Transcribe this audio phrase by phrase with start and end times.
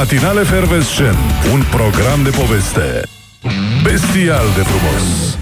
[0.00, 1.16] Matinale Fervescent,
[1.52, 3.02] un program de poveste
[3.82, 5.38] bestial de frumos.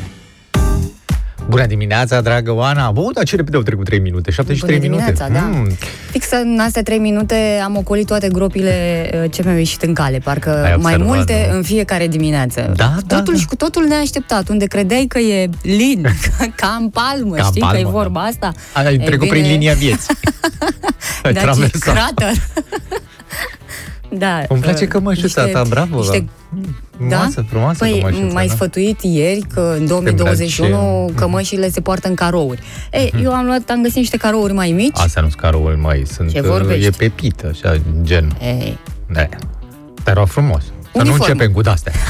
[1.49, 2.91] Bună dimineața, dragă Oana!
[2.91, 5.13] Bun, dar ce repede au trecut 3 minute, 73 Bună minute.
[5.13, 5.59] dimineața, da.
[5.59, 5.77] Mm.
[6.11, 10.19] Fix în astea trei minute am ocolit toate gropile uh, ce mi-au ieșit în cale.
[10.19, 11.57] Parcă Ai mai observat, multe nu?
[11.57, 12.73] în fiecare dimineață.
[12.77, 13.41] Da, da, totul da.
[13.41, 14.49] și cu totul neașteptat.
[14.49, 16.07] Unde credeai că e lin,
[16.61, 18.27] ca în palmă, Ca în știi că e palmă, vorba da.
[18.27, 18.53] asta?
[18.73, 20.15] Ai Ei trecut prin bine, linia vieții.
[21.23, 21.81] Ai Da, ce traversat.
[21.95, 22.33] crater.
[24.11, 24.43] da.
[24.49, 25.97] Îmi place uh, cămășuța niște- ta, bravo!
[25.97, 26.25] Niște
[26.97, 28.53] Frumoasă, frumoasă Păi, cămășuța, m-ai da?
[28.55, 32.63] sfătuit ieri că în 2021 cămășile se poartă în carouri.
[32.93, 33.25] Ei, Mhm.
[33.25, 34.97] eu am luat, am găsit niște carouri mai mici.
[34.99, 36.33] Astea nu sunt carouri, mai sunt...
[36.33, 36.85] Ce uh, vorbești?
[36.87, 38.37] E pepită, așa, gen.
[38.43, 38.79] Ei,
[39.13, 39.21] Da.
[40.05, 40.63] Dar erau frumos.
[40.63, 41.31] Să nu Uniform.
[41.31, 41.93] începem cu astea.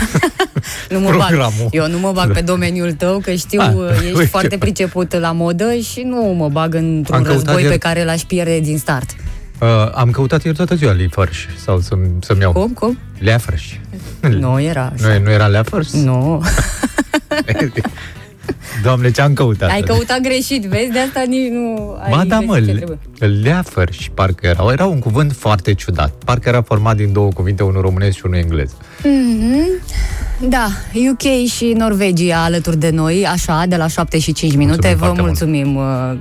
[0.91, 1.27] Nu mă bag.
[1.27, 1.69] Programul.
[1.71, 4.25] Eu nu mă bag pe domeniul tău, că știu, Ah, ești uite.
[4.27, 8.05] foarte priceput la modă și nu mă bag într-un Am căutat război ieri- pe care
[8.05, 9.11] l-aș pierde din start.
[9.61, 12.53] Uh, am căutat ieri toată ziua leafers sau să-mi, să-mi iau.
[12.53, 12.69] Cum?
[12.73, 12.99] Cum?
[13.19, 13.63] Leafers.
[14.41, 15.15] Nu era Nu, așa.
[15.15, 15.93] e- nu era leafers?
[15.93, 16.43] Nu.
[18.83, 19.71] Doamne, ce-am căutat?
[19.71, 20.91] Ai căutat greșit, vezi?
[20.91, 22.99] De asta nici nu ai Ba da, găsit mă, ce le- trebuie.
[23.43, 24.73] leafăr și parcă era.
[24.73, 26.13] Era un cuvânt foarte ciudat.
[26.25, 28.71] Parcă era format din două cuvinte, unul românesc și unul englez.
[30.49, 30.67] Da,
[31.11, 34.97] UK și Norvegia alături de noi, așa, de la 7 și 5 minute.
[34.97, 36.21] Mulțumim Vă foarte mult.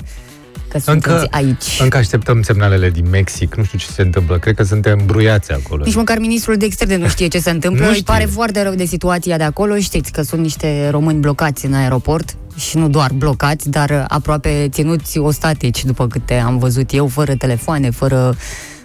[0.85, 1.79] Mulțumim uh, că sunteți Încă, aici.
[1.81, 3.55] încă așteptăm semnalele din Mexic.
[3.55, 4.37] Nu știu ce se întâmplă.
[4.39, 5.83] Cred că suntem îmbruiați acolo.
[5.83, 7.81] Nici măcar ministrul de externe nu știe ce se întâmplă.
[7.83, 8.13] Nu Îi știe.
[8.13, 9.77] pare foarte rău de situația de acolo.
[9.77, 14.67] Știți că sunt niște români blocați în aeroport și nu doar blocați, dar uh, aproape
[14.71, 18.35] ținuți ostatici, după câte am văzut eu, fără telefoane, fără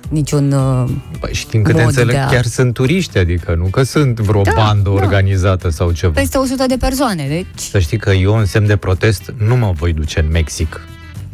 [0.09, 0.53] niciun...
[0.53, 0.91] uh,
[1.21, 4.21] Păi, și din câte mod înțeleg, de a- chiar sunt turiști, adică nu că sunt
[4.21, 4.91] vreo Da, bandă da.
[4.91, 6.13] organizată sau ceva.
[6.13, 7.47] Peste 100 de persoane, deci...
[7.71, 10.81] Să știi că eu, în semn de protest, nu mă voi duce în Mexic.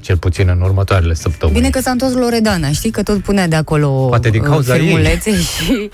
[0.09, 1.59] Cel puțin în următoarele săptămâni.
[1.59, 4.77] Bine că s-a întors Loredana, știi că tot punea de acolo Poate din uh, cauza
[4.77, 4.81] ei.
[4.81, 5.91] filmulețe și...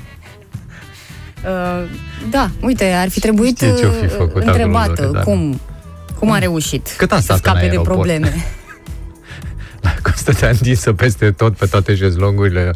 [1.44, 1.88] Uh,
[2.30, 5.22] da, uite, ar fi trebuit Știe ce-o fi uh, făcut acolo întrebată Loredana.
[5.24, 5.60] cum,
[6.18, 7.94] cum a reușit Cât a să stat în scape de aeroport?
[7.94, 8.46] probleme.
[10.02, 12.72] Că stătea întinsă peste tot, pe toate șezlongurile,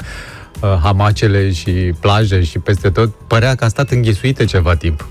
[0.60, 1.70] uh, hamacele și
[2.00, 3.14] plaje și peste tot.
[3.26, 5.08] Părea că a stat înghesuită ceva timp.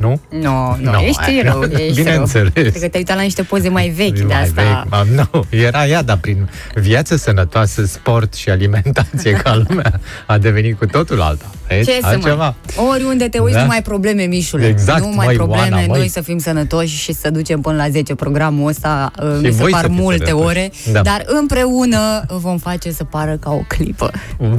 [0.00, 0.20] Nu?
[0.30, 2.52] Nu, no, nu, Nu, ești aia- rău, ești Bineînțeles.
[2.54, 2.62] rău.
[2.64, 4.62] Cred că te-ai uitat la niște poze mai vechi de Mai asta.
[4.62, 10.38] vechi, mam, nu, era ea, dar prin viață sănătoasă, sport și alimentație ca lumea a
[10.38, 11.44] devenit cu totul alta.
[11.68, 11.90] Vezi?
[11.90, 12.54] Ce să Altceva.
[12.76, 12.86] mai...
[12.90, 13.58] Oriunde te uiți, Da?
[13.58, 13.64] da?
[13.64, 14.66] numai probleme, Mișule.
[14.66, 15.98] Exact, numai măi, probleme, Oana, măi.
[15.98, 19.10] noi să fim sănătoși și să ducem până la 10 programul ăsta.
[19.22, 20.46] uh, Și Mi se voi par să fiți multe sănătoși.
[20.46, 21.00] ore, Da.
[21.00, 24.10] dar împreună vom face să pară ca o clipă.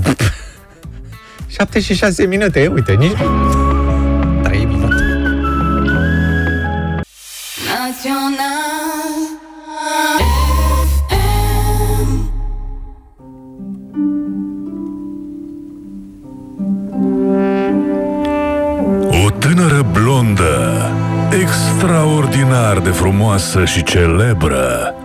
[1.47, 3.12] 7 și 6 minute, e, uite, nici...
[8.03, 8.07] O
[19.29, 20.91] tânără blondă,
[21.41, 24.95] extraordinar de frumoasă și celebră,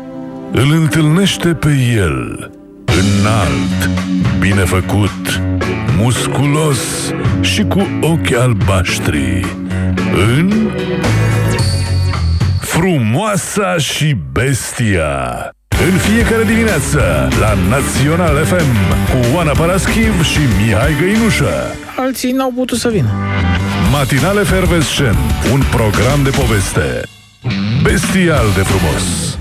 [0.53, 2.51] îl întâlnește pe el,
[2.85, 3.91] înalt,
[4.39, 5.41] bine făcut,
[5.99, 9.47] musculos și cu ochi albaștri,
[10.37, 10.53] în
[12.67, 15.15] Frumoasa și Bestia.
[15.91, 18.75] În fiecare dimineață, la Național FM,
[19.11, 21.53] cu Oana Paraschiv și Mihai Găinușă.
[21.97, 23.09] Alții n-au putut să vină.
[23.93, 25.17] Matinale Fervescent,
[25.53, 27.03] un program de poveste
[27.83, 29.39] bestial de frumos.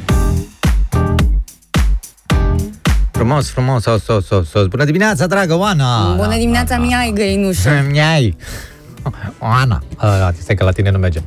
[3.11, 4.67] Frumos, frumos, sos, sos, sos, sos.
[4.67, 6.13] Bună dimineața, dragă Oana!
[6.15, 7.85] Bună dimineața, Mihai Găinușă.
[7.89, 8.37] Mi-ai!
[9.39, 9.83] Oana!
[9.97, 11.19] A, stai că la tine nu merge.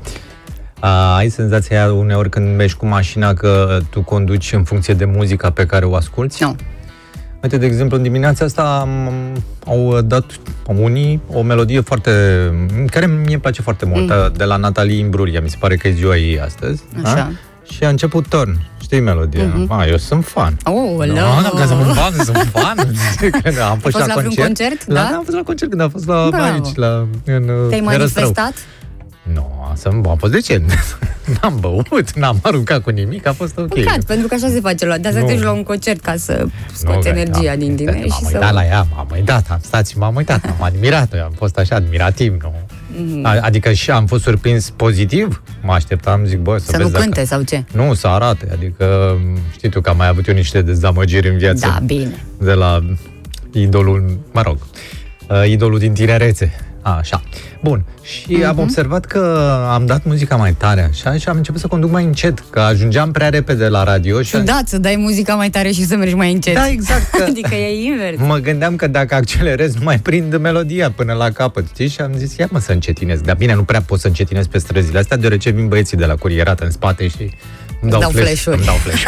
[0.81, 5.51] A, ai senzația uneori când mergi cu mașina că tu conduci în funcție de muzica
[5.51, 6.43] pe care o asculti?
[6.43, 6.57] Nu.
[7.43, 9.11] Uite, de exemplu, în dimineața asta am,
[9.67, 10.25] au dat
[10.65, 12.11] unii o melodie foarte...
[12.91, 14.33] care mie îmi place foarte mult, mm.
[14.37, 16.83] de la Natalie Imbrulia, mi se pare că e ziua ei astăzi.
[17.05, 17.21] Așa.
[17.21, 17.31] A?
[17.73, 18.61] Și a început Torn.
[18.83, 19.45] Știi melodia?
[19.45, 19.67] Mm-hmm.
[19.69, 20.57] A, eu sunt fan.
[20.65, 21.21] Oh, Nu, lă.
[21.43, 22.77] nu, că sunt fan, sunt fan.
[23.43, 24.47] Când am fost, fost la, la vreun concert.
[24.47, 24.87] concert?
[24.87, 25.17] La, Da?
[25.17, 26.45] Am fost la concert când am fost la, Bravo.
[26.45, 27.85] aici, la, în Te-ai Herăstrău.
[27.85, 28.55] manifestat?
[29.33, 30.73] Nu, să am fost decent.
[31.43, 33.69] n-am băut, n-am aruncat cu nimic, a fost ok.
[33.75, 34.87] Păcat, pentru că așa se face.
[34.87, 35.27] la- De asta Nu.
[35.27, 38.01] te duci la un concert ca să scoți Nu, că energia am- din tine M-am
[38.01, 38.53] și uitat să...
[38.55, 42.37] la ea, m-am uitat, am stat și m-am uitat, am admirat am fost așa admirativ,
[42.43, 42.53] nu?
[43.23, 46.93] A- Adică și am fost surprins pozitiv, mă așteptam, zic, bă, să, Să nu vezi
[46.93, 47.65] dacă- cânte sau ce?
[47.73, 49.17] Nu, să arate, adică
[49.55, 52.25] știi tu că am mai avut eu niște dezamăgiri în viață Da, bine.
[52.39, 52.81] de la
[53.53, 54.57] idolul, mă rog,
[55.31, 56.53] uh, idolul din tinerețe,
[56.83, 57.23] Așa.
[57.63, 57.85] Bun.
[58.03, 61.91] Și am observat că am dat muzica mai tare așa și am început să conduc
[61.91, 65.51] mai încet, că ajungeam prea repede la radio și am Da, să dai muzica mai
[65.51, 66.55] tare și să mergi mai încet.
[66.55, 68.17] Da, exact, că- adică e invers.
[68.27, 71.89] Mă gândeam că dacă accelerez nu mai prind melodia până la capăt, știi?
[71.89, 73.21] Și am zis, ia mă să încetinez.
[73.21, 76.15] Dar bine, nu prea pot să încetinez pe străzile astea, deoarece vin băieții de la
[76.15, 77.31] curierat în spate și
[77.81, 78.57] îmi dau, Dau flash, flash-uri.
[78.57, 79.05] Îmi dau flash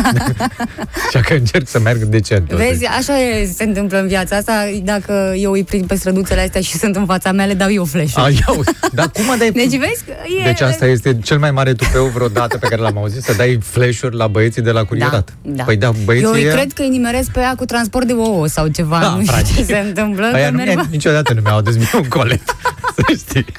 [1.08, 2.52] Așa că încerc să merg decent.
[2.52, 4.52] Vezi, așa e, se întâmplă în viața asta.
[4.82, 7.84] Dacă eu îi prind pe străduțele astea și sunt în fața mea, le dau eu
[7.84, 8.62] flash A, iau.
[8.92, 9.50] Dar cum mă dai...
[9.50, 10.44] Deci vezi că e...
[10.44, 14.16] Deci asta este cel mai mare tupeu vreodată pe care l-am auzit, să dai flash-uri
[14.16, 15.32] la băieții de la curierat.
[15.42, 15.62] Da, da.
[15.64, 18.12] Păi da, băieții Eu îi ăia- cred că îi nimeresc pe ea cu transport de
[18.12, 19.48] ouă sau ceva, Da, nu știu frate.
[19.56, 20.30] ce se întâmplă.
[20.34, 22.42] Aia că nu merg, mi niciodată nu mi-au adus mie un colet,
[22.96, 23.42] să știi.
[23.44, 23.50] că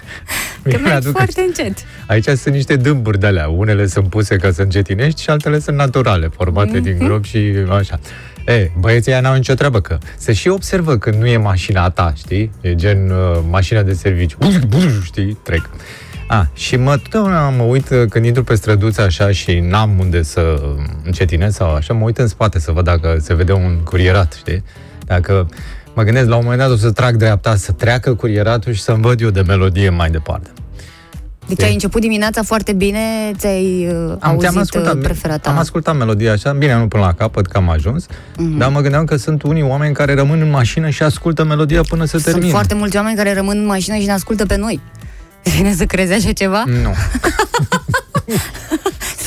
[0.64, 1.78] Mie merg mi-aduc foarte încet.
[2.08, 3.48] Aici sunt niște dâmburi de alea.
[3.48, 4.62] Unele sunt puse ca să
[5.02, 6.84] încetinești și altele sunt naturale, formate Mhm.
[6.84, 8.00] din grob și așa.
[8.46, 12.14] E, băieții ăia n-au nicio treabă că se și observă când nu e mașina ta,
[12.18, 12.52] știi?
[12.62, 14.38] E gen uh, mașina de serviciu.
[14.40, 15.38] Buz, buz, știi?
[15.44, 15.70] Trec.
[16.28, 20.22] A, și mă, totdeauna mă uit uh, când intru pe străduță așa și n-am unde
[20.24, 20.62] să
[21.04, 24.64] încetinez sau așa, mă uit în spate să văd dacă se vede un curierat, știi?
[25.06, 25.50] Dacă
[25.94, 29.02] mă gândesc la un moment dat o să trag dreapta, să treacă curieratul și să-mi
[29.02, 30.50] văd eu de melodie mai departe.
[31.56, 33.00] Deci ai început dimineața foarte bine,
[33.38, 35.50] ți-ai uh, Am, te-am auzit ascultat, uh, preferata.
[35.50, 38.06] am ascultat melodia așa, bine, nu până la capăt, că am ajuns,
[38.38, 38.58] Mhm.
[38.58, 42.04] dar mă gândeam că sunt unii oameni care rămân în mașină și ascultă melodia până
[42.04, 42.50] se Sunt termină.
[42.52, 44.80] foarte mulți oameni care rămân în mașină și ne ascultă pe noi.
[45.58, 46.64] Vine să crezi așa ceva?
[46.84, 46.94] Nu.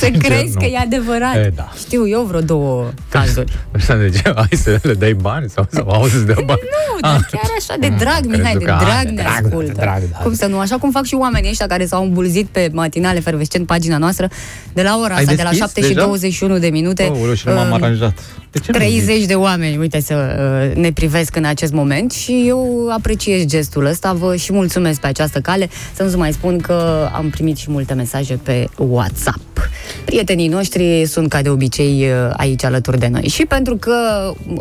[0.05, 0.59] Să Sincer, crezi nu.
[0.59, 1.35] că e adevărat.
[1.35, 1.71] E, da.
[1.77, 3.57] Știu eu vreo două cazuri.
[3.75, 4.33] Așa de ce?
[4.35, 6.59] Hai să le dai bani sau să auzi de bani?
[6.61, 9.21] Nu, dar chiar așa de drag, am Mihai, crezut de că, a, drag de ne
[9.21, 9.71] drag, ascultă.
[9.71, 10.17] de drag, da.
[10.17, 10.59] Cum să nu?
[10.59, 14.29] Așa cum fac și oamenii ăștia care s-au îmbulzit pe matinale fervescent pagina noastră
[14.73, 16.05] de la ora Ai asta, de la deschis 7 și deja?
[16.05, 17.11] 21 de minute.
[17.11, 18.19] Oh, și nu m-am uh, aranjat.
[18.55, 19.25] De ce nu 30 zici?
[19.25, 24.13] de oameni, uite, să uh, ne privesc în acest moment și eu apreciez gestul ăsta,
[24.13, 25.69] vă și mulțumesc pe această cale.
[25.93, 29.69] Să nu mai spun că am primit și multe mesaje pe WhatsApp.
[30.05, 33.95] Prietenii noștri sunt ca de obicei uh, aici alături de noi și pentru că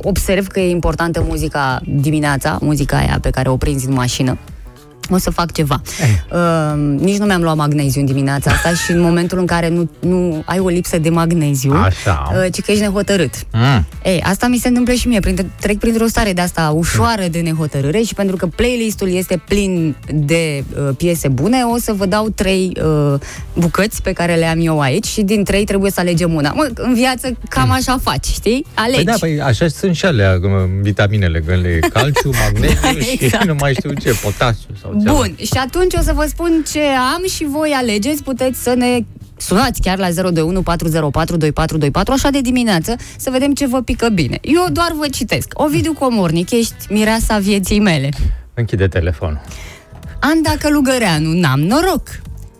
[0.02, 4.38] observ că e importantă muzica dimineața, muzica aia pe care o prinzi în mașină,
[5.10, 5.80] o să fac ceva.
[6.32, 9.90] Uh, nici nu mi-am luat magneziu în dimineața asta și în momentul în care nu,
[10.00, 12.32] nu ai o lipsă de magneziu, Așa.
[12.44, 13.34] uh, ci că ești nehotărât.
[13.52, 13.86] Mm.
[14.04, 17.38] Ei, asta mi se întâmplă și mie, printr- trec printr-o stare de asta ușoară de
[17.40, 22.28] nehotărâre și pentru că playlistul este plin de uh, piese bune, o să vă dau
[22.28, 22.72] trei
[23.12, 23.20] uh,
[23.54, 26.52] bucăți pe care le am eu aici și din trei trebuie să alegem una.
[26.52, 28.66] Mă, în viață cam așa faci, știi?
[28.74, 28.94] Alegi.
[28.96, 30.50] Păi da, păi așa sunt și alea, cum,
[30.82, 33.44] vitaminele, că le calciu, magneziu și Exact.
[33.44, 35.12] nu mai știu ce, potasiu sau ceva.
[35.12, 36.80] Bun, și atunci o să vă spun ce
[37.14, 38.98] am și voi alegeți, puteți să ne
[39.36, 44.38] sunați chiar la 021 404 2424, așa de dimineață, să vedem ce vă pică bine.
[44.42, 45.48] Eu doar vă citesc.
[45.54, 48.08] Ovidiu Comornic, ești mireasa vieții mele.
[48.54, 49.40] Închide telefonul.
[50.20, 52.08] Anda Călugăreanu, n-am noroc.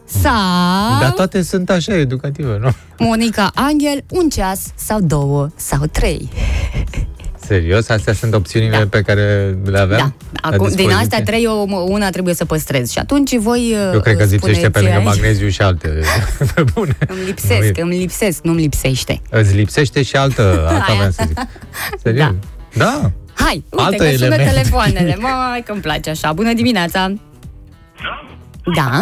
[0.05, 2.69] Sau Dar toate sunt așa educative, nu?
[2.99, 6.29] Monica Angel, un ceas sau două sau trei.
[7.47, 7.89] Serios?
[7.89, 9.97] Astea sunt opțiunile pe care le avem?
[9.97, 10.13] Da.
[10.43, 10.95] la Acum, din dispoziție?
[11.03, 12.91] astea trei, eu, mă, una trebuie să păstrez.
[12.91, 16.01] Și atunci voi Eu cred că uh, zicește pe spuneți lângă aici- magneziu și alte.
[16.55, 16.97] Pe bune.
[17.09, 19.21] Îmi lipsesc, îmi lipsesc, nu-mi lipsește.
[19.31, 20.95] Îți lipsește și altă, alta Aia.
[20.97, 21.39] vreau să zic.
[22.03, 22.27] Serios?
[22.75, 22.85] Da.
[22.85, 23.11] da.
[23.45, 24.51] Hai, uite Altă că sună element.
[24.51, 25.17] telefoanele.
[25.51, 26.33] Mai că îmi place așa.
[26.33, 27.13] Bună dimineața!
[28.77, 29.01] Da?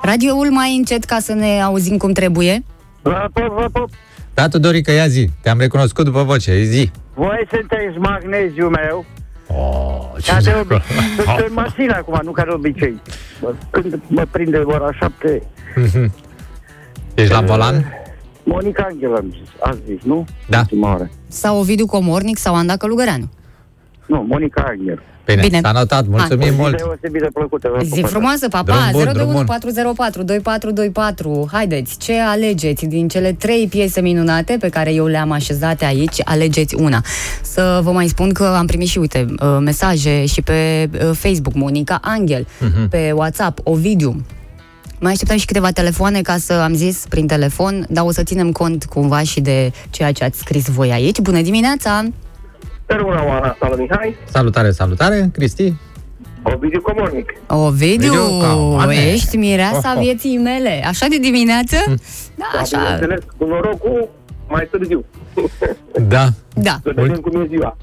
[0.00, 2.64] Radioul mai încet ca să ne auzim cum trebuie.
[3.02, 3.90] Vă pup, vă pup.
[4.36, 5.30] Da, Tudorica, ia zi.
[5.40, 6.62] Te-am recunoscut după voce.
[6.62, 6.90] Zi.
[7.14, 9.04] Voi sunteți magneziul meu.
[9.46, 10.82] Oh, ce Ca de obicei.
[11.16, 13.00] Sunt în mașină acum, nu ca de obicei.
[13.40, 15.42] Mă, când mă prinde ora șapte.
[17.14, 17.92] Ești la volan?
[18.44, 20.24] Monica Angel am zis, ați zis, nu?
[20.48, 20.58] Da.
[20.58, 21.10] Ultima oară.
[21.28, 23.28] Sau Ovidiu Comornic sau Anda Călugăreanu.
[24.06, 25.02] Nu, Monica Angel.
[25.24, 25.60] Bine, Bine.
[25.62, 26.06] s-a notat.
[26.06, 26.76] Mulțumim O zi mult.
[26.76, 27.70] deosebit de plăcută.
[27.76, 28.08] vă Zi pup.
[28.08, 28.88] frumoasă, Drum papa!
[28.92, 29.44] bun, drum 021 bun.
[29.44, 31.48] 404 2424.
[31.52, 36.16] Haideți, ce alegeți din cele trei piese minunate pe care eu le-am așezate aici?
[36.24, 37.00] Alegeți una.
[37.42, 41.54] Să vă mai spun că am primit și, uite, uh, mesaje și pe uh, Facebook,
[41.54, 42.88] Monica Angel, Mhm.
[42.88, 44.24] pe WhatsApp, Ovidiu.
[45.00, 48.52] Mai așteptăm și câteva telefoane ca să am zis prin telefon, dar o să ținem
[48.52, 51.18] cont cumva și de ceea ce ați scris voi aici.
[51.20, 52.04] Bună dimineața!
[52.86, 54.16] Bună oară, salut Mihai.
[54.30, 55.74] Salutare, salutare, Cristi.
[56.42, 57.32] Ovidiu Comornic.
[57.48, 58.94] Ovidiu, Ovidiu, Caoane.
[59.12, 60.02] ești mireasa Oh, oh.
[60.02, 60.82] vieții mele.
[60.86, 61.76] Așa de dimineață?
[62.34, 62.78] Da, așa.
[62.78, 64.08] Bineînțeles, cu norocul
[64.48, 65.04] mai târziu.
[66.08, 66.26] Da.
[66.54, 66.76] Da.
[66.82, 67.76] Să vedem cum e ziua.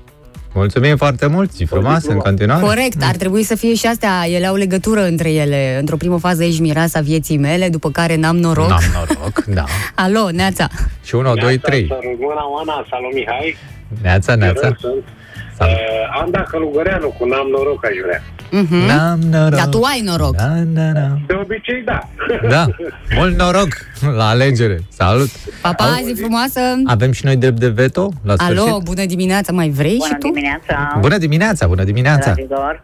[0.54, 1.52] Mulțumim foarte mult.
[1.54, 2.62] Zi frumos în continuare.
[2.66, 5.76] Corect, ar trebui să fie și astea, ele au legătură între ele.
[5.80, 8.70] Într-o primă fază ești mireasa vieții mele, după care n-am noroc.
[8.70, 9.64] N-am noroc, da.
[9.96, 10.68] Alo, Neața.
[11.04, 11.86] Și 1, 2, 3.
[11.88, 13.56] Salut, Bună, Oana, salut Mihai.
[14.02, 14.76] Neața, neața.
[14.80, 15.04] Sunt.
[15.58, 15.74] Salut.
[15.76, 18.22] Uh, Anda Călugăreanu cu N-am noroc aș vrea.
[18.52, 18.76] Mhm.
[18.86, 19.60] N-am noroc.
[19.60, 20.36] Dar tu ai noroc.
[20.36, 21.08] Da, da, da.
[21.28, 22.00] De obicei, da.
[22.50, 22.66] Da,
[23.18, 23.68] mult noroc
[24.16, 24.80] la alegere.
[24.90, 25.30] Salut!
[25.62, 26.60] Papa, zi frumoasă!
[26.86, 28.68] Avem și noi drept de veto la sfârșit?
[28.68, 30.28] Alo, bună dimineața, mai vrei și Bună tu?
[30.28, 32.32] dimineața, Bună dimineața, bună dimineața!
[32.34, 32.82] dragilor.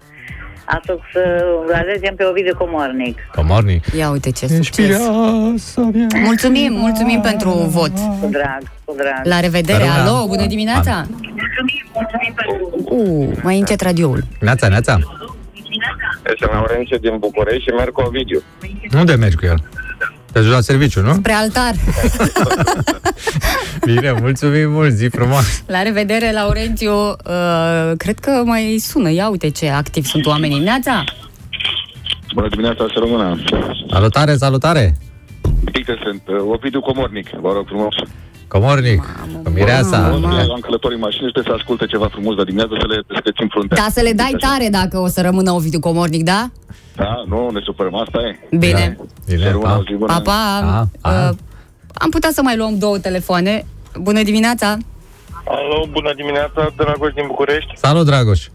[0.78, 3.18] Astăzi să alegem pe Ovidiu Comornic.
[3.36, 3.86] Comornic.
[3.98, 4.86] Ia uite ce Ești succes.
[4.86, 6.08] mireasa mea.
[6.24, 7.92] Mulțumim, mulțumim pentru vot.
[8.22, 9.22] Cu drag, cu drag.
[9.24, 10.02] La revedere, Căruna.
[10.04, 11.06] alo, bună dimineața!
[12.84, 14.24] Uh, mai încet radioul.
[14.40, 15.00] Neața, neața.
[16.32, 18.42] Este Laurențiu din București și merg cu Ovidiu.
[18.98, 19.64] Unde mergi cu el?
[20.32, 21.14] Te duci la serviciu, nu?
[21.14, 21.74] Spre altar.
[23.86, 25.64] Bine, mulțumim mult, zi frumos.
[25.68, 26.92] La revedere, Laurențiu.
[26.94, 27.16] Uh,
[27.98, 29.12] cred că mai sună.
[29.12, 30.60] Ia uite ce activ sunt oamenii.
[30.60, 31.04] Neața!
[32.34, 33.40] Bună dimineața, să rămână.
[33.92, 34.98] Salutare, salutare!
[35.72, 36.22] Pică sunt.
[36.28, 37.96] uh, Ovidiu Comornic, vă rog frumos.
[38.48, 39.02] Comornic,
[39.44, 39.98] cu mireasa.
[40.00, 40.28] mamă.
[40.54, 43.20] Am călătorii în mașină și trebuie să asculte ceva frumos de dimineață să le, să
[43.24, 43.78] le țin fruntea.
[43.78, 46.50] Da, să le dai tare dacă o să rămână Ovidiu Comornic, da?
[47.00, 48.58] Da, nu, ne supărăm, asta e.
[48.58, 48.98] Bine.
[49.28, 49.78] Bine, Să rămână pa.
[49.78, 50.14] o zi bună.
[50.14, 50.60] Pa, pa!
[50.62, 51.30] Pa, pa.
[51.30, 51.36] Uh,
[51.94, 53.66] am putea să mai luăm două telefoane.
[54.00, 54.78] Bună dimineața!
[55.48, 57.72] Alo, bună dimineața, Dragoș din București.
[57.76, 58.48] Salut, Dragoș!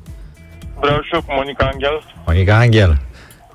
[0.81, 2.05] Vreau și eu cu Monica Angel.
[2.27, 3.01] Monica Angel.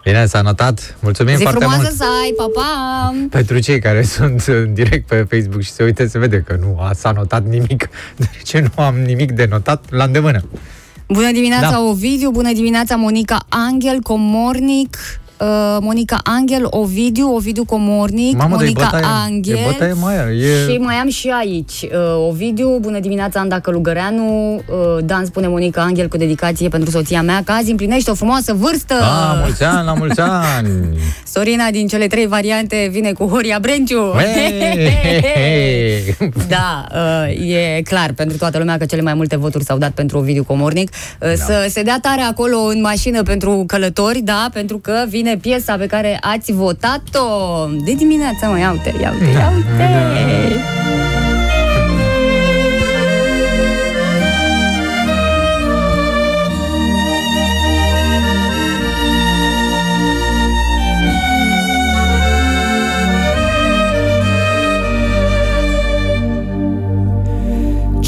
[0.03, 0.97] Bine, s-a notat.
[1.01, 1.95] Mulțumim Zi foarte frumoasă mult.
[1.95, 3.13] să ai, pa, pa!
[3.29, 6.77] Pentru cei care sunt în direct pe Facebook și se uită, se vede că nu
[6.79, 7.89] a, s-a notat nimic.
[8.15, 10.41] De ce nu am nimic de notat la îndemână?
[11.13, 11.79] Bună dimineața, Da.
[11.81, 14.97] Ovidiu, bună dimineața, Monica Angel, Comornic,
[15.39, 15.47] uh,
[15.81, 19.55] Monica Angel, Ovidiu, Ovidiu Comornic, Mamă, dar e Monica bătaie, Angel.
[19.55, 20.35] e bătaie mare.
[20.39, 20.71] E...
[20.71, 25.81] Și mai am și aici uh, Ovidiu, bună dimineața, Anda Călugăreanu, uh, Dan spune Monica
[25.81, 28.93] Angel cu dedicație pentru soția mea, că azi împlinește o frumoasă vârstă.
[28.93, 30.69] A, Ah, mulți ani, la mulți ani!
[31.33, 34.11] Sorina din cele trei variante vine cu Horia Brenciu.
[35.33, 36.08] Hey!
[36.47, 40.17] Da, uh, e clar pentru toată lumea că cele mai multe voturi s-au dat pentru
[40.17, 40.89] Ovidiu Comornic.
[41.21, 45.75] Uh, Să se dea tare acolo în mașină pentru călători, da, pentru că vine piesa
[45.77, 47.25] pe care ați votat-o
[47.85, 50.88] de dimineață, mă, ia uite, ia uite, ia uite.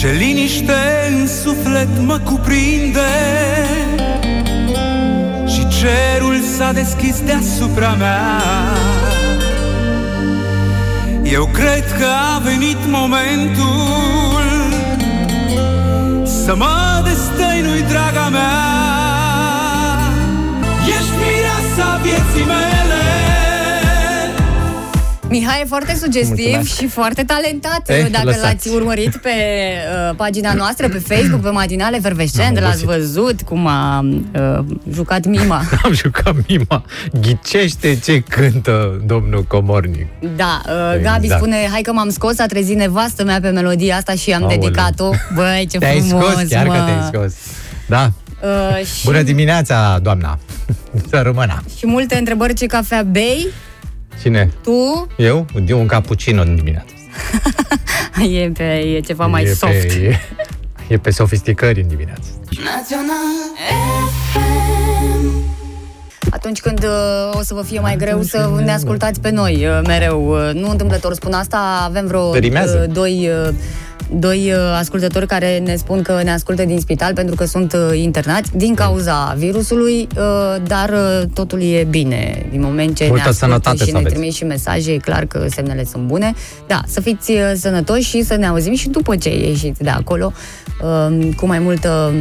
[0.02, 0.74] Ce liniște
[1.10, 3.00] în suflet mă cuprinde
[5.48, 8.42] Și cerul s-a deschis deasupra mea.
[11.24, 12.06] Eu cred că
[12.36, 14.42] a venit momentul
[16.26, 18.61] Să mă destăinui, draga mea
[25.32, 26.76] Mihai e foarte sugestiv Mulțumesc.
[26.76, 27.90] și foarte talentat.
[27.90, 28.44] Eh, Dacă lăsați.
[28.44, 33.00] l-ați urmărit pe uh, pagina noastră, pe Facebook, pe Matinale Fervescent, Am l-ați obosit.
[33.02, 34.60] văzut cum a uh,
[34.94, 35.62] jucat mima.
[35.84, 36.84] Am jucat mima.
[37.22, 40.08] Ghicește ce cântă domnul Comornic.
[40.36, 41.04] Da, uh, Exact.
[41.22, 44.44] Gabi spune, hai că m-am scos, a trezit nevastă mea pe melodia asta și am
[44.44, 44.58] Aoleu.
[44.60, 45.10] dedicat-o.
[45.36, 46.74] Băi, ce Te-ai frumos, scos, chiar mă.
[46.74, 47.34] că te-ai scos.
[47.88, 48.12] Da.
[48.44, 50.40] Uh, și, Bună dimineața, doamna.
[51.10, 51.64] Să rămână.
[51.78, 53.48] și multe întrebări ce cafea bei,
[54.22, 54.52] Cine?
[54.64, 55.46] tu Eu?
[55.68, 56.94] Eu un cappuccino în dimineață.
[58.32, 59.88] e, pe, e ceva mai e soft.
[59.88, 60.20] Pe,
[60.88, 62.30] e, e pe sofisticări în dimineață.
[66.30, 69.80] Atunci când uh, o să vă fie mai greu să ne ascultați pe noi uh,
[69.88, 70.28] mereu.
[70.30, 72.86] Uh, nu întâmplător spun asta, avem vreo Rimează.
[72.88, 73.54] uh, doi, uh,
[74.14, 78.00] doi uh, ascultători care ne spun că ne ascultă din spital pentru că sunt uh,
[78.02, 82.46] internați din cauza virusului, uh, dar uh, totul e bine.
[82.50, 84.14] Din moment ce Multă ne ascultă sănătate și să ne aveți.
[84.14, 86.34] trimit și mesaje, e clar că semnele sunt bune.
[86.68, 90.32] Da, să fiți uh, sănătoși și să ne auzim și după ce ieșiți de acolo
[90.84, 92.14] uh, cu mai multă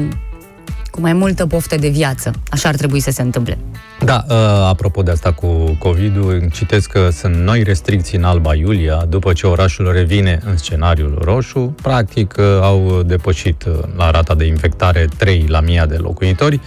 [0.90, 2.30] cu mai multă poftă de viață.
[2.48, 3.58] Așa ar trebui să se întâmple.
[4.04, 4.36] Da, uh,
[4.68, 5.46] apropo de asta cu
[5.78, 11.18] COVID-ul, citesc că sunt noi restricții în Alba Iulia, după ce orașul revine în scenariul
[11.24, 11.74] roșu.
[11.82, 16.60] Practic, uh, au depășit uh, la rata de infectare 3 la 1000 de locuitori.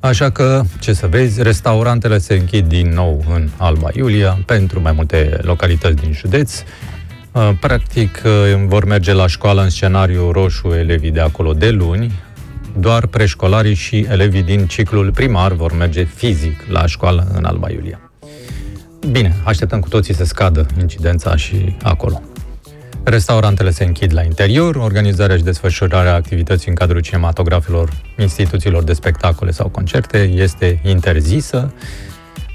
[0.00, 4.92] Așa că, ce să vezi, restaurantele se închid din nou în Alba Iulia pentru mai
[4.92, 6.62] multe localități din județ.
[7.32, 12.12] Uh, Practic, uh, vor merge la școală în scenariu roșu elevii de acolo de luni,
[12.78, 18.00] doar preșcolarii și elevii din ciclul primar vor merge fizic la școală în Alba Iulia.
[19.10, 22.22] Bine, așteptăm cu toții să scadă incidența și acolo.
[23.02, 29.50] Restaurantele se închid la interior, organizarea și desfășurarea activității în cadrul cinematografelor, instituțiilor de spectacole
[29.50, 31.72] sau concerte este interzisă.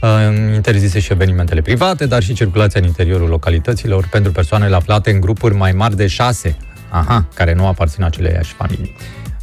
[0.02, 5.20] Uh, Interzise și evenimentele private, dar și circulația în interiorul localităților pentru persoanele aflate în
[5.20, 6.58] grupuri mai mari de șase,
[6.90, 8.96] aha, care nu aparțin aceleiași familii.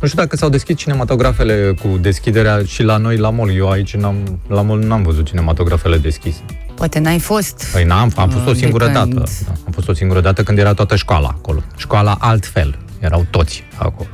[0.02, 3.54] Nu știu dacă s-au deschis cinematografele cu deschiderea și la noi la mall.
[3.56, 6.40] Eu aici n-am, la mall n-am văzut cinematografele deschise.
[6.75, 7.64] Poate n-ai fost.
[7.73, 8.97] Păi n-am, am fost o De singură când?
[8.97, 9.30] dată.
[9.47, 11.62] Da, am fost o singură dată când era toată școala acolo.
[11.76, 12.78] Școala altfel.
[13.00, 14.09] Erau toți acolo.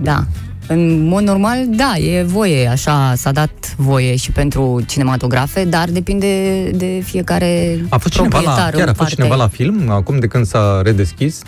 [0.00, 0.24] Da.
[0.66, 6.62] În mod normal, da, e voie, așa s-a dat voie și pentru cinematografe, dar depinde
[6.70, 9.14] de fiecare A fost cineva la, proprietar chiar în a fost parte.
[9.14, 11.42] cineva la film acum de când s-a redeschis?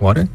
[0.00, 0.28] Oare?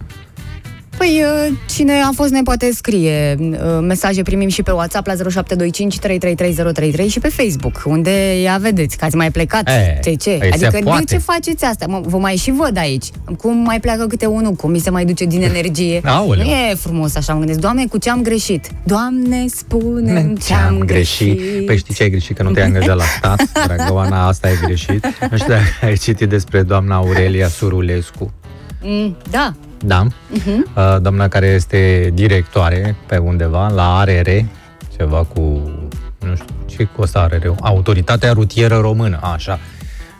[1.03, 3.37] Păi, uh, cine a fost ne poate scrie.
[3.39, 8.97] Uh, Mesaje primim și pe WhatsApp la 0725 333033 și pe Facebook, unde ia vedeți
[8.97, 9.69] că ați mai plecat.
[9.69, 10.29] E, ce, ce?
[10.39, 11.03] păi se adică de poate.
[11.07, 11.85] ce faceți asta?
[11.87, 13.05] Mă, vă mai și văd aici.
[13.37, 16.01] Cum mai pleacă câte unul, cum mi se mai duce din energie.
[16.03, 16.45] Aoleu.
[16.45, 17.59] Nu e frumos așa, mă gândesc.
[17.59, 18.69] Doamne, cu ce am greșit?
[18.83, 21.65] Doamne, spune ce am greșit.
[21.65, 22.35] Păi știi ce ai greșit?
[22.35, 25.05] Că nu te-ai angajat la stat, dragă Oana, asta ai greșit.
[25.31, 28.33] Nu știu dacă ai citit despre doamna Aurelia Surulescu.
[28.81, 29.53] Mm, da,
[29.85, 30.05] Da?
[30.75, 34.29] Uh, Doamna care este directoare pe undeva la ARR,
[34.97, 35.39] ceva cu,
[36.19, 37.47] nu știu, ce cu asta ARR?
[37.61, 39.59] Autoritatea Rutieră Română, așa.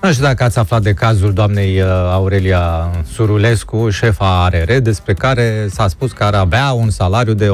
[0.02, 5.68] Nu știu dacă ați aflat de cazul doamnei uh, Aurelia Surulescu, șefa ARR, despre care
[5.70, 7.50] s-a spus că ar avea un salariu de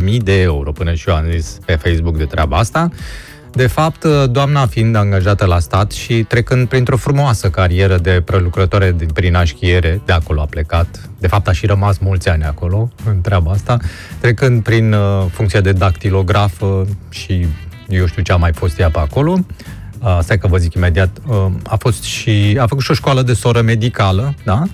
[0.00, 2.88] 18.000 de euro, până și eu am zis pe Facebook de treaba asta.
[3.54, 9.08] De fapt, doamna fiind angajată la stat și trecând printr-o frumoasă carieră de prelucrătoare din
[9.08, 13.20] prin așchiere, de acolo a plecat, de fapt a și rămas mulți ani acolo în
[13.20, 13.76] treaba asta,
[14.20, 17.46] trecând prin uh, funcția de dactilograf uh, și
[17.88, 19.38] eu știu ce a mai fost ea pe acolo,
[20.00, 23.22] uh, stai că vă zic imediat, uh, a fost și, a făcut și o școală
[23.22, 24.62] de soră medicală, da?
[24.62, 24.68] uh,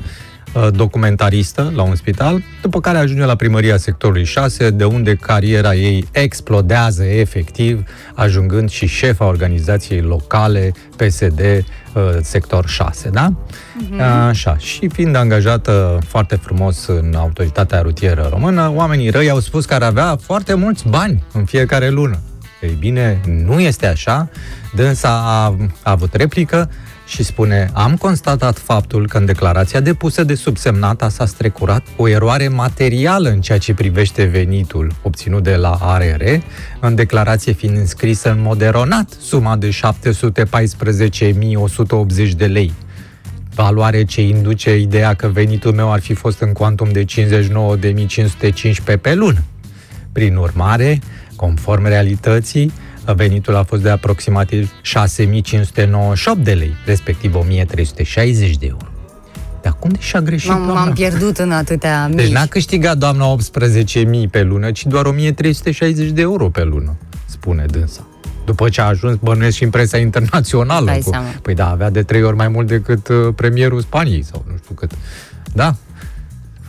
[0.71, 6.09] documentaristă la un spital, după care ajunge la primăria sectorului 6, de unde cariera ei
[6.13, 13.33] explodează efectiv, ajungând și șefa organizației locale PSD uh, sector 6, da?
[14.29, 19.75] Așa, și fiind angajată foarte frumos în autoritatea rutieră română, oamenii răi au spus că
[19.75, 22.19] ar avea foarte mulți bani în fiecare lună.
[22.61, 24.29] Ei bine, nu este așa.
[24.75, 26.71] Dânsa a, a avut replică
[27.11, 32.49] și spune Am constatat faptul că în declarația depusă de subsemnata s-a strecurat o eroare
[32.49, 36.23] materială în ceea ce privește venitul obținut de la ARR,
[36.81, 39.73] în declarație fiind înscrisă în mod eronat suma de 714.180
[42.37, 42.73] de lei
[43.55, 47.11] valoare ce induce ideea că venitul meu ar fi fost în cuantum de 59.515
[49.01, 49.43] pe lună.
[50.13, 50.99] Prin urmare,
[51.37, 52.73] conform realității,
[53.07, 57.45] venitul a fost de aproximativ 6.598 de lei, respectiv 1.360
[58.59, 58.87] de euro.
[59.63, 60.85] Dar cum de și-a greșit m-am, doamna?
[60.85, 62.35] m-am pierdut în atâtea Deci mici.
[62.35, 68.07] n-a câștigat doamna 18.000 pe lună, ci doar 1.360 de euro pe lună, spune dânsa.
[68.45, 70.87] După ce a ajuns, bănuiesc și în presa internațională.
[70.87, 71.11] Dai Cu...
[71.11, 71.27] seama.
[71.43, 74.75] Păi da, avea de trei ori mai mult decât uh, premierul Spaniei sau nu știu
[74.75, 74.91] cât.
[75.55, 75.75] Da,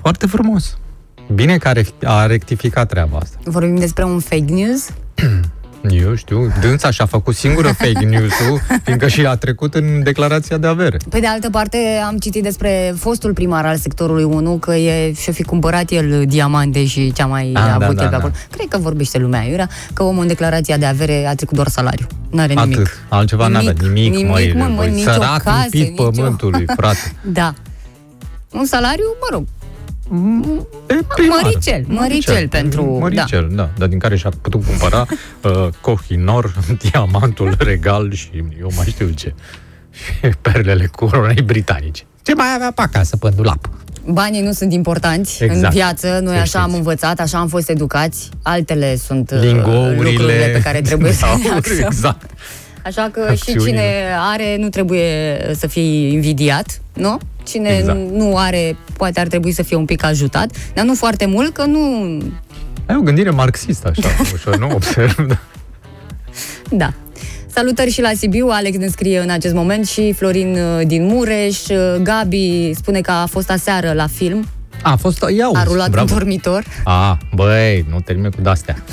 [0.01, 0.77] foarte frumos.
[1.33, 3.37] Bine că a rec- a rectificat treaba asta.
[3.43, 4.89] Vorbim despre un fake news?
[5.89, 10.67] Eu știu, dânsa și-a făcut singură fake news-ul, fiindcă și a trecut în declarația de
[10.67, 10.97] avere.
[11.09, 15.33] Pe de altă parte, am citit despre fostul primar al sectorului 1, că e, și-a
[15.33, 18.31] fi cumpărat el diamante și ce-a mai Ah, avut da, el da, pe acolo.
[18.33, 18.55] da.
[18.57, 22.07] Cred că vorbește lumea iurea, că omul în declarația de avere a trecut doar salariu.
[22.29, 22.77] N-are nimic.
[22.77, 22.87] Atât.
[23.09, 23.87] Altceva Nimic, n-avea.
[23.93, 24.53] Nimic, nimic, măi.
[24.55, 27.13] mă, mă, băi, nicio Sărac casă, lipit nicio- pământului, frate.
[27.39, 27.53] Da.
[28.51, 29.43] Un salariu, mă rog,
[30.87, 31.39] E primar.
[31.41, 33.55] Măricel, măricel pentru- Măricel, da.
[33.55, 33.69] da.
[33.77, 35.05] Dar din care și-a putut cumpăra
[35.43, 36.53] uh, Cohinor,
[36.91, 39.33] diamantul regal și eu mai știu ce.
[39.91, 42.03] Și perlele coronei britanice.
[42.23, 43.69] Ce mai avea pe acasă pe dulap?
[44.05, 45.63] banii nu sunt importanți Exact.
[45.63, 46.77] în viață, noi Să așa am știți.
[46.77, 50.09] învățat, așa am fost educați, altele sunt uh, Lingourile.
[50.09, 51.77] lucrurile pe care trebuie să le Da, axăm.
[51.85, 52.29] Exact.
[52.85, 53.65] Așa că și Acțiunile.
[53.69, 53.83] cine
[54.31, 57.17] are nu trebuie să fie invidiat, nu?
[57.43, 57.97] Cine Exact.
[58.11, 61.65] nu are, poate ar trebui să fie un pic ajutat, dar nu foarte mult, că
[61.65, 62.17] nu...
[62.85, 65.27] Ai o gândire marxistă, așa, ușor, nu observ.
[65.27, 65.37] Da.
[66.69, 66.93] Da.
[67.53, 71.67] Salutări și la Sibiu, Alex ne scrie în acest moment și Florin uh, din Mureș,
[71.67, 74.47] uh, Gabi spune că a fost aseară la film,
[74.83, 76.13] A, a fost, iau, a rulat bravo.
[76.13, 76.63] în dormitor.
[76.83, 78.83] A, băi, nu termine cu de-astea.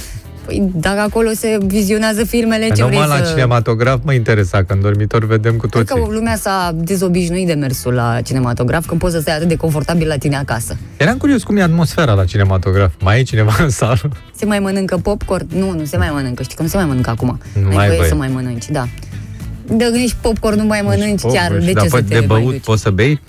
[0.48, 3.30] Păi dacă acolo se vizionează filmele, ce Nu vrei mă la să...
[3.30, 6.04] cinematograf mă interesa, că în dormitor vedem cu Cred toții.
[6.04, 10.06] că lumea s-a dezobișnuit de mersul la cinematograf când poți să stai atât de confortabil
[10.06, 10.76] la tine acasă.
[10.96, 12.92] Eram curios cum e atmosfera la cinematograf.
[13.00, 14.00] Mai e cineva în sală?
[14.36, 15.46] Se mai mănâncă popcorn?
[15.58, 16.42] Nu, nu se mai mănâncă.
[16.42, 17.38] Știi că nu se mai mănâncă acum.
[17.62, 18.08] Nu Ai mai ai voie voie.
[18.08, 18.88] să mai mănânci, da.
[19.66, 21.60] De nici popcorn nu mai mănânci Oh, chiar.
[21.60, 22.64] și De da, ce să păi, te de mai băut duci?
[22.64, 23.20] poți să bei?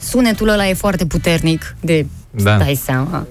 [0.00, 2.56] Sunetul ăla e foarte puternic de Da.
[2.56, 3.26] dai seama.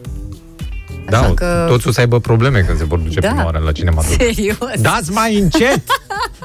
[1.15, 1.45] Da, Așa că...
[1.45, 3.27] că- toți o să aibă probleme când se vor duce Da.
[3.27, 4.17] prima oară la cinematograf.
[4.33, 4.57] Serios.
[4.81, 5.81] Dați mai încet!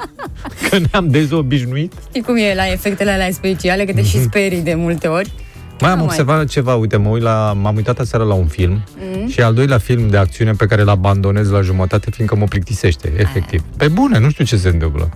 [0.71, 1.93] că ne-am dezobișnuit.
[2.09, 5.33] Știi cum e la efectele alea speciale, că te și sperii de multe ori?
[5.81, 6.15] Mai am Nu mai.
[6.19, 8.85] observat ceva, uite, mă uit la, m-am uitat aseară la un film
[9.17, 9.29] Mm.
[9.29, 13.13] și al doilea film de acțiune pe care îl abandonez la jumătate, fiindcă mă plictisește,
[13.17, 13.63] efectiv.
[13.77, 15.09] Pe bune, nu știu ce se întâmplă.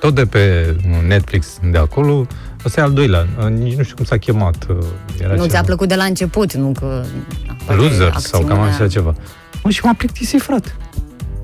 [0.00, 0.74] Tot de pe
[1.06, 2.26] Netflix de acolo,
[2.64, 3.26] ăsta e al doilea,
[3.58, 4.66] nici nu știu cum s-a chemat.
[5.20, 5.46] Era Nu ceva.
[5.48, 7.04] ți-a plăcut de la început, nu că...
[7.46, 9.14] na, poate Loser sau cam acțiunea- așa ceva.
[9.62, 10.72] Mă, și m-a plictisit, frate.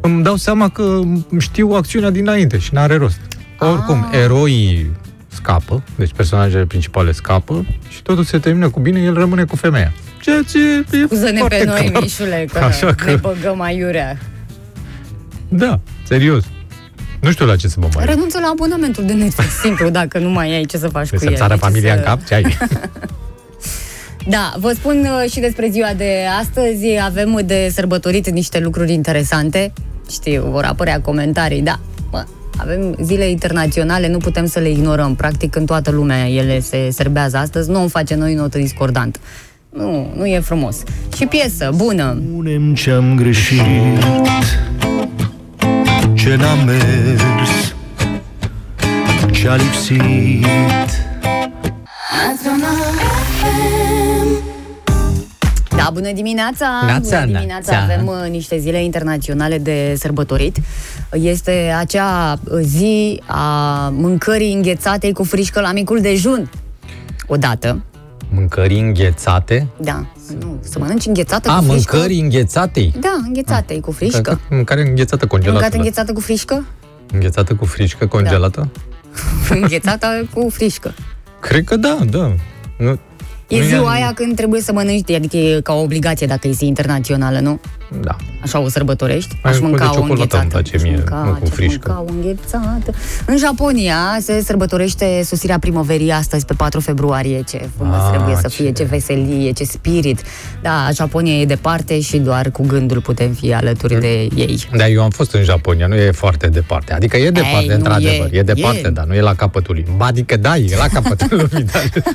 [0.00, 1.00] Îmi dau seama că
[1.38, 3.18] știu acțiunea dinainte și n-are rost.
[3.59, 4.18] Oricum, Ah.
[4.22, 4.90] eroii
[5.29, 9.92] scapă, deci personajele principale scapă și totul se termină cu bine, el rămâne cu femeia.
[10.20, 10.59] Ceea ce
[10.98, 12.03] e Scuză-ne foarte pe noi, clar.
[12.03, 14.18] Mișule, că, Așa că- ne băgăm aiurea.
[15.48, 16.44] Da, serios.
[17.25, 18.05] Nu știu la ce să mă mai...
[18.05, 21.25] Renunță la abonamentul de Netflix, simplu, dacă nu mai ai ce să faci Deci cu
[21.25, 21.37] să el.
[21.37, 22.25] țară Ce familia să- în cap?
[22.25, 22.57] Ce ai?
[24.29, 26.87] Da, vă spun uh, și despre ziua de astăzi.
[27.05, 29.73] Avem de sărbătorit niște lucruri interesante.
[30.11, 31.79] Știu, vor apărea comentarii, da.
[32.11, 32.25] Bă,
[32.57, 35.15] avem zile internaționale, nu putem să le ignorăm.
[35.15, 37.71] Practic, în toată lumea ele se serbează astăzi.
[37.71, 39.19] Nu o face noi notă discordantă.
[39.69, 40.77] Nu, nu e frumos.
[41.17, 42.23] Și piesă, bună.
[42.33, 43.61] Spunem ce-am greșit
[46.25, 47.75] Ce n-a mers
[49.33, 50.47] Ce-a lipsit
[55.77, 56.67] Da, bună dimineața!
[56.85, 57.73] Neața, bună dimineața!
[57.73, 57.93] neața.
[57.93, 60.57] Avem uh, niște zile internaționale de sărbătorit.
[61.13, 66.51] Este acea uh, zi a mâncării înghețatei cu frișcă la micul dejun.
[67.27, 67.83] Odată,
[68.31, 69.67] Mâncări înghețate?
[69.77, 70.07] da.
[70.41, 71.97] Nu, să mănânci înghețată A, cu frișcă.
[71.97, 72.91] mâncări înghețate?
[73.01, 74.41] Da, înghețate cu frișcă.
[74.51, 75.53] Mâncare înghețată congelată.
[75.61, 75.79] Mâncat da.
[75.79, 76.65] înghețată cu frișcă?
[77.13, 78.69] Înghețată cu frișcă congelată?
[79.61, 80.95] înghețată cu frișcă.
[81.41, 82.35] Cred că da, da.
[82.79, 82.99] Nu,
[83.55, 86.51] E nu ziua aia când trebuie să mănânci, adică e ca o obligație dacă e
[86.51, 87.61] zi internațională, nu?
[88.01, 88.17] Da.
[88.43, 89.38] Așa o sărbătorești?
[89.43, 90.43] Mai Aș mult de mânca o ciocolată înghețată.
[90.43, 92.05] îmi place Aș mie, mânca, nu cu aș frișcă.
[92.05, 92.93] mânca o înghețată.
[93.27, 97.43] În Japonia se sărbătorește sosirea primăverii astăzi, pe 4 februarie.
[97.49, 100.21] Ce frumos Ah, trebuie să ce- fie, ce veselie, ce spirit.
[100.62, 104.69] Da, Japonia e departe și doar cu gândul putem fi alături de ei.
[104.77, 106.93] Da, eu am fost în Japonia, nu e foarte departe.
[106.93, 108.29] Adică e departe, nu într-adevăr.
[108.33, 108.90] e, E, departe, e.
[108.90, 109.87] dar nu e la capătul lui.
[109.97, 112.03] Ba, adică da, e la capătul lumii, dar nu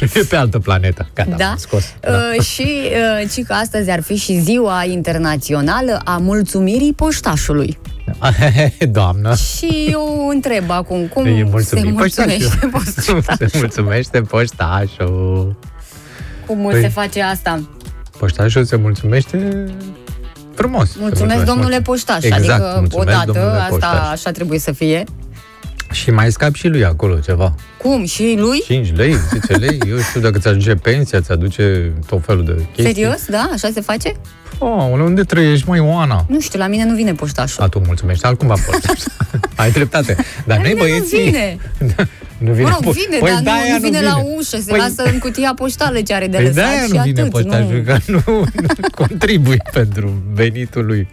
[0.14, 1.08] e pe altă planetă.
[1.14, 1.46] Gata, Da?
[1.48, 1.84] am scos.
[2.36, 2.66] Uh, și
[3.22, 7.78] uh, ci că astăzi ar fi și ziua internațională a mulțumirii poștașului.
[8.90, 9.34] Doamnă.
[9.34, 12.70] Și eu întreb acum, cum E se mulțumit mulțumește poștașul.
[12.70, 13.22] poștașul?
[13.50, 15.56] Se mulțumește poștașul.
[16.46, 17.68] Cum Păi- se face asta?
[18.18, 19.64] Poștașul se mulțumește
[20.54, 20.90] frumos.
[20.90, 22.22] Se Mulțumesc, domnule poștaș.
[22.24, 24.10] Exact, adică, mulțumesc, odată, domnule asta poștaș.
[24.10, 25.04] așa trebuie să fie.
[25.92, 27.54] Și mai scap și lui acolo ceva.
[27.78, 28.04] Cum?
[28.04, 28.62] Și lui?
[28.64, 32.52] 5 lei, 10 lei, eu știu dacă ți aduce pensia, ți aduce tot felul de
[32.74, 32.84] chestii.
[32.94, 33.24] Serios?
[33.26, 33.50] Da?
[33.52, 34.12] Așa se face?
[34.58, 36.24] Oh, unde trăiești, mai Oana?
[36.28, 37.62] Nu știu, la mine nu vine poștașul.
[37.62, 39.00] A, tu mulțumești, altcumva poștaș.
[39.56, 40.16] Ai dreptate.
[40.46, 41.18] Dar noi mine băieții...
[41.18, 41.56] nu vine.
[42.46, 44.34] nu vine Mă rog, po- vine, Păi dar de-aia nu, nu vine la vine.
[44.36, 47.02] ușă, se Păi- lasă în cutia poștală ce are de Păi lăsat de-aia și nu
[47.02, 47.32] vine atât.
[47.32, 47.82] poștașul, nu.
[47.82, 48.44] că nu, nu
[48.94, 51.08] contribui pentru venitul lui.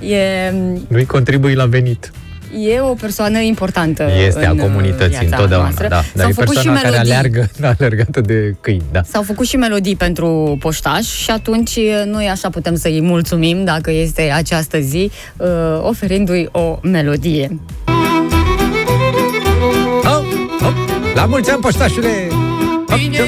[0.00, 0.52] E,
[0.88, 2.10] Nu-i contribui la venit.
[2.58, 5.88] E o persoană importantă Este a în uh, comunității viața întotdeauna, noastră.
[5.88, 5.94] da.
[5.94, 7.12] Dar S-au e făcut și persoana care melodii.
[7.12, 9.02] aleargă, alergată de câini, da.
[9.02, 14.22] S-au făcut și melodii pentru poștaș și atunci noi așa putem să-i mulțumim dacă este
[14.34, 15.48] această zi, uh,
[15.82, 17.58] oferindu-i o melodie.
[20.04, 20.24] Hop,
[20.60, 20.74] hop,
[21.14, 22.08] la mulți ani, poștașule!
[22.88, 23.26] Hop, Bine hop.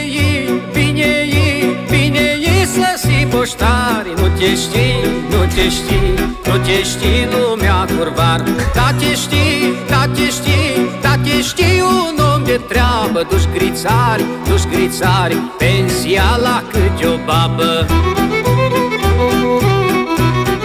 [3.47, 8.43] Să fii poștari Nu te știi, nu te știi, nu te știi lumea curvar.
[8.75, 14.25] Da te știi, da te știi, da te știi un om de treabă Duși grițari,
[14.49, 17.87] duși grițari, pensia la câte o babă.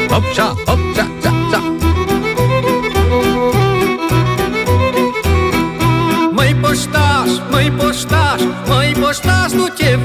[0.10, 0.54] Hop, șa,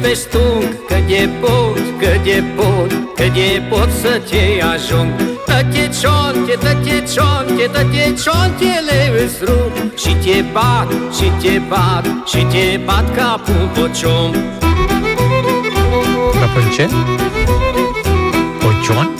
[0.06, 5.10] nu te vestung Că de pot, că de pot, că de pot să te ajung
[5.46, 12.36] Dă-te cionte, dă-te cionte, dă-te ciontele îți rup Și te bat, și te bat, și
[12.36, 14.32] te bat ca un pociom
[16.32, 16.88] Ca pe ce?
[18.60, 19.10] Pocion?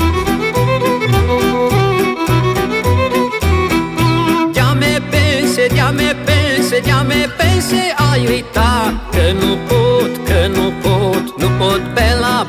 [4.52, 9.85] Dea-me pense, dea-me pense, dea-me pense Ai uitat că nu pot,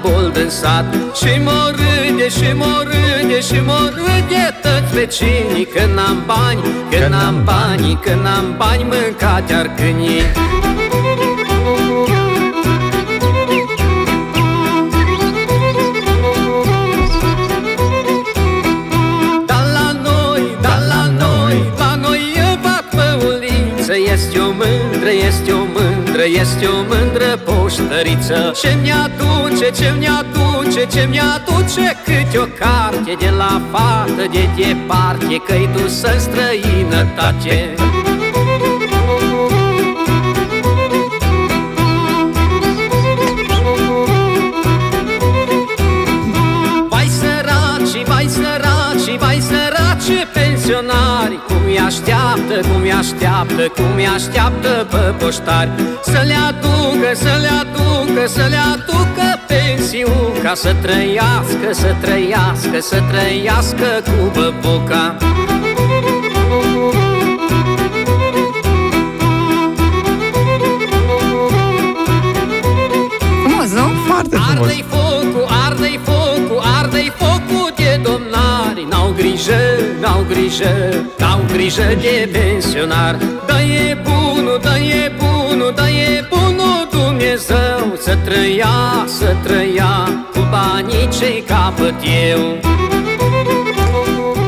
[0.04, 0.86] la bol în sat.
[1.16, 7.08] Și mă râde, și mă râde, și mă râde Toți vecinii că n-am bani Că
[7.08, 10.22] n-am bani, că n-am bani Mâncat ar câinii
[27.88, 35.36] moștăriță Ce mi-aduce, ce mi-aduce, ce mi-aduce Câte o carte de la fată de departe
[35.48, 37.76] Că-i dusă în străinătate.
[46.90, 54.08] Vai săraci, vai săraci, vai săraci pensionari Cum îi așteaptă, cum îi așteaptă, cum îi
[54.08, 55.70] așteaptă pe poștari.
[56.04, 57.67] Să le aducă, să le aducă,
[58.26, 65.16] să le aducă pensiuni Ca să trăiască, să trăiască, să trăiască cu băbuca
[73.44, 73.88] Frumos, nu?
[74.08, 74.68] Foarte frumos.
[74.68, 79.60] Arde-i focul, arde-i focul, arde-i focul de domnari N-au grijă,
[80.02, 80.74] n-au grijă,
[81.18, 86.57] n-au grijă de pensionar Dă-i bunul, dă-i bunul, dă-i bunul
[87.38, 91.94] Dumnezeu Să trăia, să trăia cu banii ce capăt
[92.32, 92.60] eu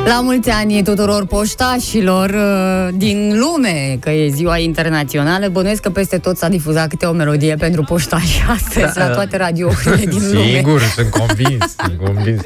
[0.05, 5.47] La mulți ani tuturor poștașilor uh, din lume, că e ziua internațională.
[5.47, 9.37] Bănuiesc că peste tot s-a difuzat câte o melodie pentru poștași astăzi Da, la toate
[9.37, 10.55] radiourile din lume.
[10.55, 12.41] Sigur, sunt convins, sunt convins.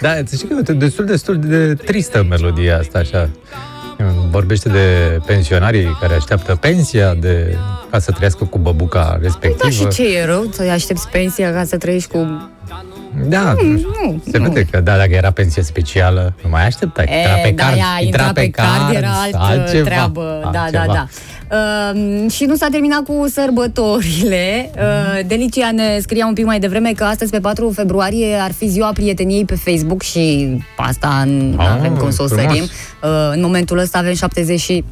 [0.00, 3.28] Da, să știi că e destul, destul de tristă melodia asta, așa.
[4.30, 7.56] Vorbește de pensionarii care așteaptă pensia de,
[7.90, 9.70] ca să trăiască cu băbuca Da, respectivă.
[9.70, 10.48] și ce e rău?
[10.52, 12.50] Să aștepți pensia ca să trăiești cu...
[13.28, 17.06] Da, nu, se vede că da, dacă era pensie specială, nu mai așteptai.
[17.16, 20.48] Intra pe da, card, ea intra pe card, era altă altceva, treabă.
[20.52, 20.84] Da, altceva.
[20.86, 21.06] da, da.
[21.52, 24.70] Uh, și nu s-a terminat cu sărbătorile.
[24.74, 28.68] Uh, Delicia ne scria un pic mai devreme că astăzi, pe 4 februarie, ar fi
[28.68, 32.44] ziua prieteniei pe Facebook și asta nu Ah, avem cum să o frumos.
[32.44, 32.62] sărim.
[32.62, 34.84] Uh, în momentul ăsta avem 70 și...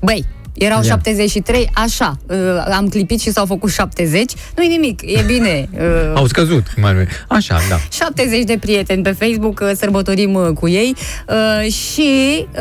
[0.00, 0.24] Băi,
[0.58, 0.88] erau Ia.
[0.88, 2.36] 73, așa, uh,
[2.74, 4.32] am clipit și s-au făcut 70.
[4.56, 5.68] Nu-i nimic, e bine.
[5.72, 5.80] Uh,
[6.14, 7.34] Au scăzut, cum ar fi.
[7.34, 7.76] Așa, da.
[8.06, 10.94] 70 de prieteni pe Facebook, uh, sărbătorim uh, cu ei
[11.28, 12.08] uh, și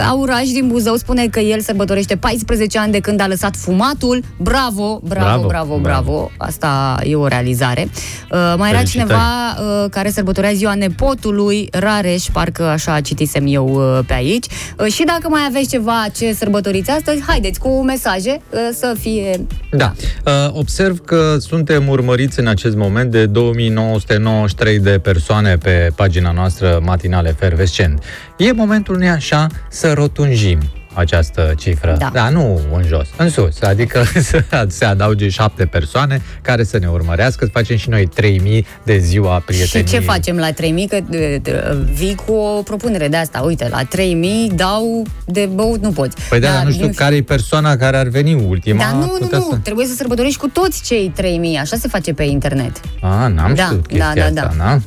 [0.09, 4.23] Auraj din Buzău spune că el sărbătorește 14 ani de când a lăsat fumatul.
[4.39, 5.77] Bravo, bravo, Bravo, bravo, bravo.
[5.77, 6.11] bravo.
[6.11, 6.31] bravo.
[6.37, 7.87] Asta e o realizare.
[8.31, 9.07] Uh, mai era Felicitări.
[9.07, 14.45] cineva uh, care sărbătorea ziua nepotului, Rareș, parcă așa citisem eu uh, pe aici.
[14.79, 19.45] Uh, și dacă mai aveți ceva ce sărbătoriți astăzi, haideți cu mesaje uh, să fie...
[19.71, 19.93] Da.
[20.25, 26.79] Uh, Observ că suntem urmăriți în acest moment de 2993 de persoane pe pagina noastră
[26.83, 28.03] matinale Fervescent.
[28.37, 30.59] E momentul, nu așa, să rotunjim
[30.97, 31.95] această cifră.
[31.99, 32.09] Da.
[32.13, 33.61] Dar nu în jos, în sus.
[33.61, 38.65] Adică să se adauge șapte persoane care să ne urmărească, să facem și noi 3000
[38.83, 39.87] de ziua prieteniei.
[39.89, 40.87] Și ce facem la 3000?
[40.87, 43.39] Că de- de- vii cu o propunere de asta.
[43.45, 46.17] Uite, la 3000 dau de băut, nu poți.
[46.29, 48.83] Păi da, Dar dar nu știu din- care e persoana care ar veni ultima.
[48.83, 49.57] Dar nu, nu, putea nu, Să...
[49.63, 52.81] trebuie să sărbătorești cu toți cei 3000, așa se face pe internet.
[53.01, 54.63] A, n-am Da, știut da, chestia da, asta, da.
[54.63, 54.79] da?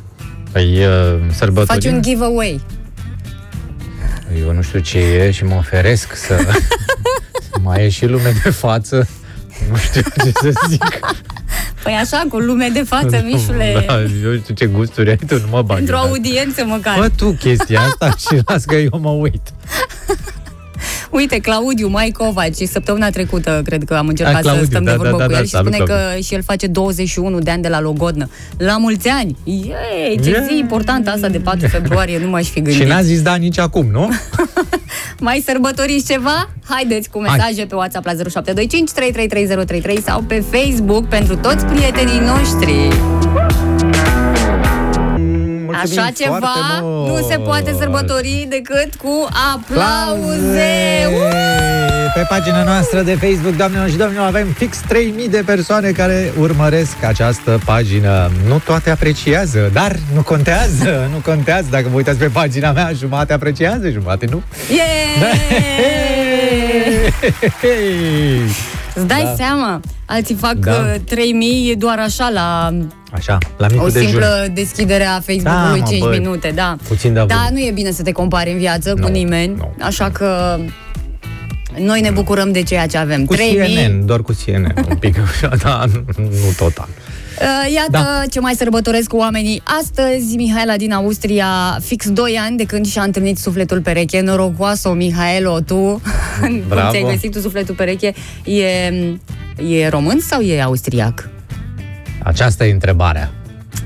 [0.52, 1.94] Păi uh, Faci sărbătorim.
[1.94, 2.60] un giveaway.
[4.38, 6.46] Eu nu știu ce e și mă oferesc să
[7.62, 9.08] mai e și lume de față.
[9.70, 10.84] Nu știu ce să zic.
[11.82, 13.84] Păi așa, cu lume de față, Mișule.
[13.86, 15.78] Da, eu știu ce gusturi ai tu, nu mă bag.
[15.78, 16.08] Într-o eu, da.
[16.08, 16.96] audiență măcar.
[16.98, 19.42] Fă tu chestia asta și las că eu mă uit.
[21.10, 24.90] Uite, Claudiu Mai Covaci, săptămâna trecută, cred că am încercat A, să Claudiu, stăm da,
[24.90, 26.22] de vorbă da, cu da, el da, și salut, spune că Claudiu.
[26.22, 28.28] și el face 21 de ani de la Logodnă.
[28.56, 29.36] La mulți ani!
[29.44, 30.44] Yay, ce Yeah.
[30.48, 32.80] zi importantă asta de 4 februarie, nu m-aș fi gândit.
[32.82, 34.08] Și n-a zis da nici acum, nu?
[35.20, 36.50] Mai sărbătoriți ceva?
[36.68, 42.88] Haideți cu mesaje pe WhatsApp la 0725 333033 sau pe Facebook pentru toți prietenii noștri.
[45.72, 47.08] Mulțumim Așa ceva foarte mult.
[47.08, 50.70] nu se poate sărbători decât cu aplauze!
[52.14, 57.02] Pe pagina noastră de Facebook, doamnelor și domnilor, avem fix 3000 de persoane care urmăresc
[57.06, 58.30] această pagină.
[58.46, 61.66] Nu toate apreciază, dar nu contează, nu contează.
[61.70, 64.42] Dacă vă uitați pe pagina mea, jumate apreciază, jumate nu.
[64.70, 65.34] Yeah!
[68.94, 69.34] Îți dai Da.
[69.36, 69.80] seama?
[70.06, 70.70] Alții fac Da.
[70.72, 70.96] da.
[71.04, 72.70] 3000 doar așa la
[73.12, 74.08] Așa, la micul o dejun.
[74.08, 76.76] simplă deschidere a Facebook-ului Da, mă, 5 băi, minute, da.
[76.88, 77.30] puțin de avut.
[77.32, 79.72] Da, nu e bine să te compari în viață Nu, cu nimeni, nu.
[79.80, 80.58] așa că
[81.78, 83.24] noi ne bucurăm de ceea ce avem.
[83.24, 86.88] Cu 3000 CNN, doar cu CNN, un pic așa, da, nu, nu total.
[87.40, 88.22] Uh, Iată Da.
[88.30, 90.36] ce mai sărbătoresc cu oamenii astăzi.
[90.36, 94.20] Mihaela din Austria, fix 2 ani de când și-a întâlnit sufletul pereche.
[94.20, 95.74] Norocoasă, Mihaelo, tu.
[96.40, 96.90] Cum Bravo.
[96.90, 98.14] ți-ai găsit tu sufletul pereche?
[98.44, 98.64] E,
[99.68, 101.28] e român sau e austriac?
[102.22, 103.30] Aceasta e întrebarea.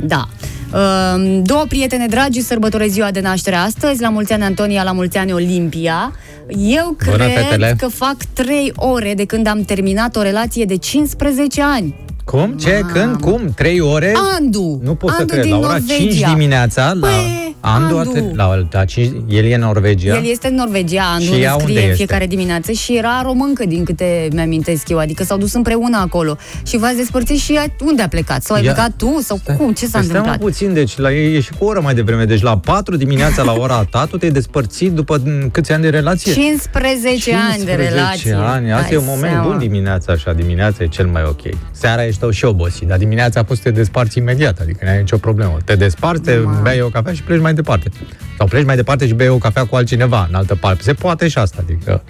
[0.01, 0.29] Da.
[0.75, 5.17] Um, două prietene dragi sărbătoresc ziua de naștere astăzi, la mulți ani Antonia, la mulți
[5.17, 6.13] ani Olimpia.
[6.49, 7.75] Eu Bună, cred fetele.
[7.79, 11.95] că fac 3 ore de când am terminat o relație de 15 ani.
[12.25, 12.53] Cum?
[12.61, 12.81] Ce?
[12.83, 12.93] Mamă.
[12.93, 13.21] Când?
[13.21, 13.53] Cum?
[13.57, 14.13] Trei ore?
[14.39, 14.81] Andu!
[14.83, 15.43] Nu pot să Andu cred.
[15.45, 15.95] din La ora Norvegia.
[15.97, 18.11] 5 dimineața, la Păi, Andu, Andu.
[18.19, 18.35] Andu.
[18.35, 20.17] La, la 5, el e în Norvegia.
[20.17, 21.95] El este în Norvegia, Și nu ea ne unde scrie în este?
[21.97, 26.37] fiecare dimineață și era româncă din câte mi-amintesc eu, adică s-au dus împreună acolo.
[26.67, 28.43] Și v-ați despărțit și ea, unde a plecat?
[28.43, 28.73] Sau ai Ia.
[28.73, 29.21] plecat tu?
[29.23, 29.73] Sau cum?
[29.73, 30.39] Ce s-a Păi stai mă întâmplat?
[30.39, 32.25] puțin, deci la ei e și cu o oră mai devreme.
[32.25, 35.89] Deci la 4 dimineața la ora ta, tu te-ai despărțit după m, câți ani de
[35.89, 36.33] relație?
[36.33, 38.33] 15 ani de relație.
[38.35, 38.73] ani.
[38.73, 39.47] Asta Dai e un moment seama.
[39.49, 40.33] bun dimineața, așa.
[40.33, 41.41] Dimineața e cel mai ok.
[41.71, 45.57] Seara ești și obosit, dar dimineața poți să te desparți imediat, adică n-ai nicio problemă.
[45.65, 46.61] Te desparți, te Ma.
[46.63, 47.91] bei o cafea și pleci mai departe.
[48.39, 50.83] Sau pleci mai departe și bei o cafea cu altcineva în altă parte.
[50.83, 52.03] Se poate și asta, adică...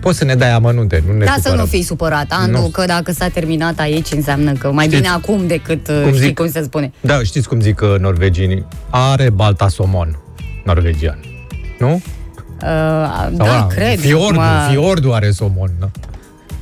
[0.00, 1.58] Poți să ne dai amănunte, nu ne Da, să supărăm.
[1.58, 2.68] nu fii supărat, Andu, Nu.
[2.68, 6.26] că dacă s-a terminat aici, înseamnă că mai Știți bine acum decât, cum cum știi
[6.26, 6.34] zic?
[6.38, 6.92] cum se spune.
[7.00, 8.66] Da, știți cum zic uh, norveginii?
[8.90, 10.18] Are balta somon
[10.64, 11.18] norvegian.
[11.78, 11.92] Nu?
[11.92, 12.00] Uh,
[12.62, 13.98] Sau, da, a, cred.
[13.98, 15.70] Fiordu, Acum, fiordu are somon.
[15.80, 15.90] Da?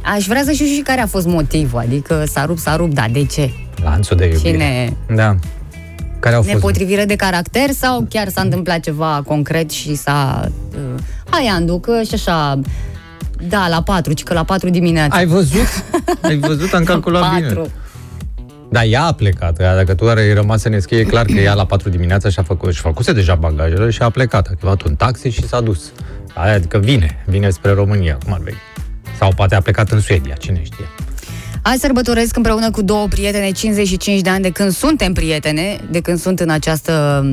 [0.04, 3.04] Aș vrea să știu și care a fost motivul, adică s-a rupt, s-a rupt, da,
[3.12, 3.50] de ce?
[3.82, 4.50] Lanțul de iubire.
[4.50, 4.96] Cine?
[5.14, 5.36] Da.
[6.20, 6.54] Care au fost?
[6.54, 10.48] Nepotrivire de caracter sau chiar s-a întâmplat ceva concret și s-a...
[10.74, 12.60] Uh, hai, Andu, că și așa...
[13.48, 15.16] Da, la 4, ci că la 4 dimineața.
[15.16, 15.66] Ai văzut?
[16.22, 16.72] Ai văzut?
[16.72, 17.46] Am calculat bine.
[17.46, 17.70] Patru.
[18.70, 19.60] Da, ea a plecat.
[19.60, 22.28] Ea, Dacă tu ai rămas să ne scrie, e clar că ea la 4 dimineața
[22.28, 24.46] și-a făcut, și făcuse deja bagajele și a plecat.
[24.46, 25.92] A luat un taxi și s-a dus.
[26.34, 27.22] Aia, adică vine.
[27.26, 28.56] Vine spre România, cum ar veni.
[29.20, 30.88] Sau poate a plecat în Suedia, cine știe.
[31.62, 36.18] Azi sărbătoresc împreună cu două prietene 55 de ani de când suntem prietene, de când
[36.18, 37.24] sunt în această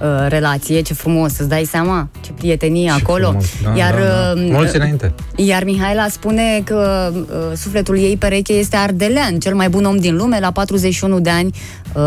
[0.00, 0.80] uh, relație.
[0.80, 2.08] Ce frumos, îți dai seama?
[2.24, 3.26] Ce prietenie acolo.
[3.26, 3.46] frumos.
[3.62, 4.32] Da, Iar, da, da.
[4.40, 5.12] uh, Mulți înainte.
[5.36, 10.16] Iar Mihaela spune că uh, sufletul ei pereche este ardelean, cel mai bun om din
[10.16, 11.50] lume, la 41 de ani
[11.92, 12.02] uh,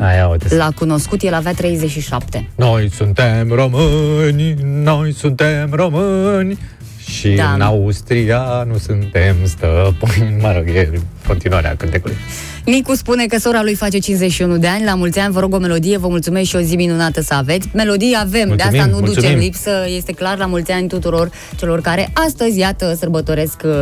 [0.00, 0.56] Aia, uite.
[0.56, 2.48] l-a cunoscut, el avea 37.
[2.54, 6.58] Noi suntem români, noi suntem români
[7.12, 7.52] și Da.
[7.52, 10.36] în Austria nu suntem stăpâni.
[10.40, 10.90] Mă rog, e
[11.26, 12.16] continuarea cântecului.
[12.64, 15.58] Nicu spune că sora lui face 51 de ani, la mulți ani, vă rog o
[15.58, 17.68] melodie, vă mulțumesc și o zi minunată să aveți.
[17.74, 19.20] Melodii avem, Mulțumim, de asta nu mulțumim.
[19.22, 23.72] ducem lipsă, este clar, la mulți ani tuturor celor care astăzi, iată, sărbătoresc uh,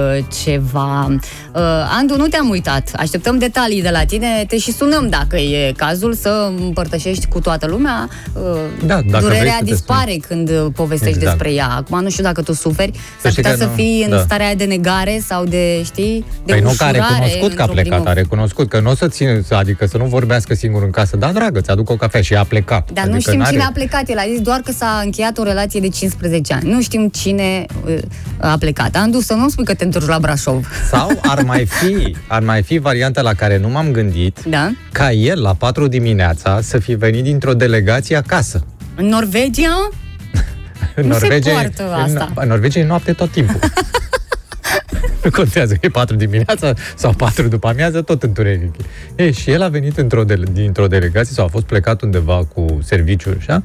[0.44, 1.16] ceva.
[1.54, 1.60] Uh,
[1.98, 6.14] Andu, nu te-am uitat, așteptăm detalii de la tine, te și sunăm dacă e cazul
[6.14, 8.08] să împărtășești cu toată lumea.
[8.32, 8.42] Uh,
[8.86, 11.36] Da, dacă vrei Durerea să te dispare când uh, povestești Exact.
[11.36, 11.68] despre ea.
[11.76, 14.20] Acum nu știu dacă tu suferi, s-ar știi putea că să nu, fii în da.
[14.20, 17.64] starea de negare sau de, știi, de Păi nu că a ușurare recunoscut că a
[17.64, 20.82] într-o plecat, primă a recunoscut că nu o să ține, adică să nu vorbească singur
[20.82, 21.16] în casă.
[21.16, 22.90] Da, dragă, ți-aduc o cafea și a plecat.
[22.90, 24.08] Dar adică nu știm n-are- cine a plecat.
[24.08, 26.70] El a zis doar că s-a încheiat o relație de 15 ani.
[26.70, 27.98] Nu știm cine uh,
[28.38, 28.96] a plecat.
[28.96, 30.66] Andu, să nu spui că te întorci la Brașov.
[30.90, 34.70] Sau ar mai fi, ar mai fi varianta la care nu m-am gândit, Da?
[34.92, 38.64] ca el la 4 dimineața să fi venit dintr-o delegație acasă.
[38.94, 39.88] În Norvegia?
[40.94, 42.32] În Nu se Norvegia, poartă în, asta.
[42.34, 43.58] În Norvegia e noapte tot timpul.
[45.22, 48.74] nu contează că e 4 dimineața sau 4 după amiază, tot întuneric.
[49.14, 52.78] E, și el a venit într-o dele, dintr-o delegație sau a fost plecat undeva cu
[52.82, 53.62] serviciu, așa,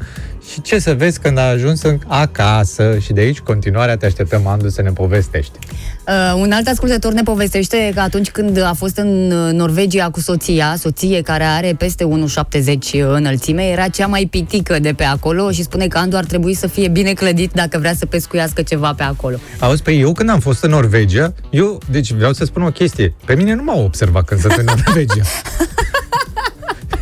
[0.52, 4.48] și ce să vezi când a ajuns în, acasă și de aici continuarea te așteptăm,
[4.48, 5.60] Andu, să ne povestești.
[6.08, 10.20] Uh, un alt ascultător ne povestește că atunci când a fost în uh, Norvegia cu
[10.20, 15.64] soția, soție care are peste 1,70 înălțime, era cea mai pitică de pe acolo și
[15.64, 19.04] spune că Andu ar trebui să fie bine clădit dacă vrea să pescuiască ceva pe
[19.04, 19.38] acolo.
[19.60, 23.14] Auzi, pe eu când am fost în Norvegia, eu, deci vreau să spun o chestie.
[23.26, 25.24] Pe mine nu m-au observat când sunt în Norvegia.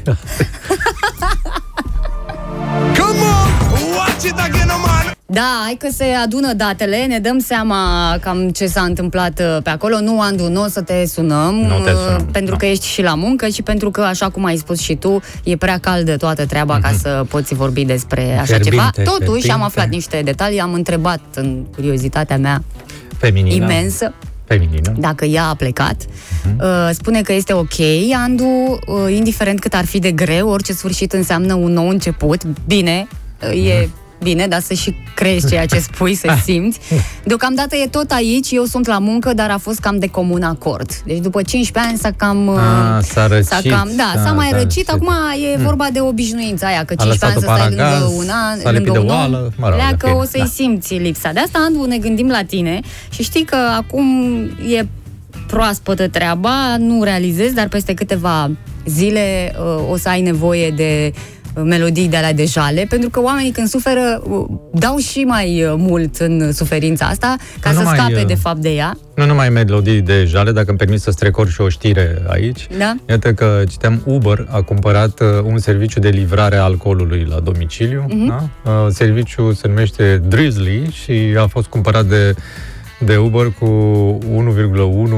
[5.33, 7.77] Da, hai că se adună datele, ne dăm seama
[8.21, 9.99] cam ce s-a întâmplat uh, pe acolo.
[9.99, 12.57] Nu, Andu, nu o să te sunăm, Nu te uh, sunăm, pentru da.
[12.57, 15.55] că ești și la muncă și pentru că, așa cum ai spus și tu, e
[15.55, 18.45] prea caldă toată treaba ca să poți vorbi despre așa Mhm.
[18.45, 19.09] Fierbinte, ceva.
[19.09, 19.51] Totuși, fierbinte.
[19.51, 22.63] am aflat niște detalii, am întrebat în curiozitatea mea
[23.17, 23.63] Feminină.
[23.63, 24.13] imensă
[24.45, 24.93] Feminină.
[24.97, 25.95] dacă ea a plecat.
[26.45, 26.59] Mhm.
[26.63, 27.73] Uh, spune că este ok,
[28.23, 28.43] Andu,
[28.87, 32.41] uh, indiferent cât ar fi de greu, orice sfârșit înseamnă un nou început.
[32.67, 33.07] Bine,
[33.53, 34.01] uh, e Mhm.
[34.23, 36.79] Bine, dar să și crezi ceea ce spui, să simți.
[37.23, 40.89] Deocamdată e tot aici, eu sunt la muncă, dar a fost cam de comun acord.
[41.05, 42.47] Deci după 15 ani s-a cam...
[42.47, 42.57] uh,
[42.97, 44.67] Ah, s-a răcit, S-a cam, da, da, s-a mai s-a răcit.
[44.75, 44.89] răcit.
[44.89, 45.09] Acum
[45.53, 48.29] e vorba de obișnuința aia, că A 15 ani să lăsat-o stai paragaz, lângă un
[48.29, 50.39] an, s-a lipit lângă de un om, oală, mă rog, pleacă, de o fine, să-i
[50.39, 50.45] da.
[50.45, 51.31] simți lipsa.
[51.31, 54.05] De asta, Andu, ne gândim la tine și știi că acum
[54.77, 54.85] e
[55.47, 58.51] proaspătă treaba, nu realizezi, dar peste câteva
[58.85, 61.19] zile uh, o să ai nevoie de uh,
[61.55, 65.73] melodii de alea de jale, pentru că oamenii când suferă uh, dau și mai uh,
[65.77, 68.97] mult în suferința asta ca Nu să numai, scape uh, de fapt de ea.
[69.15, 72.67] Nu numai melodii de jale, dacă îmi permis să strecor și o știre aici.
[72.77, 72.95] Da?
[73.09, 78.05] Iată că citeam Uber a cumpărat uh, un serviciu de livrare a alcoolului la domiciliu.
[78.07, 78.27] Mhm.
[78.27, 78.71] Da?
[78.71, 82.35] Uh, serviciul se numește Drizzly și a fost cumpărat de
[83.05, 83.67] de Uber cu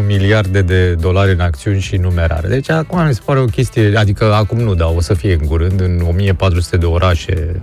[0.01, 2.47] 1,1 miliarde de dolari în acțiuni și numerare.
[2.47, 5.47] Deci acum mi se pare o chestie, adică acum nu, dar o să fie în
[5.47, 7.61] curând în 1400 de orașe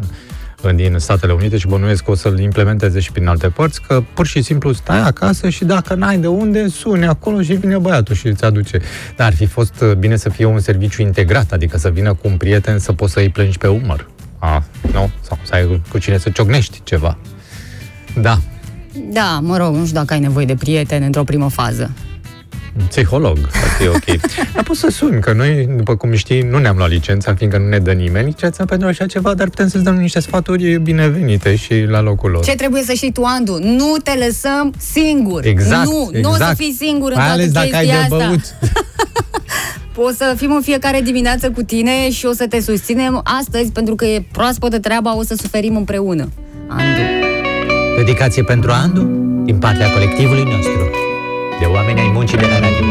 [0.74, 4.26] din Statele Unite și bănuiesc că o să-l implementeze și prin alte părți, că pur
[4.26, 8.26] și simplu stai acasă și dacă n-ai de unde, suni acolo și vine băiatul și
[8.26, 8.80] îți aduce.
[9.16, 12.36] Dar ar fi fost bine să fie un serviciu integrat, adică să vină cu un
[12.36, 14.08] prieten să poți să-i plângi pe umăr.
[14.38, 15.10] A, nu?
[15.20, 17.18] Sau să ai cu cine să ciocnești ceva.
[18.20, 18.38] Da,
[18.94, 21.90] Da, mă rog, nu știu dacă ai nevoie de prieteni într-o primă fază.
[22.78, 24.20] un psiholog, ar fi ok.
[24.54, 27.68] dar poți să suni, că noi, după cum știi, nu ne-am luat licența, fiindcă nu
[27.68, 31.84] ne dă nimeni licența pentru așa ceva, dar putem să-ți dăm niște sfaturi binevenite și
[31.88, 32.44] la locul lor.
[32.44, 33.58] Ce trebuie să știi tu, Andu?
[33.62, 35.44] Nu te lăsăm singur.
[35.44, 36.24] Exact, Nu, exact.
[36.24, 38.26] nu o să fii singur în Mai toată ales dacă ai chestia de asta.
[38.26, 38.40] băut.
[39.96, 43.94] O să fim în fiecare dimineață cu tine și o să te susținem astăzi, pentru
[43.94, 46.28] că e proaspătă treaba, o să suferim împreună.
[46.68, 47.21] Andu.
[48.04, 49.00] Dedicație pentru Andu
[49.44, 50.90] din partea colectivului nostru,
[51.60, 52.84] de oameni ai muncii de la radio.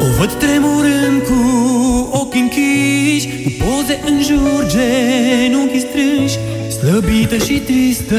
[0.00, 1.38] O văd tremurând cu
[2.12, 6.38] ochii închiși Cu poze în jur, genunchii strânși
[6.78, 8.16] Slăbită și tristă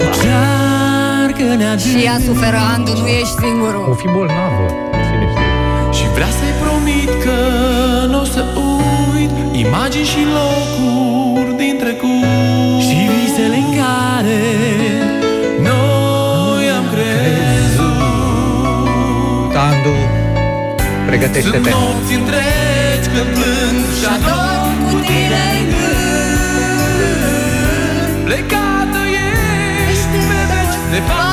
[0.00, 3.96] O cearcă neadâncă Și ea suferă, Andu, nu ești O singurul.
[3.98, 4.84] fi bolnavă, cine știe.
[4.84, 4.89] Și
[6.20, 7.38] vrea să-i promit că
[8.10, 8.44] nu o să
[9.12, 12.80] uit Imagini și locuri din trecut.
[12.86, 14.42] Și visele în care
[15.70, 17.90] noi am crezut.
[19.68, 19.94] Andu,
[21.06, 21.56] pregătește-te.
[21.56, 26.38] Sunt nopți întregi când plâng și adorm cu tine în gând.
[28.26, 29.00] Plecată
[29.88, 31.29] ești pe veci, departe umbre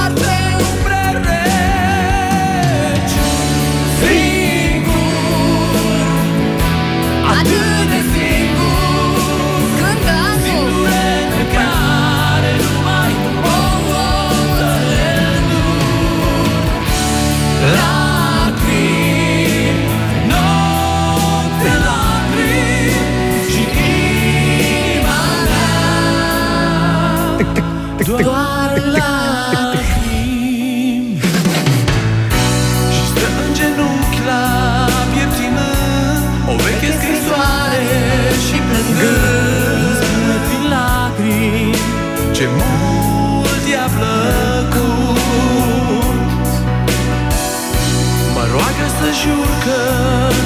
[49.22, 49.80] jur că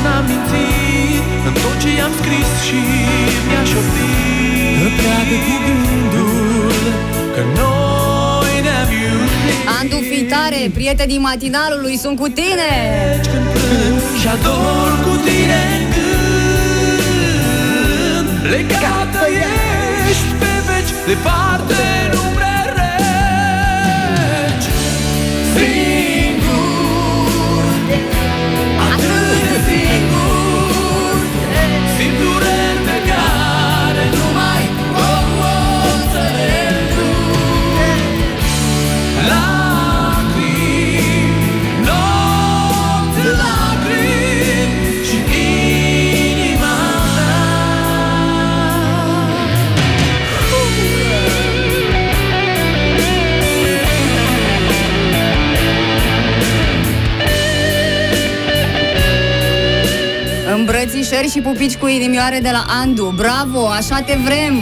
[0.04, 1.24] n-am mințit.
[1.48, 2.80] În tot ce i-am scris și
[3.48, 4.76] mi-a șoptit.
[4.80, 6.74] Că pleacă cu gândul
[7.36, 9.60] Că noi ne-am iubit.
[9.80, 12.72] Andu, fii tare, prietenii matinalului sunt cu tine!
[13.32, 16.22] când plâng Și ador cu tine în gând.
[18.54, 19.22] Legată
[20.10, 22.41] ești pe veci Departe în
[61.12, 63.14] Îmbrățișări și pupici cu inimioare de la Andu.
[63.16, 64.62] Bravo, așa te vrem!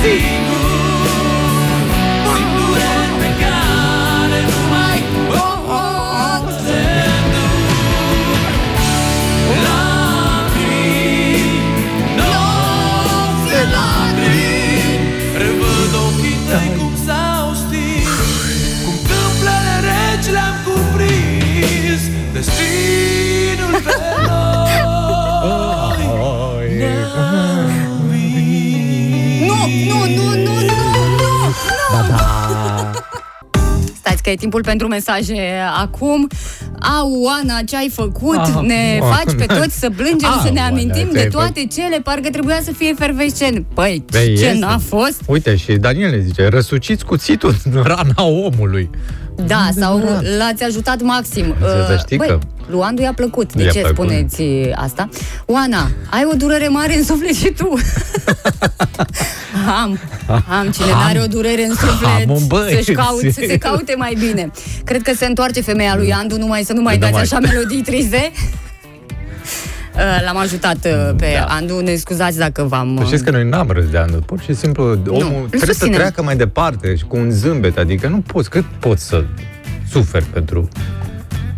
[0.00, 0.49] Atât
[34.30, 34.36] Ba da.
[34.36, 35.40] Stați că e timpul pentru mesaje
[35.80, 36.26] acum.
[36.98, 38.36] Au, Oana, ce ai făcut?
[38.38, 39.14] Ah, ne Oana.
[39.14, 42.30] faci pe toți să plângem, Ah, să ne Oana, amintim ți-ai de toate cele, parcă
[42.30, 43.66] trebuia să fie efervescent.
[43.74, 44.58] Păi, Vei, ce este.
[44.58, 45.20] n-a fost?
[45.26, 48.90] Uite, și Daniel ne zice, răsuciți cuțitul în rana omului.
[49.46, 49.98] Da, sau
[50.38, 51.54] l-ați ajutat maxim.
[51.60, 53.52] Să Uh, știi băi, că- lui Andu i-a plăcut.
[53.52, 53.96] De I-a ce plăcut.
[53.96, 54.42] spuneți
[54.74, 55.08] asta?
[55.46, 57.68] Oana, ai o durere mare în suflet și tu.
[59.70, 59.98] am,
[60.48, 60.70] am.
[60.70, 60.98] Cine Am.
[60.98, 62.74] n-are o durere în suflet, Am un băieț.
[62.76, 64.50] să-și caute, să se caute mai bine.
[64.84, 67.38] Cred că se întoarce femeia lui Andu numai să nu mai Nu dați mai- așa
[67.38, 68.30] melodii trize.
[69.94, 71.44] Uh, L-am ajutat uh, pe Da.
[71.44, 72.96] Andu, ne scuzați dacă v-am...
[72.98, 74.22] Să știți că noi n-am râs de anul.
[74.26, 75.92] Pur și simplu, omul îl trebuie să susținem.
[75.92, 77.78] treacă mai departe și cu un zâmbet.
[77.78, 79.24] Adică nu poți, cât poți să
[79.90, 80.68] suferi pentru...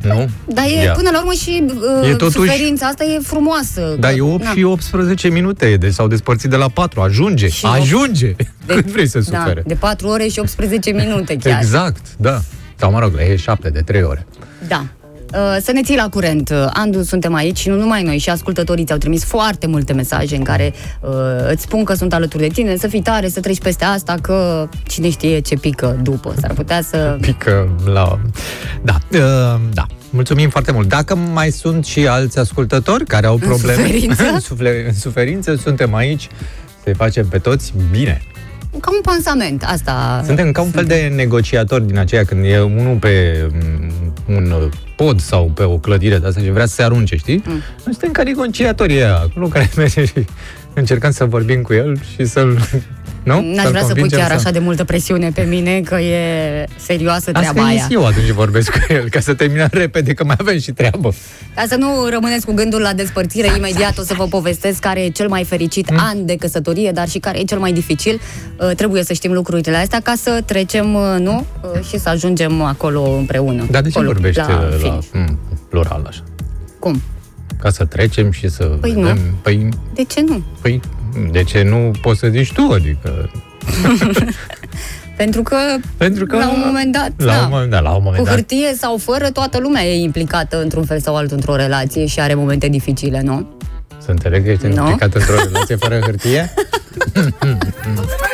[0.02, 0.28] Nu?
[0.54, 0.92] Dar e, Ia.
[0.92, 1.64] până la urmă și
[2.02, 3.96] uh, E totuși- suferința asta e frumoasă.
[3.98, 4.50] Dar Că- e 8 na.
[4.50, 7.00] și 18 minute, deci s-au despărțit de la 4.
[7.00, 8.34] Ajunge, Și opt- ajunge.
[8.66, 9.62] Cât vrei să Da, sufere?
[9.66, 11.60] de 4 ore și 18 minute chiar.
[11.60, 12.40] Exact, da.
[12.76, 14.26] Sau mă rog, e 7 de 3 ore.
[14.68, 14.84] Da.
[15.32, 16.50] Uh, Să ne ții la curent.
[16.50, 20.36] Uh, Andu, suntem aici și nu numai noi, și ascultătorii ți-au trimis foarte multe mesaje
[20.36, 21.10] în care uh,
[21.50, 24.68] îți spun că sunt alături de tine, să fii tare, să treci peste asta, că
[24.86, 26.34] cine știe ce pică după.
[26.40, 27.16] S-ar putea să...
[27.20, 28.18] Pică la...
[28.82, 29.86] Da, uh, da.
[30.10, 30.88] Mulțumim foarte mult.
[30.88, 34.22] Dacă mai sunt și alți ascultători care au probleme suferință?
[34.32, 36.28] în, sufle, în suferință, suntem aici
[36.82, 38.22] să-i facem pe toți bine.
[38.80, 40.22] Ca un pansament, asta...
[40.26, 45.20] Suntem ca un fel de negociator din aceea când e unul pe mm, un pod
[45.20, 47.42] sau pe o clădire de asta și vrea să se arunce, știi?
[47.46, 47.52] Mm.
[47.52, 47.62] Noi
[47.94, 50.24] suntem ca negociatorii ăia, acolo care merge și
[50.74, 52.58] încercăm să vorbim cu el și să-l...
[53.24, 53.40] Nu?
[53.40, 55.94] N-aș Să-l vrea să pui convingem chiar să- așa de multă presiune pe mine, că
[56.00, 56.18] e
[56.76, 57.86] serioasă treaba Asta aia.
[57.90, 61.12] e eu atunci vorbesc cu el, ca să terminăm repede, că mai avem și treabă.
[61.54, 65.08] Ca să nu rămâneți cu gândul la despărțire, imediat o să vă povestesc care e
[65.08, 65.98] cel mai fericit Mm.
[66.00, 68.20] an de căsătorie, dar și care e cel mai dificil.
[68.60, 71.46] Uh, Trebuie să știm lucrurile astea ca să trecem, uh, nu?
[71.74, 73.66] Uh, Și să ajungem acolo împreună.
[73.70, 75.06] Dar de ce acolo, vorbești la la, la finish.
[75.12, 76.20] m, plural așa?
[76.78, 77.02] Cum?
[77.62, 79.00] Ca să trecem și să Păi nu.
[79.00, 79.18] vedem...
[79.42, 80.42] Păi, De ce nu?
[80.60, 80.80] păi,
[81.30, 82.70] de ce nu poți să zici tu?
[82.72, 83.30] Adică...
[85.16, 85.56] Pentru că,
[85.96, 88.24] Pentru că la un moment dat, La da, un moment dat, la un moment cu
[88.24, 88.34] dat.
[88.34, 92.34] hârtie sau fără, toată lumea e implicată într-un fel sau altul într-o relație și are
[92.34, 93.48] momente dificile, nu?
[93.98, 94.72] Să înțeleg că ești Nu?
[94.72, 96.54] implicat într-o relație fără hârtie?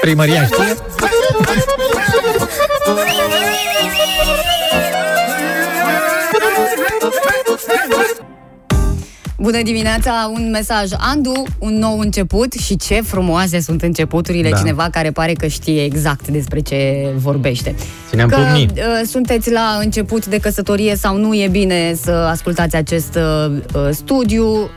[0.00, 0.74] Primăria știe?
[9.40, 10.88] Bună dimineața, un mesaj.
[10.98, 14.50] Andu, un nou început și ce frumoase sunt începuturile.
[14.50, 14.56] Da.
[14.56, 17.74] Cineva care pare că știe exact despre ce vorbește.
[18.10, 18.68] Țineam că pumnii.
[18.76, 23.88] uh, sunteți la început de căsătorie sau nu e bine să ascultați acest uh, uh,
[23.90, 24.68] studiu uh,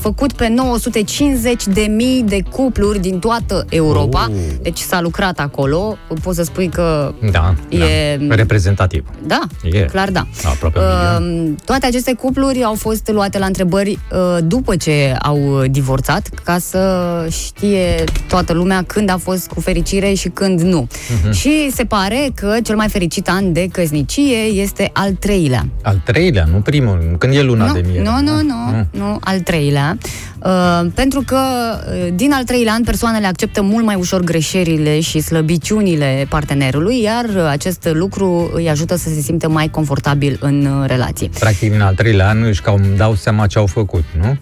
[0.00, 4.26] făcut pe 950 de mii de cupluri din toată Europa.
[4.30, 4.36] Oh.
[4.62, 5.96] Deci s-a lucrat acolo.
[6.22, 8.34] Poți să spui că Da, E- da.
[8.34, 9.04] Reprezentativ.
[9.26, 9.78] da, E.
[9.84, 10.26] clar da.
[10.44, 10.84] Aproape un
[11.20, 11.48] milion.
[11.50, 13.97] Uh, toate aceste cupluri au fost luate la întrebări uh,
[14.44, 20.28] după ce au divorțat, ca să știe toată lumea când a fost cu fericire și
[20.28, 20.86] când nu.
[21.22, 21.32] Mhm.
[21.32, 25.68] Și se pare că cel mai fericit an de căsnicie este al treilea.
[25.82, 27.16] Al treilea, nu primul.
[27.18, 28.02] Când e luna nu, de miere.
[28.02, 29.98] nu, nu, nu, nu, al treilea.
[30.44, 35.20] Uh, pentru că uh, din al treilea an persoanele acceptă mult mai ușor greșelile și
[35.20, 40.86] slăbiciunile partenerului, iar uh, acest lucru îi ajută să se simtă mai confortabil în uh,
[40.86, 41.30] relație.
[41.38, 44.38] Practic, în al treilea an își cam dau seama ce au făcut, nu?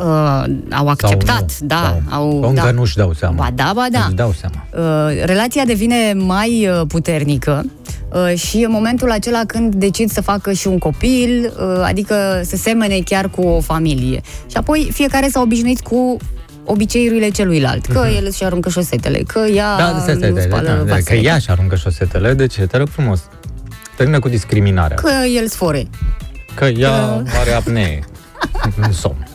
[0.00, 1.76] Uh, au acceptat, nu, da.
[2.08, 2.70] sau- Au, sau încă da.
[2.70, 3.34] nu-și dau seama.
[3.36, 4.04] Ba da, ba da.
[4.06, 4.66] Își dau seama.
[4.72, 7.64] Uh, relația devine mai uh, puternică
[8.12, 12.56] uh, și în momentul acela când decid să facă și un copil, uh, adică să
[12.56, 14.20] semene chiar cu o familie.
[14.50, 16.16] Și apoi fiecare s-a obișnuit cu
[16.64, 19.78] obiceiurile celuilalt, că el își aruncă șosetele, că ea Mhm.
[19.78, 22.46] Da, stai, stai, nu stai, spală da, da, că vasele, ea și aruncă șosetele, de
[22.46, 22.66] ce?
[22.66, 23.20] Te rog frumos.
[23.96, 24.96] Termină cu discriminarea.
[24.96, 25.86] că el sfore.
[26.54, 26.92] Că ea
[27.40, 28.04] are apnee
[28.82, 29.26] în somn.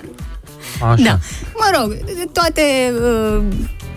[0.84, 1.04] Așa.
[1.04, 1.18] Da.
[1.54, 1.98] Mă rog,
[2.32, 2.62] toate
[3.38, 3.44] uh,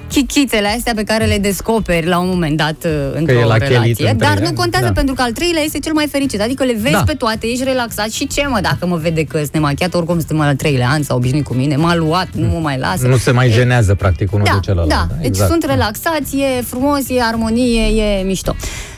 [0.09, 3.69] chichițele astea pe care le descoperi la un moment dat uh, într-o e la chelit
[3.73, 4.09] relație.
[4.11, 4.93] în Dar trei nu ani, contează da.
[4.93, 6.41] pentru că al treilea este cel mai fericit.
[6.41, 7.03] Adică le vezi Da.
[7.07, 10.41] pe toate, ești relaxat și ce mă, dacă mă vede că sunt nemachiat, oricum suntem
[10.41, 13.07] al treilea an, s-a obișnuit cu mine, m-a luat, nu mă mai lasă.
[13.07, 14.89] Nu se mai jenează, practic, unul da, de celălalt.
[14.89, 15.51] Da, deci exact.
[15.51, 18.55] sunt relaxați, e frumos, e armonie, e mișto.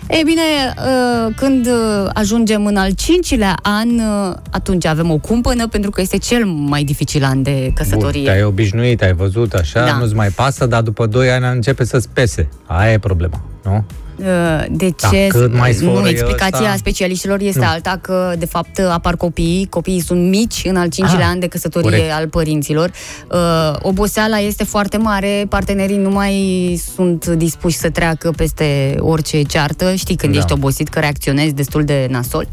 [0.09, 0.41] Ei bine,
[0.79, 6.01] uh, când uh, ajungem în al cincilea an, uh, atunci avem o cumpănă, pentru că
[6.01, 8.25] este cel mai dificil an de Bun, căsătorie.
[8.25, 9.97] te-ai obișnuit, ai văzut așa, Da.
[9.99, 12.49] nu-ți mai pasă, dar după 2 ani începe să-ți pese.
[12.67, 13.85] Aia e problema, nu?
[14.19, 14.25] Uh,
[14.71, 15.27] De Da, ce?
[15.29, 16.77] cât mai sforă nu, e explicația ăsta?
[16.77, 17.67] specialiștilor este Nu.
[17.67, 21.47] alta, că de fapt apar copiii, copiii sunt mici în al cincilea Ah, an de
[21.47, 22.13] căsătorie corect.
[22.13, 22.91] al părinților.
[23.33, 23.39] Uh,
[23.83, 29.95] oboseala este foarte mare, partenerii nu mai sunt dispuși să treacă peste orice ceartă.
[29.95, 30.39] Știi când Da.
[30.39, 32.49] ești obosit că reacționezi destul de nasol?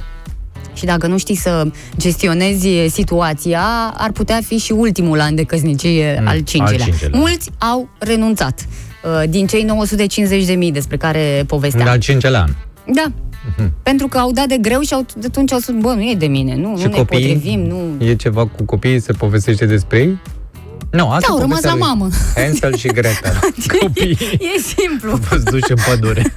[0.76, 1.66] și dacă nu știi să
[1.98, 3.62] gestionezi situația,
[3.98, 6.86] ar putea fi și ultimul an de căsnicie Mm, al al cincelea.
[6.86, 7.20] cincelea.
[7.20, 8.66] Mulți au renunțat.
[9.04, 9.66] Uh, Din cei
[10.68, 11.86] 950.000 despre care povesteam.
[11.86, 12.50] În al cincelea an.
[12.94, 13.06] Da.
[13.84, 16.16] Pentru că au dat de greu și au, de atunci au spus, bă, nu e
[16.18, 17.34] de mine, nu, și nu ne copiii?
[17.36, 18.06] potrivim, nu...
[18.06, 20.18] E ceva cu copiii, se povestește despre ei?
[20.92, 22.10] Nu, asta Da, au e rămas povestea la lui mamă.
[22.36, 23.40] Hansel și Gretel.
[23.80, 25.12] Copiii E simplu.
[25.12, 26.34] au fost duși în pădure.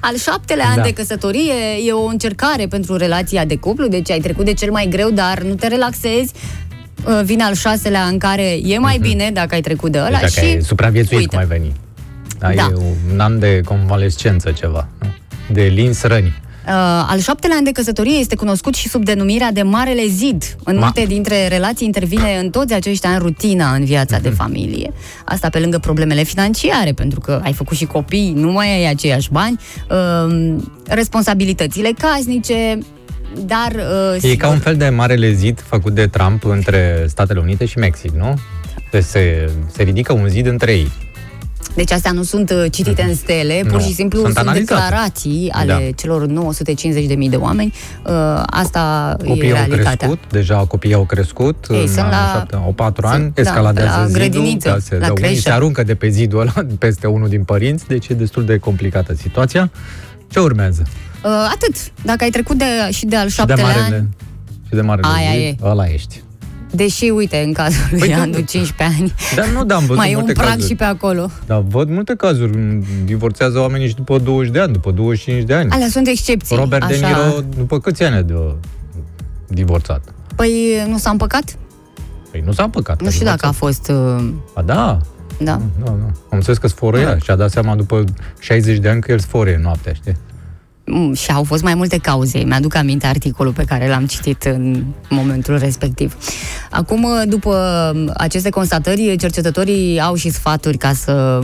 [0.00, 0.82] Al șaptelea an Da.
[0.82, 1.52] de căsătorie
[1.86, 5.42] e o încercare pentru relația de cuplu, deci ai trecut de cel mai greu, dar
[5.42, 6.32] nu te relaxezi.
[7.04, 10.34] Uh, Vine al șaselea în care e mai bine dacă ai trecut de ăla Deci
[10.34, 10.52] dacă și...
[10.54, 11.28] ai supraviețuit, uite.
[11.28, 11.72] cum ai veni.
[12.38, 12.62] Da, Da.
[12.72, 12.74] E
[13.12, 15.06] un an de convalescență ceva, nu?
[15.54, 16.32] de lins răni.
[16.66, 16.72] Uh,
[17.08, 20.56] al șaptelea an de căsătorie este cunoscut și sub denumirea de Marele Zid.
[20.64, 24.22] În Ma- multe dintre relații intervine în toți acești ani rutina în viața Mhm.
[24.24, 24.92] de familie.
[25.24, 29.28] Asta pe lângă problemele financiare, pentru că ai făcut și copii, nu mai ai aceiași
[29.32, 30.54] bani, uh,
[30.88, 32.78] responsabilitățile casnice,
[33.46, 33.72] dar...
[33.74, 37.64] Uh, E sigur- ca un fel de marele zid făcut de Trump între Statele Unite
[37.64, 38.38] și Mexic, nu?
[38.90, 40.90] Deci se, se ridică un zid între ei.
[41.74, 44.80] Deci astea nu sunt uh, citite în stele, pur Nu, și simplu sunt sunt, analizate.
[44.82, 45.90] declarații ale Da.
[45.96, 47.72] celor 950.000 de oameni.
[48.06, 48.12] Uh,
[48.46, 49.96] asta Copiii e au realitatea.
[49.96, 53.40] crescut, deja copiii au crescut Ei, în sunt la- șapte, o patru sunt- ani, da,
[53.40, 55.40] escaladează la zidul, grădiniță, da, se, la da, unii creșă.
[55.40, 59.14] se aruncă de pe zidul ăla peste unul din părinți, deci e destul de complicată
[59.14, 59.70] situația.
[60.30, 60.82] Ce urmează?
[61.24, 61.74] Uh, atât.
[62.04, 64.06] Dacă ai trecut de, și de al Și de șaptelea marele, an,
[64.66, 65.66] și de marele Aia zid, e.
[65.68, 66.22] ăla ești.
[66.70, 70.10] deși, uite, în cazul lui Păi, Andu, 15 ani, Dar nu, da, am văzut mai
[70.10, 70.66] e un multe prag cazuri.
[70.68, 71.30] și pe acolo.
[71.46, 72.58] Dar văd multe cazuri.
[73.04, 75.70] Divorțează oamenii și după 20 de ani, după 25 de ani.
[75.70, 76.56] Alea sunt excepții.
[76.56, 76.92] Robert așa.
[77.00, 78.34] De Niro, după câți ani a de
[79.48, 80.02] divorțat?
[80.36, 81.56] Păi nu s-a împăcat?
[82.30, 83.02] Păi nu s-a împăcat.
[83.02, 83.88] Nu știu dacă a fost...
[83.88, 85.00] Uh, A, da, da.
[85.38, 85.90] da, da.
[86.04, 88.04] Am înțeles că sfărăia și a dat seama după
[88.40, 90.16] 60 de ani că el sfărăie noaptea, știi?
[90.86, 92.38] Mm, Și au fost mai multe cauze.
[92.38, 96.16] Mi-aduc aminte articolul pe care l-am citit în momentul respectiv.
[96.70, 101.40] Acum, după aceste constatări, cercetătorii au și sfaturi ca să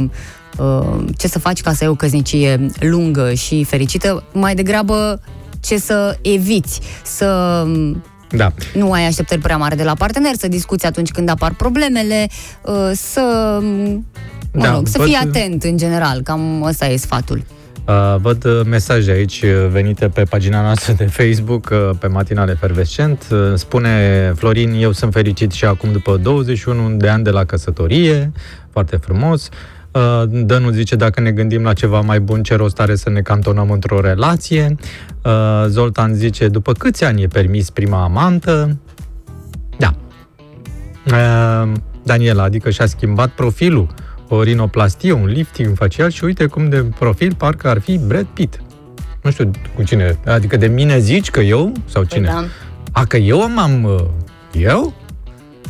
[0.59, 5.21] uh, ce să faci ca să ai o căsnicie lungă și fericită, mai degrabă
[5.61, 7.63] ce să eviți, să
[8.31, 8.53] Da.
[8.75, 12.29] nu ai așteptări prea mari de la partener, să discuți atunci când apar problemele,
[12.65, 13.59] uh, să,
[14.53, 17.43] mă Da, rog, să văd- fii atent în general, cam ăsta e sfatul.
[17.87, 22.49] Uh, văd uh, mesaje aici uh, venite pe pagina noastră de Facebook, uh, pe Matinal
[22.49, 23.27] Efervescent.
[23.31, 28.33] Uh, Spune Florin, eu sunt fericit și acum după 21 de ani de la căsătorie.
[28.71, 29.49] Foarte frumos.
[29.93, 33.21] Uh, Dănuț zice, dacă ne gândim la ceva mai bun, ce rost are să ne
[33.21, 34.77] cantonăm într-o relație.
[35.25, 38.79] Uh, Zoltan zice, după câți ani e permis prima amantă?
[39.79, 39.95] Da.
[41.07, 41.73] Uh,
[42.03, 43.87] Daniela, adică și-a schimbat profilul,
[44.35, 48.61] o rinoplastie, un lifting facial și uite cum de profil parcă ar fi Brad Pitt.
[49.23, 52.27] Nu știu cu cine, adică de mine zici că eu sau cine?
[52.27, 52.49] Păi da.
[53.01, 53.85] A, că eu m-am...
[53.85, 54.05] uh,
[54.53, 54.95] Eu?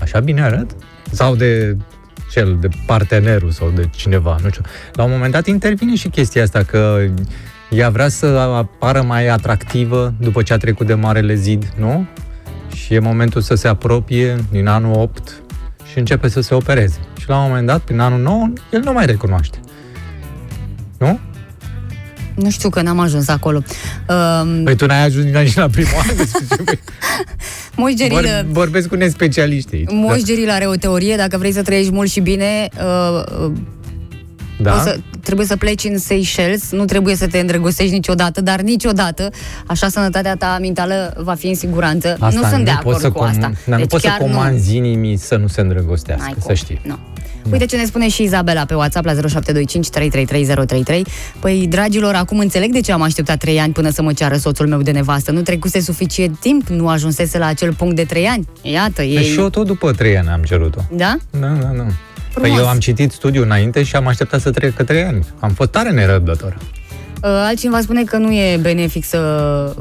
[0.01, 0.71] Așa bine arăt?
[1.11, 1.77] Sau de
[2.31, 4.63] cel, de partenerul sau de cineva, nu știu.
[4.93, 7.07] La un moment dat intervine și chestia asta că
[7.71, 12.07] ea vrea să apară mai atractivă după ce a trecut de Marele Zid, nu?
[12.75, 15.42] Și e momentul să se apropie din anul 8
[15.93, 16.99] și începe să se opereze.
[17.21, 19.59] Și la un moment dat, prin anul 9, el nu mai recunoaște.
[20.99, 21.19] Nu?
[22.35, 23.63] Nu știu că n-am ajuns acolo.
[24.09, 26.17] Um, Păi tu n-ai ajuns nici la primul an.
[26.17, 26.79] despre ce
[27.77, 29.89] Moș Geril, Vor, vorbesc cu nespecialiști aici.
[29.91, 33.53] Moș Geril are o teorie, dacă vrei să trăiești mult și bine, uh, uh,
[34.63, 34.75] Da?
[34.75, 39.31] o să, trebuie să pleci în Seychelles, nu trebuie să te îndrăgostești niciodată, dar niciodată,
[39.67, 42.17] așa sănătatea ta mentală va fi în siguranță.
[42.21, 43.41] Asta nu sunt de poți acord să cu com- asta.
[43.41, 44.27] Dar nu Deci poți să chiar nu.
[44.27, 46.55] comanzi inimii să nu se îndrăgostească, N-ai să cum.
[46.55, 46.81] știi.
[46.85, 46.99] Nu.
[47.51, 51.07] Uite ce ne spune și Izabela pe WhatsApp la 0725 333033.
[51.41, 54.67] Păi, dragilor, acum înțeleg de ce am așteptat 3 ani până să mă ceară soțul
[54.69, 55.31] meu de nevastă.
[55.31, 58.49] Nu trecuse suficient timp, nu ajunsese la acel punct de 3 ani.
[58.63, 59.25] Iată, Păi ei...
[59.25, 60.81] și eu tot după trei ani am cerut-o.
[60.93, 61.17] Da?
[61.31, 61.87] Da, da, da.
[62.33, 62.51] Frumos.
[62.51, 65.27] Păi eu am citit studiul înainte și am așteptat să treacă trei ani.
[65.39, 66.57] Am fost tare nerăbdător.
[67.23, 69.19] Uh, Altcineva spune că nu e benefic să,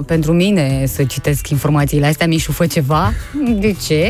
[0.06, 3.14] pentru mine să citesc informațiile astea, Mișu fă ceva.
[3.60, 4.10] De ce?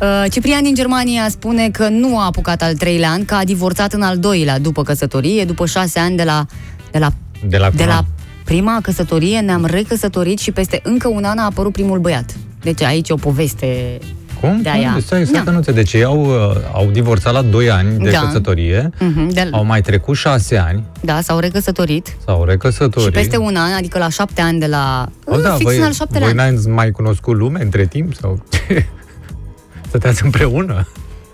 [0.00, 3.92] Uh, Ciprian din Germania spune că nu a apucat al treilea an, că a divorțat
[3.92, 6.46] în al doilea după căsătorie, după șase ani de la,
[6.90, 7.10] de la,
[7.48, 8.04] De la, de la
[8.44, 12.36] prima căsătorie, ne-am recăsătorit și peste încă un an a apărut primul băiat.
[12.62, 13.98] Deci aici e o poveste
[14.40, 14.62] Cum?
[14.62, 14.90] de aia.
[14.92, 15.00] Cum?
[15.00, 15.50] Stai, stai, Da.
[15.50, 15.56] da.
[15.66, 18.18] nu Deci ei au, uh, au divorțat la 2 ani de Da.
[18.20, 23.06] căsătorie, Mhm, de, au mai trecut 6 ani, da, s-au recăsătorit s-au recăsătorit.
[23.06, 25.08] și peste un an, adică la șapte ani de la...
[25.24, 26.52] Oh, da, fix voi, în al șaptelea voi an.
[26.54, 28.14] n-ați mai cunoscut lume între timp?
[28.14, 28.42] sau
[29.88, 30.88] Stăteați împreună?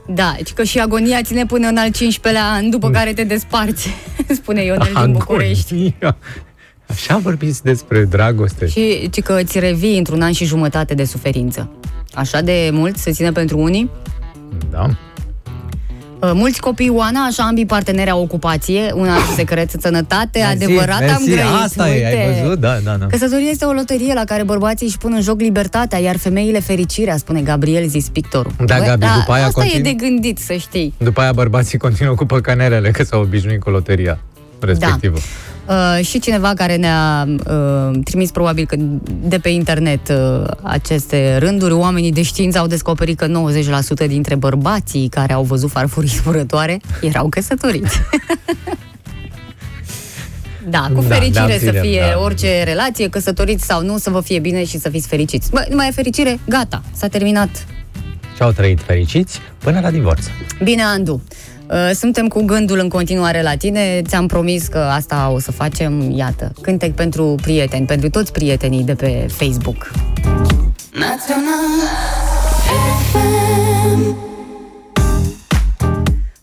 [0.09, 3.89] Da, deci că și agonia ține până în al 15-lea an, după care te desparți,
[4.41, 5.75] spune Ionel din București.
[5.75, 6.17] Agonia.
[6.89, 8.67] Așa vorbiți despre dragoste.
[8.69, 11.71] Și ci că îți revii într-un an și jumătate de suferință.
[12.15, 13.91] Așa de mult se ține pentru unii?
[14.71, 14.87] Da.
[16.21, 21.07] Uh, Mulți copii, Oana, așa ambii parteneri au ocupație, un alt secret, sănătate, adevărat am
[21.09, 21.47] Mersi, grăit.
[21.65, 22.59] Asta e, ai văzut?
[22.61, 23.07] Da, da, da.
[23.07, 27.17] Căsătoria este o loterie la care bărbații își pun în joc libertatea, iar femeile fericirea,
[27.17, 28.53] spune Gabriel, zis pictorul.
[28.67, 30.95] Da, Bă, Gabi, după aia asta e continuu- de gândit, să știi.
[30.99, 34.19] După aia bărbații continuă cu păcănerele, că s-au obișnuit cu loteria
[34.61, 35.19] respectivă.
[35.69, 38.77] Uh, și cineva care ne-a uh, trimis probabil că
[39.21, 43.27] de pe internet uh, aceste rânduri, oamenii de știință au descoperit că
[44.05, 47.99] 90% dintre bărbații care au văzut farfurii zburătoare erau căsătoriți.
[50.69, 52.21] Da, cu Da, fericire da, să bine, fie da.
[52.21, 55.51] orice relație, căsătoriți sau nu, să vă fie bine și să fiți fericiți.
[55.51, 56.39] Bă, nu mai e fericire?
[56.49, 57.67] Gata, s-a terminat.
[58.37, 60.25] Și au trăit fericiți până la divorț.
[60.63, 61.23] Bine, Andu.
[61.71, 64.03] Uh, Suntem cu gândul în continuare la tine.
[64.07, 66.11] Ți-am promis că asta o să facem.
[66.11, 69.91] Iată, cântec pentru prieteni, pentru toți prietenii de pe Facebook.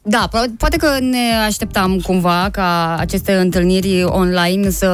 [0.02, 4.90] Da, po- poate că ne așteptam cumva ca aceste întâlniri online să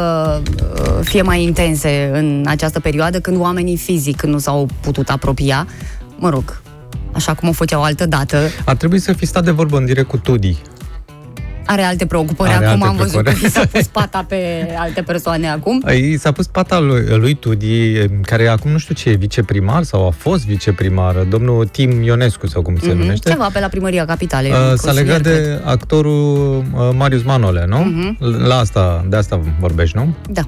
[0.73, 5.67] uh, fie mai intense în această perioadă, când oamenii fizic nu s-au putut apropia.
[6.17, 6.61] Mă rog,
[7.11, 8.37] așa cum o făceau altă dată.
[8.65, 10.57] Ar trebui să fi stat de vorbă în direct cu Tudi.
[11.69, 12.49] Are alte preocupări.
[12.51, 13.45] Are acum alte am văzut că preocupări.
[13.45, 15.83] i s-a pus pata pe alte persoane acum.
[15.95, 20.07] I s-a pus pata lui, lui Tudi, care acum nu știu ce e, viceprimar sau
[20.07, 23.29] a fost viceprimar, domnul Tim Ionescu sau cum se Mhm, numește.
[23.29, 24.51] Ceva pe la primăria capitalei.
[24.51, 25.33] Uh, s-a consilier, legat cred.
[25.43, 27.77] de actorul uh, Marius Manole, nu?
[27.77, 28.17] Mhm.
[28.47, 30.15] La asta, de asta vorbești, nu?
[30.29, 30.41] Da,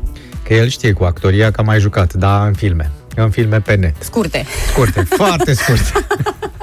[0.44, 2.92] Că el știe cu actoria că a mai jucat, dar în filme.
[3.16, 3.96] În filme pe net.
[4.00, 4.46] scurte.
[4.72, 5.92] Scurte, foarte scurte.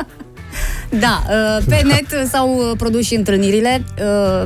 [0.91, 3.85] Da, uh, pe net s-au uh, produs și întâlnirile.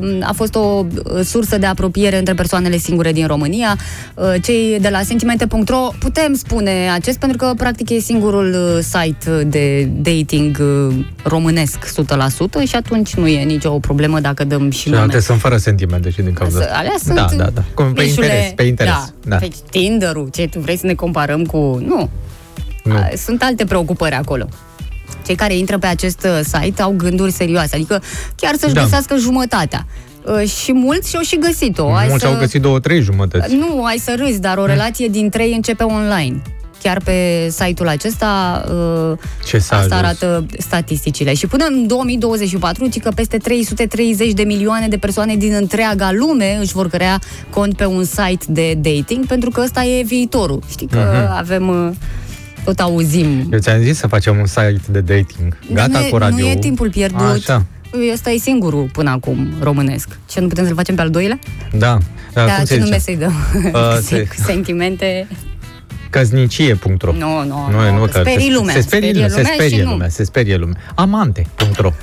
[0.01, 3.77] Uh, A fost o uh, sursă de apropiere între persoanele singure din România.
[4.15, 9.45] Uh, Cei de la sentimente.ro putem spune acest pentru că practic e singurul uh, site
[9.45, 11.79] de dating uh, românesc
[12.65, 15.01] 100% și atunci nu e nicio problemă dacă dăm și Și nume.
[15.01, 16.77] alte sunt fără sentimente și din cauza Să- asta.
[16.79, 17.63] Alea sunt Da, da, da.
[17.75, 18.93] Cum pe mișule- interes, pe interes.
[18.93, 19.07] Da.
[19.29, 19.37] Da.
[19.37, 21.57] Pe Tinder-ul, ce tu vrei să ne comparăm cu...
[21.87, 22.09] Nu.
[22.85, 22.95] Nu.
[22.95, 24.49] A, Sunt alte preocupări acolo.
[25.31, 28.03] Cei care intră pe acest uh, site au gânduri serioase, adică
[28.37, 28.83] chiar să-și Da.
[28.83, 29.87] găsească jumătatea.
[30.41, 31.91] Uh, Și mulți și-au și găsit-o.
[31.95, 32.31] Hai Mulți să...
[32.31, 33.55] au găsit două, trei jumătăți.
[33.55, 36.43] Nu, ai să râzi, dar o relație din trei începe online.
[36.83, 38.65] Chiar pe site-ul acesta
[39.13, 40.03] uh, Ce s-a asta ajuns.
[40.03, 41.35] arată statisticile.
[41.35, 46.59] Și până în 2024, ci că peste 330 de milioane de persoane din întreaga lume
[46.61, 47.19] își vor crea
[47.51, 50.63] cont pe un site de dating, pentru că ăsta e viitorul.
[50.71, 51.33] Știi că Mhm.
[51.39, 51.95] avem...
[52.71, 53.49] uh, tot auzim.
[53.53, 55.57] Eu ți-am zis să facem un site de dating.
[55.73, 56.45] Gata nu e, cu radio.
[56.45, 57.21] Nu e timpul pierdut.
[57.21, 57.65] Așa.
[58.13, 60.09] Ăsta e singurul până acum românesc.
[60.29, 61.39] Ce nu putem să-l facem pe al doilea?
[61.73, 61.99] Da.
[62.33, 63.01] da Da, cum ce se nume zice?
[63.01, 63.35] să-i dăm?
[63.73, 65.29] Uh, se- Sentimente...
[66.11, 69.53] Căznicie.ro Nu, nu, Nu, e, nu, nu, că sperii lumea, Se sperie, sperie se lumea
[69.55, 69.91] sperie și nu.
[69.91, 70.77] lumea, se sperie lumea.
[70.95, 71.91] Amante.ro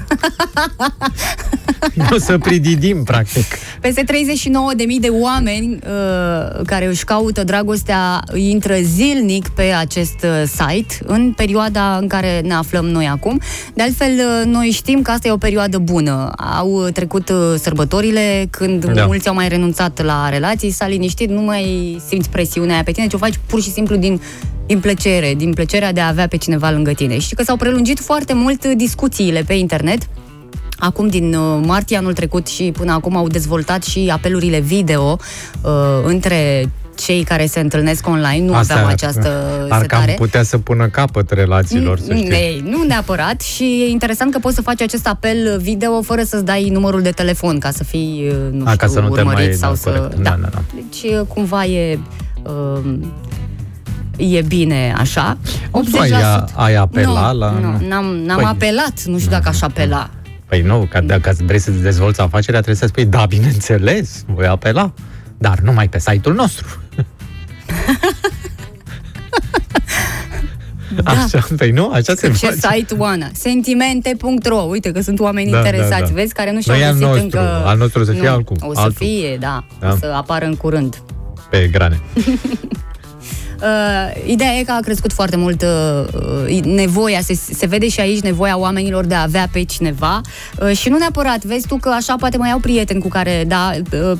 [2.11, 3.45] O să prididim, practic.
[3.81, 4.07] Peste 39.000
[4.99, 11.97] de oameni uh, care își caută dragostea intră zilnic pe acest uh, site în perioada
[12.01, 13.39] în care ne aflăm noi acum.
[13.73, 16.31] De altfel, uh, noi știm că asta e o perioadă bună.
[16.57, 18.91] Au uh, trecut uh, sărbătorile când Da.
[18.91, 19.05] da.
[19.05, 23.07] mulți au mai renunțat la relații, s-a liniștit, nu mai simți presiunea aia pe tine,
[23.07, 24.21] ci o faci pur și simplu din
[24.67, 27.19] din plăcere, din plăcerea de a avea pe cineva lângă tine.
[27.19, 30.07] Și că s-au prelungit foarte mult uh, discuțiile pe internet,
[30.79, 35.17] Acum, din uh, martie anul trecut și până acum au dezvoltat și apelurile video
[35.61, 35.71] uh,
[36.03, 38.45] între cei care se întâlnesc online.
[38.45, 39.27] Nu Asta aveam ar- această
[39.69, 40.13] Ar cam setare.
[40.17, 42.29] putea să pună capăt relațiilor, să știi.
[42.29, 46.45] Ei, nu neapărat și e interesant că poți să faci acest apel video fără să-ți
[46.45, 49.19] dai numărul de telefon ca să fii, uh, nu A, știu, ca să nu te
[49.19, 49.53] urmărit mai...
[49.53, 49.89] sau da, să...
[49.89, 50.15] corect.
[50.23, 50.61] Da, da, da.
[50.73, 51.99] Deci uh, cumva e...
[52.43, 52.93] Uh,
[54.17, 55.37] e bine așa.
[55.71, 56.11] Tu ai,
[56.55, 57.49] ai apelat nu, la...
[57.51, 60.09] Nu, n-am, n-am Păi- apelat, nu știu dacă aș apela.
[60.47, 64.93] Păi nu, că dacă vrei să dezvolți afacerea, trebuie să spui, da, bineînțeles, voi apela,
[65.37, 66.65] dar numai pe site-ul nostru.
[71.03, 71.11] Da.
[71.11, 72.53] Așa, păi nu, așa se Ce face.
[72.75, 73.27] site, Oana?
[73.33, 76.13] Sentimente.ro Uite că sunt oameni Da, interesați, da, da.
[76.13, 77.39] vezi, care nu Nu și-au e al găsit nostru, încă...
[77.65, 79.05] al nostru o să fie Nu, altcum, O să altul.
[79.05, 79.91] fie, da, Da.
[79.91, 81.01] o să apară în curând.
[81.49, 81.99] Pe grane.
[83.61, 88.21] Uh, ideea e că a crescut foarte mult uh, nevoia, se, se vede și aici
[88.21, 90.21] nevoia oamenilor de a avea pe cineva.
[90.61, 93.71] Uh, și nu neapărat, vezi tu că așa poate mai au prieteni cu care, da,
[93.91, 94.17] uh,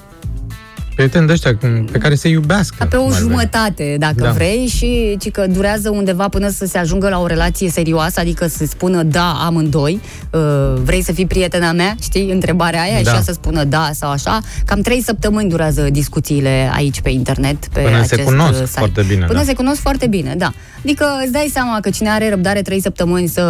[0.97, 2.75] prieteni de ăștia cum- pe care se iubească.
[2.79, 3.21] Ca pe o mai vrem.
[3.27, 4.31] jumătate, dacă Da.
[4.31, 8.47] vrei, și ci că durează undeva până să se ajungă la o relație serioasă, adică
[8.47, 9.99] să spună da amândoi,
[10.31, 10.41] uh,
[10.83, 13.09] vrei să fii prietena mea, știi, întrebarea aia, Da.
[13.09, 14.39] și ea să spună da sau așa.
[14.65, 18.77] Cam trei săptămâni durează discuțiile aici pe internet, pe Până se acest cunosc uh, site.
[18.79, 19.45] foarte bine, Până da.
[19.45, 20.51] se cunosc foarte bine, da.
[20.83, 23.43] Adică îți dai seama că cine are răbdare trei săptămâni să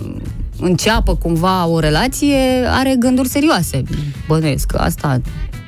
[0.00, 0.22] mm,
[0.60, 2.36] înceapă cumva o relație,
[2.70, 3.82] are gânduri serioase.
[4.28, 5.20] Bănuiesc că asta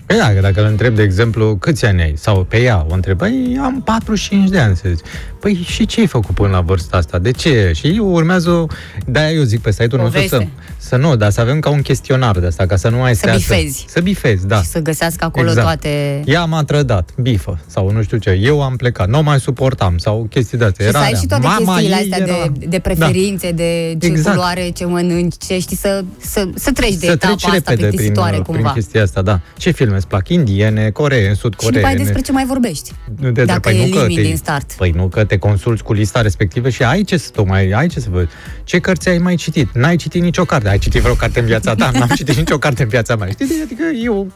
[0.08, 2.14] Păi da, că dacă îl întreb, de exemplu, câți ani ai?
[2.16, 5.06] Sau pe ea o întreb, păi am 45 de ani, să zici.
[5.40, 7.18] Păi și ce ai făcut până la vârsta asta?
[7.18, 7.72] De ce?
[7.74, 8.66] Și eu urmează, o-
[9.06, 10.52] de-aia eu zic pe site-ul nostru să, Poveste.
[10.78, 13.20] să nu, dar să avem ca un chestionar de asta, ca să nu mai Să
[13.22, 13.78] stea bifezi.
[13.78, 14.62] Să, să bifezi, da.
[14.62, 15.66] și să găsească acolo Exact.
[15.66, 16.22] toate...
[16.26, 20.26] Ea m-a trădat, bifă, sau nu știu ce, eu am plecat, nu mai suportam, sau
[20.30, 20.84] chestii de astea.
[20.84, 21.20] Și Era să ai rea.
[21.20, 22.46] și toate Mama chestiile ei astea era...
[22.58, 24.36] de, de preferințe, de ce Exact.
[24.36, 27.74] culoare, ce mănânci, ce știi, să, să, să treci de să etapa treci asta repede
[27.76, 28.72] prin, plictisitoare prin cumva.
[28.72, 29.40] chestia asta, da.
[29.56, 30.28] Ce filme îți plac?
[30.28, 31.76] Indiene, coreene, și sud-coreene?
[31.80, 32.92] după aia despre ce mai vorbești.
[33.20, 34.72] Nu te Dacă păi nu că elimini te, din start.
[34.72, 38.00] Păi nu că te consulți cu lista respectivă și ai ce să tocmai, ai ce
[38.00, 38.28] să văd.
[38.64, 39.72] Ce cărți ai mai citit?
[39.74, 40.68] N-ai citit nicio carte.
[40.68, 41.90] Ai citit vreo carte în viața ta?
[41.92, 43.28] N-am citit nicio carte în viața mea.
[43.28, 43.46] Știi?
[43.64, 44.32] Adică eu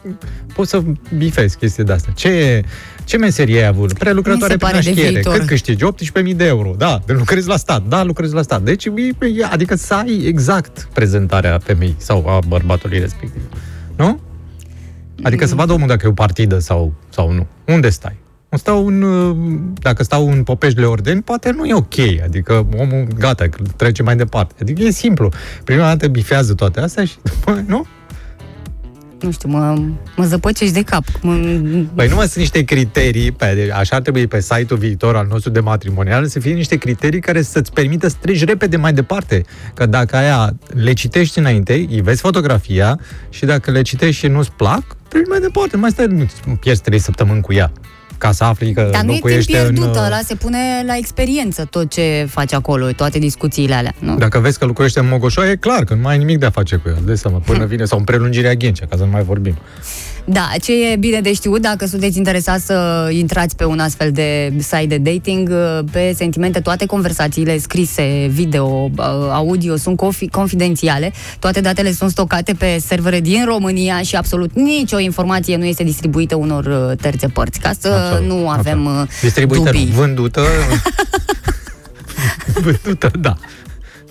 [0.54, 0.82] pot să
[1.16, 2.12] bifez chestii de astea.
[2.16, 2.62] Ce,
[3.04, 3.92] ce meserie ai avut?
[3.92, 5.12] Prelucrătoare Mi se pe pare de naștiere.
[5.12, 5.36] viitor.
[5.38, 5.84] Cât câștigi?
[6.30, 6.74] 18.000 de euro.
[6.78, 7.82] Da, de lucrezi la stat.
[7.88, 8.62] Da, lucrezi la stat.
[8.62, 8.90] Deci, e-
[9.50, 13.42] adică să ai exact prezentarea femeii sau a bărbatului respectiv.
[13.96, 14.20] Nu?
[15.22, 17.46] Adică să vadă omul dacă e o partidă sau, sau nu.
[17.66, 18.16] Unde stai?
[18.56, 19.36] Stau în, uh,
[19.74, 21.94] dacă stau în Popești de Ordeni, poate nu e ok.
[22.24, 23.44] Adică omul, gata,
[23.76, 24.54] trece mai departe.
[24.60, 25.28] Adică e simplu.
[25.64, 27.86] Prima dată bifează toate astea și după, nu?
[29.20, 29.78] Nu știu, mă,
[30.16, 31.04] mă zăpăcești de cap.
[31.22, 31.32] Mă,
[31.94, 35.50] Păi nu mai sunt niște criterii, pe, așa ar trebui pe site-ul viitor al nostru
[35.50, 39.44] de matrimonial să fie niște criterii care să-ți permită să treci repede mai departe.
[39.74, 42.98] Că dacă aia le citești înainte, îi vezi fotografia
[43.28, 45.70] și dacă le citești și nu-ți plac, treci mai departe.
[45.74, 47.72] Nu mai stai, nu pierzi trei săptămâni cu ea
[48.22, 49.90] ca să afli că Dar nu e timp locuiește pierdut, în...
[49.90, 53.94] uh, ăla se pune la experiență tot ce faci acolo, toate discuțiile alea.
[53.98, 54.16] Nu?
[54.16, 56.50] Dacă vezi că lucrește în Mogoșoaie, e clar că nu mai ai nimic de a
[56.50, 56.98] face cu el.
[57.04, 59.56] De seama, până vine, sau în prelungirea Ghencea, ca să nu mai vorbim.
[60.24, 64.52] Da, ce e bine de știut, dacă sunteți interesați să intrați pe un astfel de
[64.58, 65.50] site de dating,
[65.90, 68.90] pe sentimente, toate conversațiile scrise, video,
[69.30, 74.98] audio sunt confi- confidențiale, toate datele sunt stocate pe servere din România și absolut nicio
[74.98, 79.64] informație nu este distribuită unor uh, terțe părți, ca să Absolut, nu avem uh, Distribuită,
[79.64, 79.92] nu, dubii.
[79.94, 80.42] vândută.
[82.62, 83.36] vândută, da.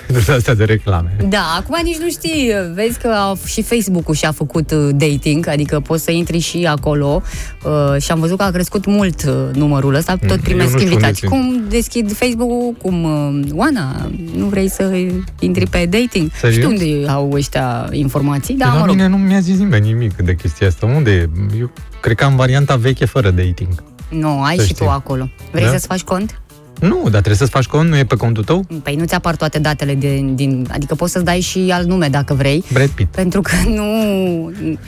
[0.08, 1.16] Pentru astea de reclame.
[1.30, 5.80] Da, acum nici nu știi, vezi că au- și Facebook-ul și-a făcut uh, dating, adică
[5.80, 7.22] poți să intri și acolo
[7.64, 10.72] uh, și am văzut că a crescut mult uh, numărul ăsta, tot Mm, eu primesc
[10.72, 11.28] nu știu invitații.
[11.32, 14.96] unde Cum deschid Facebook-ul, cum, uh, Oana, nu vrei să
[15.40, 16.32] intri pe dating?
[16.40, 16.58] Serios?
[16.58, 18.96] Știu unde au ăștia informații, da, Da, la mă rog.
[18.96, 20.86] mine nu mi-a zis nimeni nimic de chestia asta.
[20.86, 21.30] Unde e?
[21.60, 21.72] Eu
[22.02, 23.84] cred că am varianta veche fără dating.
[24.10, 24.86] Nu, ai Să și știi.
[24.86, 25.30] tu acolo.
[25.52, 25.70] Vrei Da?
[25.72, 26.41] să-ți faci cont?
[26.82, 28.66] Nu, dar trebuie să-ți faci cont, nu e pe contul tău?
[28.84, 30.68] Păi nu ți-apar toate datele din, din...
[30.72, 32.64] Adică poți să-ți dai și alt nume dacă vrei.
[32.74, 33.16] Brad Pitt.
[33.16, 33.86] Pentru că nu,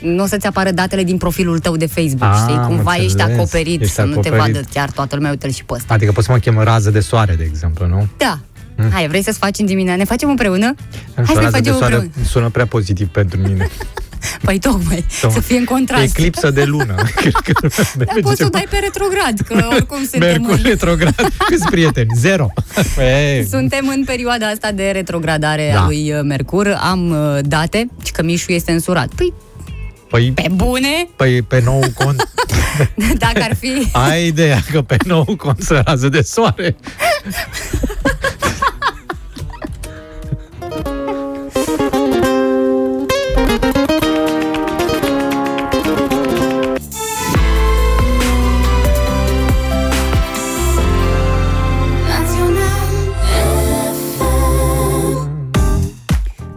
[0.02, 2.54] nu o să-ți apară datele din profilul tău de Facebook, Ah, știi?
[2.54, 3.36] am Cumva ești înțeles.
[3.36, 4.38] acoperit, Ești să nu te acoperit.
[4.54, 5.94] vadă chiar toată lumea, uite și pe ăsta.
[5.94, 8.06] Adică poți să mă chem rază de soare, de exemplu, nu?
[8.16, 8.38] Da.
[8.76, 8.90] Mm.
[8.90, 9.98] Hai, vrei să-ți faci în dimineață?
[9.98, 10.66] Ne facem împreună?
[10.66, 10.74] Nu
[11.14, 12.28] Hai știu, să-i rază de facem soare împreună.
[12.28, 13.68] sună prea pozitiv pentru mine.
[14.42, 16.04] Păi tocmai, să fie în contrast.
[16.04, 16.94] Eclipsă de lună.
[17.16, 17.52] Cred că
[17.94, 21.32] Dar poți să o dai pe retrograd, că oricum suntem Mercur în, retrograd.
[21.48, 22.08] Câți prieteni?
[22.16, 22.46] Zero.
[23.28, 25.80] Ei, suntem în perioada asta de retrogradare Da.
[25.80, 26.78] a lui uh, Mercur.
[26.80, 29.08] Am uh, date, și că Mișu este însurat.
[29.14, 29.32] Păi,
[30.10, 32.28] Păi, pe bune, păi pe nou cont
[33.18, 33.88] dacă ar fi...
[33.92, 36.76] ai ideea că pe nou cont se rază de soare.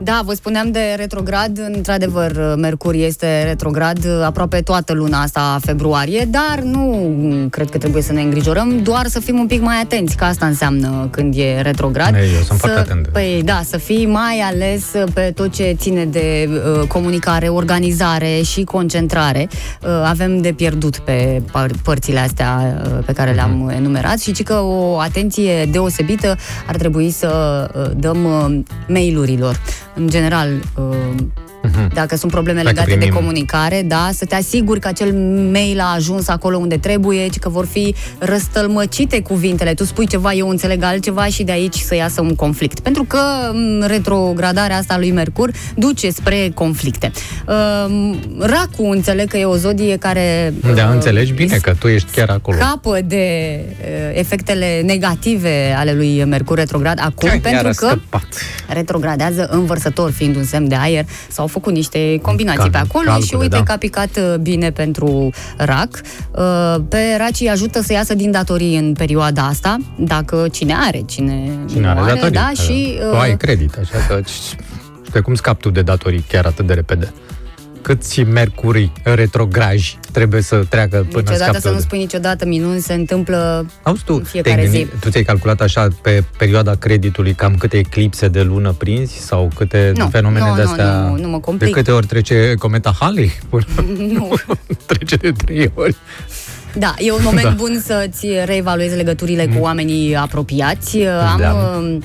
[0.08, 1.60] Da, vă spuneam de retrograd.
[1.76, 7.08] Într-adevăr, Mercur este retrograd aproape toată luna asta a februarie, dar nu
[7.50, 10.46] cred că trebuie să ne îngrijorăm, doar să fim un pic mai atenți, că asta
[10.46, 12.16] înseamnă când e retrograd.
[12.16, 13.08] Ei, eu sunt să, foarte atent.
[13.08, 14.84] Păi da, să fii mai ales
[15.14, 19.48] pe tot ce ține de uh, comunicare, organizare și concentrare.
[19.82, 23.70] Uh, avem de pierdut pe par- părțile astea uh, pe care le-am Mhm.
[23.70, 26.36] enumerat și ci că o atenție deosebită
[26.68, 27.30] ar trebui să
[27.76, 29.60] uh, dăm uh, mail-urilor.
[29.98, 30.50] În general,
[31.78, 35.14] uh, Dacă sunt probleme Dacă legate de primim- comunicare, da, să te asiguri că acel
[35.52, 39.74] mail a ajuns acolo unde trebuie, ci că vor fi răstălmăcite cuvintele.
[39.74, 42.80] Tu spui ceva, eu înțeleg altceva și de aici să iasă un conflict.
[42.80, 43.20] Pentru că
[43.54, 47.12] m, retrogradarea asta lui Mercur duce spre conflicte.
[47.48, 52.12] Uh, Racu înțeleg că e o zodie care Da, uh, înțelegi bine că tu ești
[52.12, 52.58] chiar acolo.
[52.58, 53.26] scapă de
[53.82, 58.28] uh, efectele negative ale lui Mercur retrograd acum, Chiar pentru a că scăpat.
[58.68, 63.26] retrogradează învărsător, fiind un semn de aer, s-au făcut niște combinații Cal- pe acolo calcule,
[63.26, 63.64] și uite da.
[63.64, 65.90] că a picat uh, bine pentru rac.
[66.32, 71.02] Uh, Pe raci îi ajută să iasă din datorii în perioada asta, dacă cine are,
[71.06, 72.32] cine, Cine are nu datorii?
[72.32, 72.98] da, și...
[73.00, 74.20] Tu uh, ai credit, așa că...
[75.12, 77.14] De cum scapi tu de datorii chiar atât de repede?
[77.88, 81.82] Câți mercurii retrograji trebuie să treacă până Niciodată scapi să tu nu de...
[81.86, 84.78] spui niciodată minuni, se întâmplă Auzi tu, în te-ai fiecare zi.
[84.78, 89.52] gândit, tu ți-ai calculat așa pe perioada creditului cam câte eclipse de lună prinzi sau
[89.56, 90.92] câte Nu, fenomene nu, de nu, astea?
[91.00, 91.74] nu, nu mă de complic.
[91.74, 93.32] câte ori trece cometa Halley?
[93.50, 93.66] Până
[94.14, 94.34] Nu.
[94.86, 95.96] trece de trei ori.
[96.78, 97.50] Da, e un moment Da.
[97.50, 97.56] da.
[97.56, 100.98] bun să-ți reevaluezi legăturile cu oamenii apropiați.
[101.06, 101.52] Am, Da.
[101.82, 101.98] uh,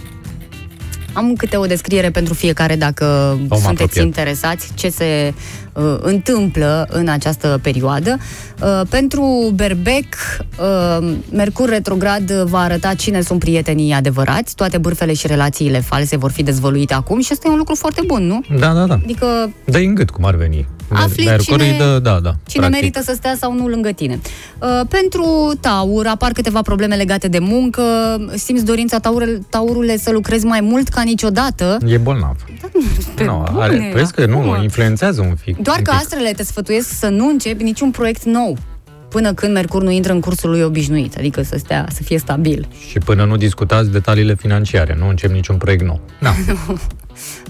[1.13, 3.05] am câte o descriere pentru fiecare dacă
[3.49, 4.05] Om sunteți apropiat.
[4.05, 5.35] interesați ce se
[5.73, 8.19] uh, întâmplă în această perioadă.
[8.63, 10.07] Uh, pentru Berbec,
[10.59, 16.31] uh, Mercur retrograd va arăta cine sunt prietenii adevărați, toate bârfele și relațiile false vor
[16.31, 18.41] fi dezvăluite acum și asta e un lucru foarte bun, nu?
[18.59, 18.95] Da, da, da.
[18.95, 20.69] Adică dă în gât cum ar veni.
[20.95, 22.33] Afli Mercurii cine- dă, da, da.
[22.47, 22.81] Cine practic.
[22.81, 24.21] merită să stea sau nu lângă tine.
[24.59, 27.83] Uh, pentru Taur apar câteva probleme legate de muncă,
[28.35, 31.79] simți dorința Taurul, Taurule să lucrezi mai mult ca niciodată.
[31.87, 32.37] E bolnav.
[33.15, 34.63] Pe nu, bune, are, vezi că nu, acum.
[34.63, 35.62] influențează un pic.
[35.63, 36.01] Doar un că pic.
[36.01, 38.57] astrele te sfătuiesc să nu începi niciun proiect nou
[39.13, 42.69] până când Mercur nu intră în cursul lui obișnuit, adică să stea, să fie stabil.
[42.89, 46.01] Și până nu discutați detaliile financiare, nu încep niciun proiect nou.
[46.21, 46.35] Da.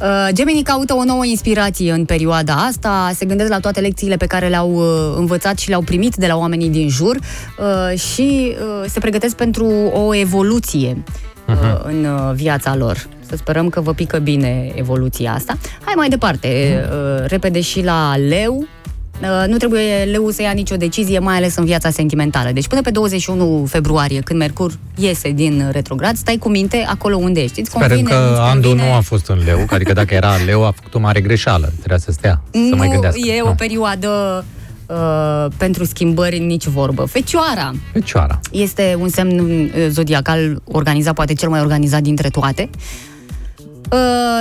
[0.01, 4.27] Uh, Gemenii caută o nouă inspirație în perioada asta, se gândesc la toate lecțiile pe
[4.27, 8.89] care le-au uh, învățat și le-au primit de la oamenii din jur uh, și uh,
[8.89, 11.03] se pregătesc pentru o evoluție
[11.49, 13.09] uh, în uh, viața lor.
[13.33, 15.57] Să sperăm că vă pică bine evoluția asta.
[15.85, 18.67] Hai mai departe, uh, repede și la leu.
[19.23, 22.51] Uh, Nu trebuie leu să ia nicio decizie, mai ales în viața sentimentală.
[22.53, 27.41] Deci până pe 21 februarie, când Mercur iese din retrograd, stai cu minte acolo unde
[27.43, 27.61] ești.
[27.61, 28.89] Îți Sperăm convine, că nu-ți Andu convine?
[28.89, 31.73] nu a fost în leu, adică dacă era leu, a făcut o mare greșeală.
[31.77, 33.21] Trebuia să stea, să mai nu gândească.
[33.29, 33.49] e Nu.
[33.49, 34.45] o perioadă
[34.87, 37.05] uh, pentru schimbări nici vorbă.
[37.05, 38.41] Fecioara Fecioara.
[38.51, 42.71] este un semn uh, zodiacal organizat, poate cel mai organizat dintre toate.
[42.73, 42.81] Uh,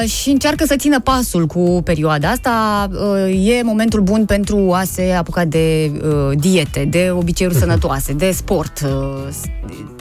[0.05, 2.87] și încearcă să țină pasul cu perioada asta.
[2.91, 8.31] Uh, e momentul bun pentru a se apuca de uh, diete, de obiceiuri sănătoase, de
[8.31, 8.79] sport.
[8.85, 9.41] Uh, s-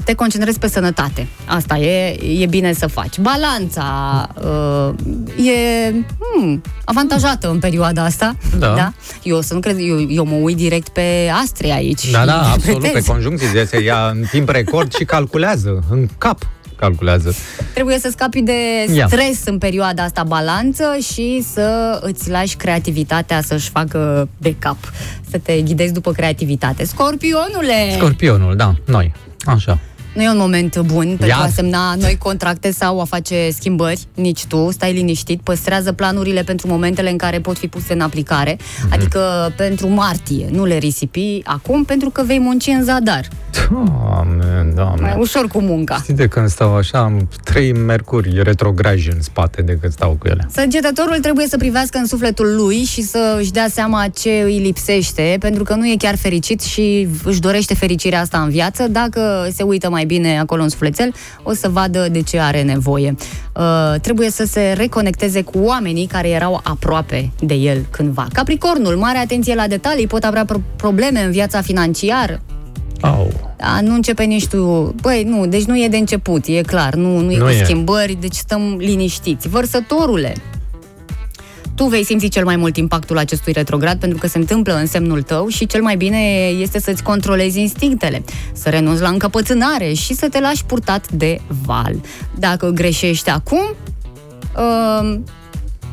[0.04, 1.26] te concentrezi pe sănătate.
[1.44, 3.18] Asta e, e bine să faci.
[3.18, 8.36] Balanța uh, e hmm, avantajată în perioada asta.
[8.58, 8.92] Da.
[9.22, 12.10] Eu să nu cred, eu, eu mă uit direct pe astre aici.
[12.10, 13.06] Da, și da, absolut, pe interpretez.
[13.06, 13.52] conjuncții.
[13.52, 16.38] De se ia în timp record și calculează, în cap
[16.80, 17.34] calculează.
[17.74, 19.06] Trebuie să scapi de Ia.
[19.06, 24.92] stres în perioada asta, balanță și să îți lași creativitatea să-și facă backup,
[25.30, 26.84] să te ghidezi după creativitate.
[26.84, 27.94] Scorpionule!
[27.96, 29.12] Scorpionul, da, noi.
[29.44, 29.78] Așa.
[30.20, 31.36] Nu e un moment bun pentru Ia.
[31.36, 36.66] a semna noi contracte sau a face schimbări, nici tu, stai liniștit, păstrează planurile pentru
[36.68, 38.92] momentele în care pot fi puse în aplicare, Mhm.
[38.92, 43.28] adică pentru martie, nu le risipi acum pentru că vei munci în zadar.
[43.70, 45.00] Doamne, doamne.
[45.00, 45.96] Mai ușor cu munca.
[46.02, 50.26] Știi de când stau așa, am trei mercuri retrograji în spate de când stau cu
[50.28, 50.48] ele.
[50.52, 55.36] Săgetătorul trebuie să privească în sufletul lui și să își dea seama ce îi lipsește,
[55.40, 58.88] pentru că nu e chiar fericit și își dorește fericirea asta în viață.
[58.88, 63.14] Dacă se uită mai bine acolo în sufletel, o să vadă de ce are nevoie.
[63.56, 68.26] Uh, trebuie să se reconecteze cu oamenii care erau aproape de el cândva.
[68.32, 72.40] Capricornul, mare atenție la detalii, pot avea pro- probleme în viața financiară,
[73.00, 73.54] Au.
[73.56, 74.94] da, nu începe nici tu.
[75.02, 76.94] Băi, nu, deci nu e de început, e clar.
[76.94, 77.64] Nu, nu e Nu cu e.
[77.64, 79.48] schimbări, deci stăm liniștiți.
[79.48, 80.32] Vărsătorule,
[81.80, 85.22] tu vei simți cel mai mult impactul acestui retrograd pentru că se întâmplă în semnul
[85.22, 90.28] tău și cel mai bine este să-ți controlezi instinctele, să renunți la încăpățânare și să
[90.28, 91.94] te lași purtat de val.
[92.38, 93.74] Dacă greșești acum,
[94.56, 95.18] uh,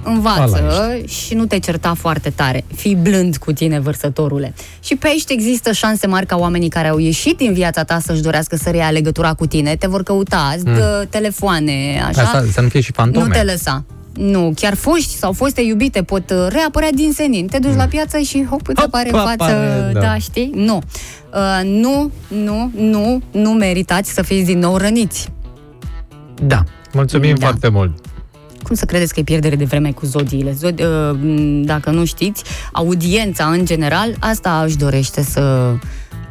[0.03, 2.65] învață Vala și nu te certa foarte tare.
[2.75, 4.53] Fii blând cu tine, vărsătorule.
[4.83, 8.21] Și pe aici există șanse mari ca oamenii care au ieșit din viața ta să-și
[8.21, 12.21] dorească să reia legătura cu tine, te vor căuta, îți dă telefoane, așa.
[12.21, 13.25] Asta, să nu fie și fantome.
[13.25, 13.85] Nu te lăsa.
[14.17, 17.47] Nu, chiar foști sau foste iubite pot uh, reapărea din senin.
[17.47, 19.99] Te duci la piață și hop, îți Hop, apare în față, apare, da.
[19.99, 20.17] da.
[20.17, 20.51] știi?
[20.55, 20.81] Nu.
[21.33, 25.29] Uh, nu, nu, nu, nu meritați să fiți din nou răniți.
[26.41, 26.63] Da.
[26.93, 27.45] Mulțumim Da.
[27.45, 27.91] foarte mult.
[28.63, 30.51] Cum să credeți că e pierdere de vreme cu zodiile?
[30.51, 30.89] Zodi, uh,
[31.21, 35.73] m, dacă nu știți, audiența în general, asta își dorește să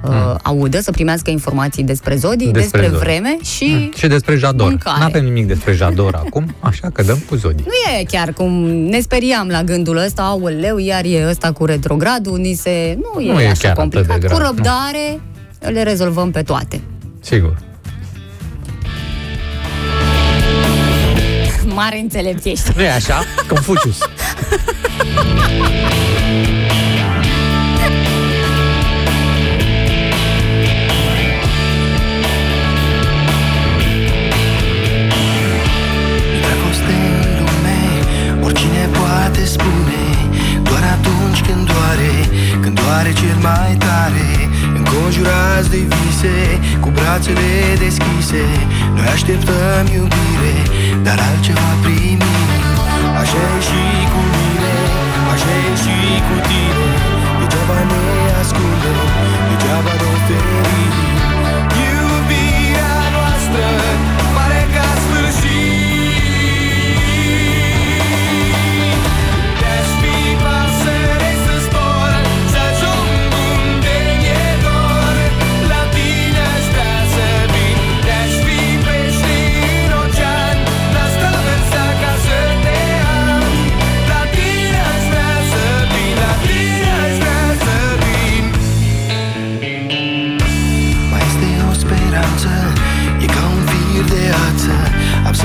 [0.08, 2.98] uh, audă, să primească informații despre zodii, despre, zodii.
[2.98, 3.92] vreme și Mm.
[3.96, 4.68] Și despre Jador.
[4.68, 4.98] Mâncare.
[4.98, 7.64] Nu avem nimic despre Jador acum, așa că dăm cu zodii.
[7.66, 12.38] Nu e chiar cum ne speriam la gândul ăsta, aoleu, iar e ăsta cu retrogradul,
[12.38, 12.98] ni se...
[13.14, 14.18] Nu e, Nu e așa chiar atât de complicat.
[14.18, 14.44] grav, cu nu.
[14.46, 15.20] răbdare
[15.60, 16.80] le rezolvăm pe toate.
[17.20, 17.56] Sigur.
[21.74, 22.70] Mare înțelept ești.
[22.76, 23.22] Nu e așa?
[23.48, 23.98] Confucius.
[39.54, 40.02] spune
[40.68, 42.12] Doar atunci când doare
[42.62, 44.28] Când doare cel mai tare.
[44.78, 46.38] Înconjurați de vise
[46.82, 47.50] Cu brațele
[47.84, 48.44] deschise.
[48.94, 50.56] Noi așteptăm iubire
[51.06, 52.22] Dar altceva primim.
[53.20, 53.82] Așa e și
[54.12, 54.74] cu mine
[55.32, 56.86] Așa e și cu tine.
[57.38, 57.95] Degeaba ne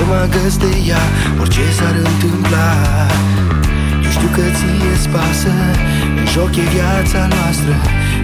[0.02, 1.04] să mă agăs de ea
[1.40, 2.70] Orice s-ar întâmpla.
[4.04, 5.54] Eu știu că ție-ți pasă
[6.18, 7.74] În joc e viața noastră.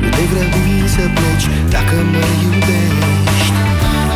[0.01, 3.59] Nu te grăbi să pleci Dacă mă iubești.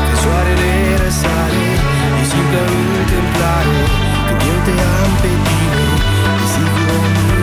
[0.07, 1.67] Când soarele răsare
[2.21, 2.63] E simplă
[3.01, 3.79] întâmplare.
[4.27, 5.85] Când eu te am pe tine
[6.43, 7.42] E sigur o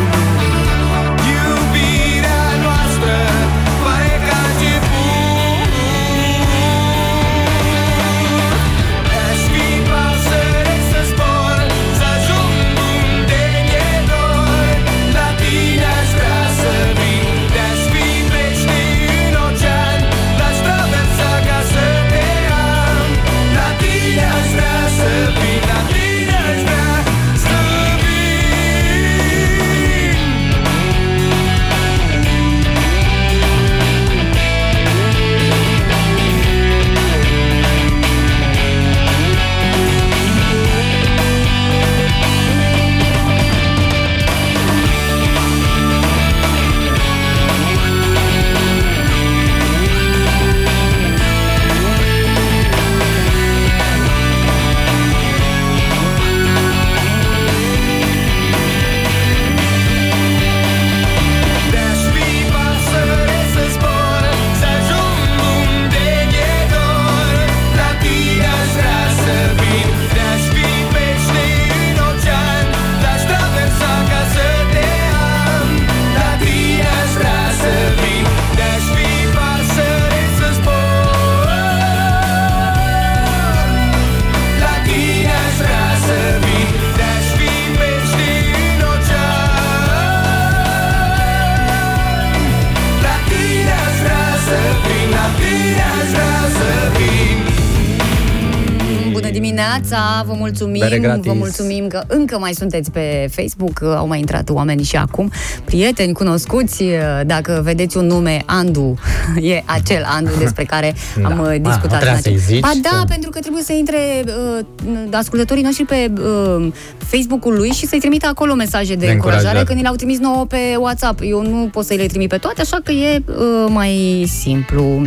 [99.89, 101.25] dimineața, vă mulțumim, Bere gratis.
[101.25, 105.31] vă mulțumim că încă mai sunteți pe Facebook, au mai intrat oameni și acum,
[105.65, 106.83] prieteni cunoscuți,
[107.25, 108.93] dacă vedeți un nume, Andu,
[109.51, 111.27] e acel Andu despre care Da.
[111.27, 111.81] am uh, Ah, discutat.
[111.81, 114.65] nu trebuia în să-i acel- zici Ba da, că- pentru că trebuie să intre uh,
[115.11, 116.67] ascultătorii noștri pe uh,
[116.97, 119.63] Facebook-ul lui și să-i trimită acolo mesaje de, De încurajare, încurajare.
[119.63, 121.19] când ni le-au trimis nouă pe WhatsApp.
[121.23, 123.35] Eu nu pot să-i le trimit pe toate, așa că e uh,
[123.67, 125.01] mai simplu.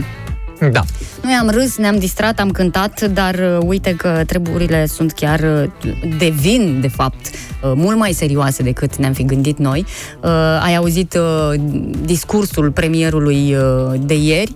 [0.71, 0.83] Da.
[1.23, 5.93] Noi am râs, ne-am distrat, am cântat, dar uh, uite că treburile sunt chiar, uh,
[6.19, 9.85] devin, de fapt, uh, mult mai serioase decât ne-am fi gândit noi.
[10.23, 10.31] Uh,
[10.63, 11.61] ai auzit uh,
[12.05, 14.55] discursul premierului uh, de ieri?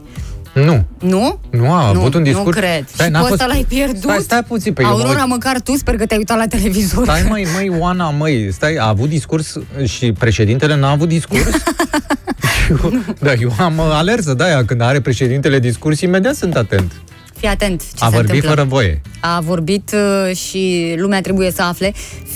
[0.64, 0.84] Nu.
[1.00, 1.40] Nu?
[1.50, 2.44] Nu a nu, avut un discurs.
[2.44, 2.84] Nu cred.
[2.92, 3.40] Stai, și n-a pe fost...
[3.40, 4.00] ăsta l-ai pierdut?
[4.00, 4.72] Stai, stai puțin.
[4.72, 7.04] Păi eu mă Aurora, uit- măcar tu sper că te-ai uitat la televizor.
[7.04, 11.46] Stai, măi, măi, Oana, măi, stai, a avut discurs și președintele n-a avut discurs?
[12.70, 16.92] eu, da, eu am uh, alertă de aia, când are președintele discurs, imediat sunt atent.
[17.46, 18.48] Fii Fii atent ce A se vorbit întâmplă.
[18.48, 19.00] fără voie.
[19.20, 19.94] A vorbit
[20.28, 21.92] uh, și lumea trebuie să afle.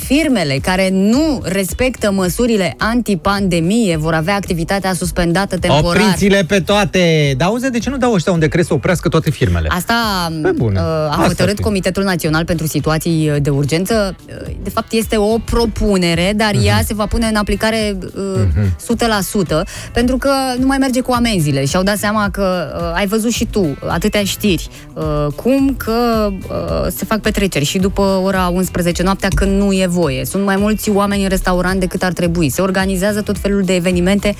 [0.07, 6.03] Firmele care nu respectă măsurile antipandemie vor avea activitatea suspendată temporar.
[6.03, 7.35] Opriți-le pe toate!
[7.37, 9.69] Dar auzi, de ce nu dau ăștia un decret să oprească toate firmele?
[9.71, 10.79] Asta Pe bune.
[10.81, 11.63] uh, a Asta hotărât fi.
[11.63, 14.17] Comitetul Național pentru Situații de Urgență.
[14.29, 16.65] Uh, De fapt, este o propunere, dar Mhm.
[16.67, 18.41] ea se va pune în aplicare uh,
[18.79, 21.65] 100%, pentru că nu mai merge cu amenziile.
[21.65, 25.00] Și-au dat seama că uh, ai văzut și tu atâtea știri, uh,
[25.35, 30.25] cum că uh, se fac petreceri și după ora 11 noaptea când nu e voie.
[30.25, 32.49] Sunt mai mulți oameni în restaurant decât ar trebui.
[32.49, 34.35] Se organizează tot felul de evenimente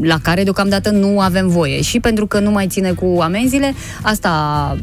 [0.00, 1.82] la care deocamdată nu avem voie.
[1.82, 4.32] Și pentru că nu mai ține cu amenziile, asta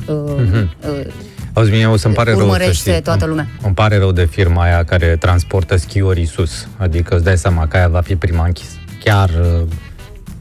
[0.08, 0.70] uh, Mhm.
[0.90, 1.06] uh,
[1.54, 3.02] Auzi, mie o să-mi pare rău, să urmărește știi.
[3.02, 3.48] toată lumea.
[3.64, 6.68] Îmi pare rău de firma aia care transportă schiorii sus.
[6.78, 8.68] Adică îți dai seama că aia va fi prima închis.
[9.04, 9.62] Chiar uh,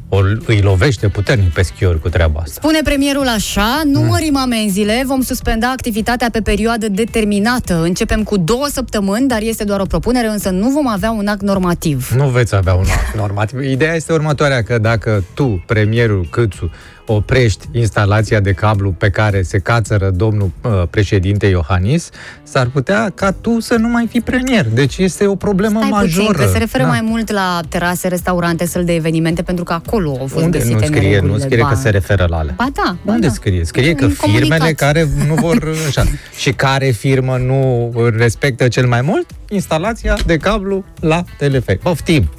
[0.08, 2.54] o, îi lovește puternic pe schiori cu treaba asta.
[2.62, 4.06] Spune premierul așa, nu Mm.
[4.06, 7.82] mărim amenziile, vom suspenda activitatea pe perioadă determinată.
[7.82, 11.42] Începem cu două săptămâni, dar este doar o propunere, însă nu vom avea un act
[11.42, 12.10] normativ.
[12.16, 13.60] Nu veți avea un act normativ.
[13.60, 16.70] Ideea este următoarea, că dacă tu, premierul Câțu,
[17.06, 22.10] oprești instalația de cablu pe care se cațără domnul uh, președinte Iohannis,
[22.42, 24.66] s-ar putea ca tu să nu mai fii premier.
[24.68, 26.26] Deci este o problemă Stai majoră.
[26.26, 26.88] puțin, că se referă Da.
[26.88, 30.74] mai mult la terase, restaurante, săli de evenimente, pentru că acolo au fost Unde găsite
[30.74, 31.38] nu scrie, nu neregulile.
[31.38, 32.54] scrie că Ba- se referă la alea.
[32.56, 33.32] Ba da, ba Unde da.
[33.32, 33.64] scrie?
[33.64, 34.74] Scrie că În firmele comunicat.
[34.88, 36.04] care nu vor așa.
[36.36, 39.26] Și care firmă nu respectă cel mai mult?
[39.48, 41.78] Instalația de cablu la telefon.
[41.82, 42.30] Poftim!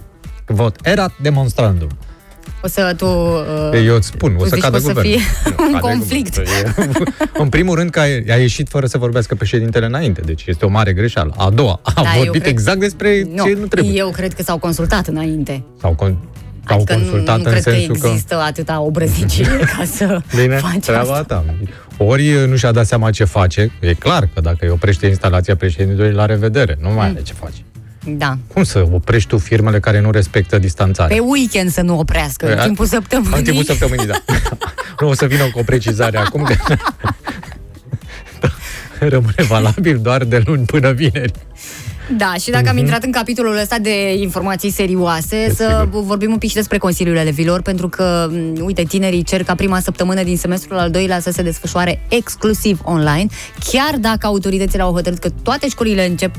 [0.45, 1.89] Vot erat demonstrandum.
[2.65, 3.05] O să tu...
[3.05, 5.19] Uh, Eu îți spun, o tu să zici cadă că o să guvernul.
[5.19, 6.35] fie Nu, un cade conflict.
[6.43, 7.07] guvernul.
[7.07, 10.65] E- În primul rând că a, a ieșit fără să vorbească președintele înainte, deci este
[10.65, 11.33] o mare greșeală.
[11.37, 13.93] A doua, a Da, eu vorbit cred- exact despre nu, ce nu trebuie.
[13.97, 15.63] Eu cred că s-au consultat înainte.
[15.81, 16.15] S-au, con-
[16.67, 18.07] s-au Adică nu, consultat nu în cred că sensul că...
[18.07, 19.45] există atâta obrăznicie
[19.77, 21.23] ca să Bine, faci treaba asta.
[21.23, 21.45] ta.
[21.97, 26.11] Ori nu și-a dat seama ce face, e clar că dacă îi oprește instalația președintelui,
[26.11, 27.13] la revedere, nu mai Mm.
[27.15, 27.57] are ce face.
[28.07, 28.38] Da.
[28.53, 31.15] Cum să oprești tu firmele care nu respectă distanțarea?
[31.15, 33.38] Pe weekend să nu oprească, în Păi, timpul săptămânii.
[33.38, 34.15] În timpul săptămânii, da.
[34.99, 36.56] nu o să vină cu o precizare acum că
[38.99, 41.32] rămâne valabil doar de luni până vineri.
[42.18, 46.49] Da, și dacă am intrat în capitolul ăsta de informații serioase, să vorbim un pic
[46.49, 50.77] și despre Consiliul Elevilor, pentru că, m, uite, tinerii cer ca prima săptămână din semestrul
[50.77, 53.26] al doilea să se desfășoare exclusiv online,
[53.72, 56.36] chiar dacă autoritățile au hotărât că toate școlile încep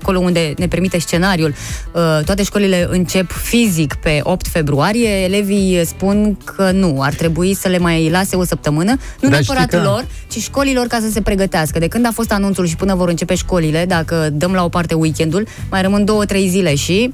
[0.00, 1.48] acolo unde ne permite scenariul,
[1.92, 7.68] uh, toate școlile încep fizic pe 8 februarie, elevii spun că nu, ar trebui să
[7.68, 8.90] le mai lase o săptămână,
[9.20, 11.78] nu Dar neapărat știi că- lor, ci școlilor ca să se pregătească.
[11.78, 14.94] De când a fost anunțul și până vor începe școlile, dacă dăm la o parte
[14.94, 17.12] weekendul, mai rămân două-trei zile și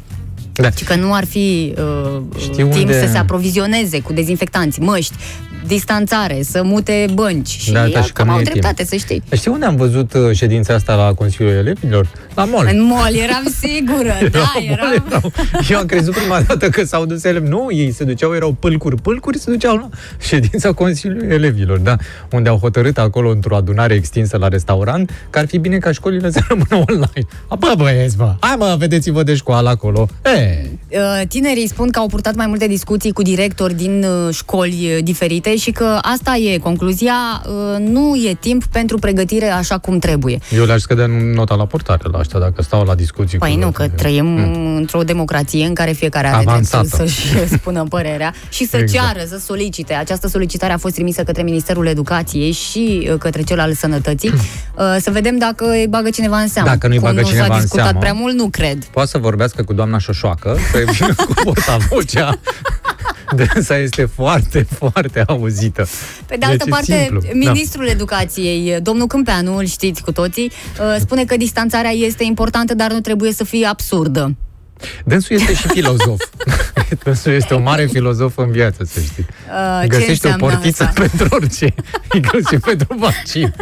[0.53, 0.71] Da.
[0.71, 5.15] și că nu ar fi uh, Știi timp unde- să se aprovizioneze cu dezinfectanți, măști,
[5.67, 7.49] distanțare, să mute bănci.
[7.49, 8.89] Și Da, da, da, și că cam nu au e dreptate, timp.
[8.89, 9.23] să știi.
[9.33, 12.09] Știi unde am văzut uh, ședința asta la Consiliul Elevilor?
[12.35, 12.69] La mall.
[12.73, 15.05] În mall, eram sigură, da, La mall eram...
[15.09, 15.33] erau.
[15.71, 17.49] Eu am crezut prima dată că s-au dus elevi.
[17.49, 19.89] Nu, ei se duceau, erau pâlcuri, pâlcuri, se duceau la
[20.21, 21.97] ședința Consiliului Elevilor, da,
[22.31, 26.31] unde au hotărât acolo într-o adunare extinsă la restaurant că ar fi bine ca școlile
[26.31, 27.27] să rămână online.
[27.49, 30.09] A, Bă, băieți, mă, hai mă, vedeți-vă de școală acolo.
[30.25, 30.42] E,
[30.89, 35.03] Uh, Tinerii spun că au purtat mai multe discuții cu directori din uh, școli uh,
[35.03, 37.15] diferite și că asta e concluzia,
[37.47, 40.39] uh, nu e timp pentru pregătire așa cum trebuie.
[40.57, 43.71] eu le-aș scădea nota la portare la ăștia dacă stau la discuții Păi cu nu,
[43.71, 44.37] că trăim
[44.77, 46.87] într-o democrație în care fiecare are Avansată.
[46.87, 49.05] dreptul să-și spună părerea și să Exact.
[49.05, 49.93] ceară, să solicite.
[49.95, 54.31] Această solicitare a fost trimisă către Ministerul Educației și uh, către cel al Sănătății.
[54.33, 56.69] Uh, Să vedem dacă îi bagă cineva în seamă.
[56.69, 58.01] Dacă nu-i Cum bagă nu cineva s-a în discutat seamă.
[58.01, 58.85] prea mult, nu cred.
[58.85, 59.99] Poate să vorbească cu doamna
[60.41, 62.39] Șoșoacă, să vină cu portavocea.
[63.37, 65.87] Dânsa este foarte, foarte auzită.
[66.27, 67.21] Pe de altă Deci e parte, simplu.
[67.21, 67.29] Da.
[67.51, 72.93] ministrul educației, domnul Câmpeanu, îl știți cu toții, uh, spune că distanțarea este importantă, dar
[72.93, 74.37] nu trebuie să fie absurdă.
[75.05, 76.21] Dânsul este și filozof.
[77.05, 79.27] Dânsul este o mare filozof în viață, să știi.
[79.49, 81.01] Uh, ce Găsește o înseamnă portiță asta?
[81.01, 81.75] pentru orice,
[82.15, 83.55] inclusiv pentru vaccin.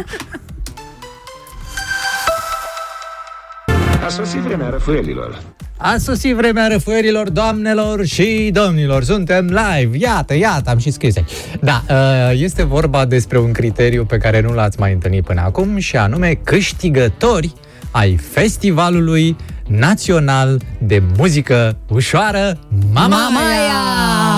[4.05, 5.41] A sosit vremea răfuielilor.
[5.83, 9.03] A sosit vremea răfuierilor, doamnelor și domnilor.
[9.03, 9.97] Suntem live.
[9.97, 11.29] Iată, iată, am și scris aici.
[11.61, 15.77] Da, uh, este vorba despre un criteriu pe care nu l-ați mai întâlnit până acum
[15.77, 17.53] și anume câștigători
[17.91, 19.35] ai Festivalului
[19.67, 22.59] Național de Muzică Ușoară
[22.93, 23.17] Mamaia!
[23.17, 24.30] Mamaia!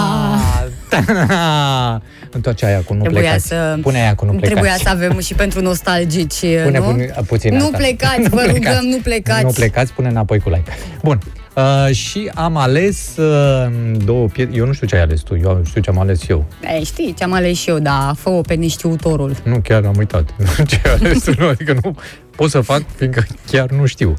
[2.32, 3.48] Întoarce aia cu nu Trebuia plecați.
[3.48, 4.52] să- Pune aia cu nu plecați.
[4.53, 6.84] Trebuia să avem și pentru nostalgici, Pune nu?
[6.84, 7.78] pu- puțin nu asta.
[7.78, 9.44] plecați, vă rugăm, nu plecați.
[9.44, 10.72] Nu plecați, pune înapoi cu like.
[11.03, 11.20] Bun.
[11.56, 13.72] Uh, și am ales uh,
[14.06, 14.49] două piese.
[14.53, 16.45] Eu nu știu ce ai ales tu, eu știu ce am ales eu.
[16.80, 19.36] E, știi ce am ales și eu, dar fă-o pe neștiutorul.
[19.44, 20.30] Nu, chiar am uitat.
[20.68, 21.95] ce ai ales tu, nu, adică nu
[22.36, 24.14] pot să fac, fiindcă chiar nu știu.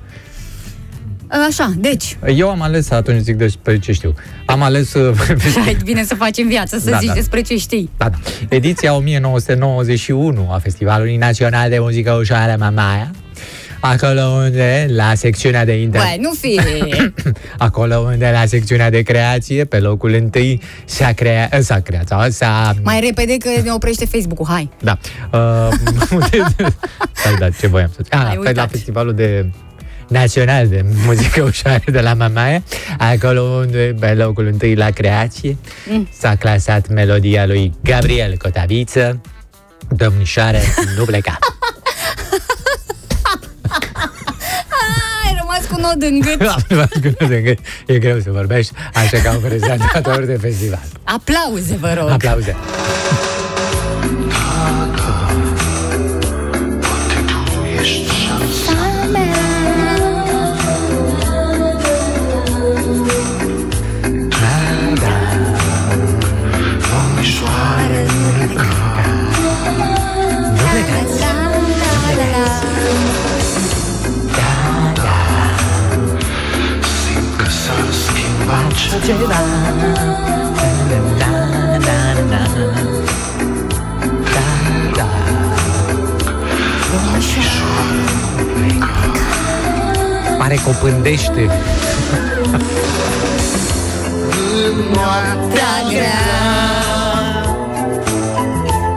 [1.48, 4.14] Așa, deci, Eu am ales, atunci zic despre ce știu.
[4.46, 5.16] Am ales uh,
[5.64, 7.14] hai, bine să facem viață, să Da, zici da.
[7.14, 7.90] despre ce știi.
[7.96, 8.16] Da, da.
[8.48, 13.10] Ediția 1991 a Festivalului Național de Muzică Ușoară Mamaia,
[13.80, 16.00] acolo unde, la secțiunea de inter...
[16.00, 16.60] Băi, nu fi...
[17.58, 21.62] Acolo unde, la secțiunea de creație, pe locul întâi, s-a creat...
[21.62, 22.74] S-a creat, sau s-a...
[22.82, 24.70] Mai repede că ne oprește Facebook-ul, hai.
[24.82, 24.98] Da.
[25.32, 25.68] Uh,
[26.10, 26.44] unde-
[27.12, 28.14] Stai, da, ce voiam să zic?
[28.14, 28.70] Ai Ah, pe la uitat.
[28.70, 29.50] festivalul de
[30.08, 32.62] național de muzică ușoară de la Mamaia,
[32.98, 35.56] acolo unde, pe locul întâi la creație,
[35.90, 36.08] Mm.
[36.18, 39.20] s-a clasat melodia lui Gabriel Cotaviță,
[39.88, 40.62] Domnișoare,
[40.96, 41.38] nu pleca.
[45.24, 47.58] Ai rămas cu nod în gât.
[47.86, 50.82] e greu să vorbești, așa ca un prezentator de festival.
[51.04, 52.10] Aplauze, vă rog.
[52.10, 52.56] Aplauze.
[90.38, 91.50] Pare că o pândește.
[95.50, 96.83] Prea grea.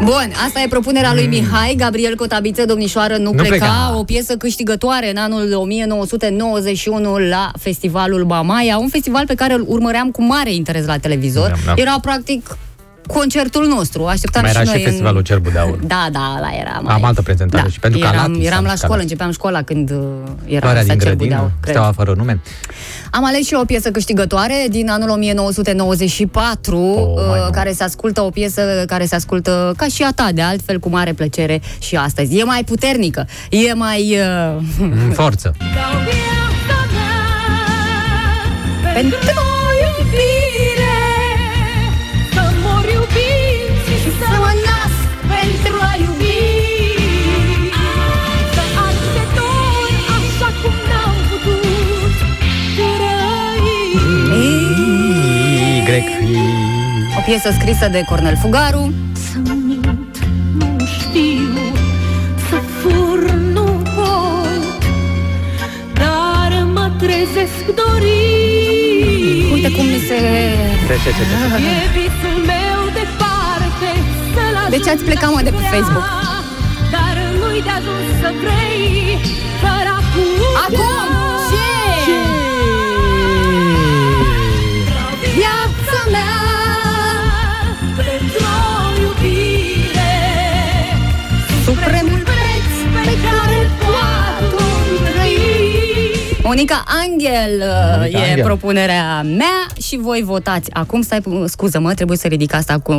[0.08, 3.94] Bun, asta e propunerea lui Mihai, Gabriel Cotabiță, domnișoară, nu, Nu pleca, pleca.
[3.96, 10.12] o piesă câștigătoare în anul 1991 la Festivalul Bamaia, un festival pe care îl urmăream
[10.12, 11.50] cu mare interes la televizor.
[11.50, 11.82] Da, da.
[11.82, 12.58] Era practic
[13.08, 15.78] concertul nostru, așteptam Mai și era noi și festivalul Cerbul de Aur.
[15.78, 16.94] Da, da, la era mai...
[16.96, 19.12] Am altă prezentare și pentru eram, Calatis eram am la și școală, Calatis.
[19.12, 19.98] începeam școala când uh,
[20.46, 21.74] era Floarea asta din Cerbul de Aur, grădină, cred.
[21.76, 22.40] steaua fără nume.
[23.12, 27.50] Am ales și eu o piesă câștigătoare din anul 1994, Oh, mai uh, nou.
[27.52, 30.90] care se ascultă, o piesă care se ascultă ca și a ta, de altfel, cu
[30.90, 32.38] mare plăcere și astăzi.
[32.38, 34.18] E mai puternică, e mai...
[34.20, 34.64] Uh,
[35.06, 35.56] În forță.
[38.94, 39.18] pentru
[57.28, 58.94] piesă scrisă de Cornel Fugaru.
[59.14, 60.18] Să mint,
[60.58, 61.74] nu știu
[62.49, 64.88] Să fur, nu pot
[65.94, 70.20] Dar mă trezesc dorit Uite cum mi se...
[70.88, 71.36] Ce, ce, ce, ce?
[71.74, 73.90] E visul meu departe
[74.34, 76.06] Să-l De ce ați plecat, mă, de pe ajung Facebook?
[76.08, 76.38] vrea,
[76.95, 79.18] Dar nu-i de ajuns să vrei
[79.62, 80.30] Fără acum
[80.66, 81.27] Acum!
[96.48, 98.45] Monica Angel uh, Monica e Angel.
[98.45, 100.74] propunerea mea și voi votați.
[100.74, 102.91] Acum, stai, scuză-mă, trebuie să ridic asta cu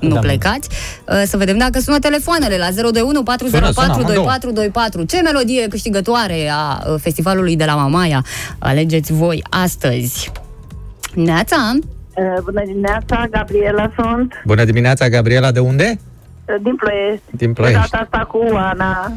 [0.00, 0.18] nu Da.
[0.20, 0.68] plecați.
[1.08, 5.02] Uh, Să vedem dacă sună telefoanele la 021 404 Sună, sună, 2424.
[5.04, 8.24] Ce melodie câștigătoare a uh, festivalului de la Mamaia
[8.58, 10.30] alegeți voi astăzi?
[11.14, 11.56] Neața?
[12.16, 15.98] Uh, Bună dimineața, Gabriela sunt, Bună dimineața, Gabriela, de unde?
[16.48, 17.22] uh, din Ploiești.
[17.30, 17.80] Din De Ploiești.
[17.90, 19.12] data asta cu Ana.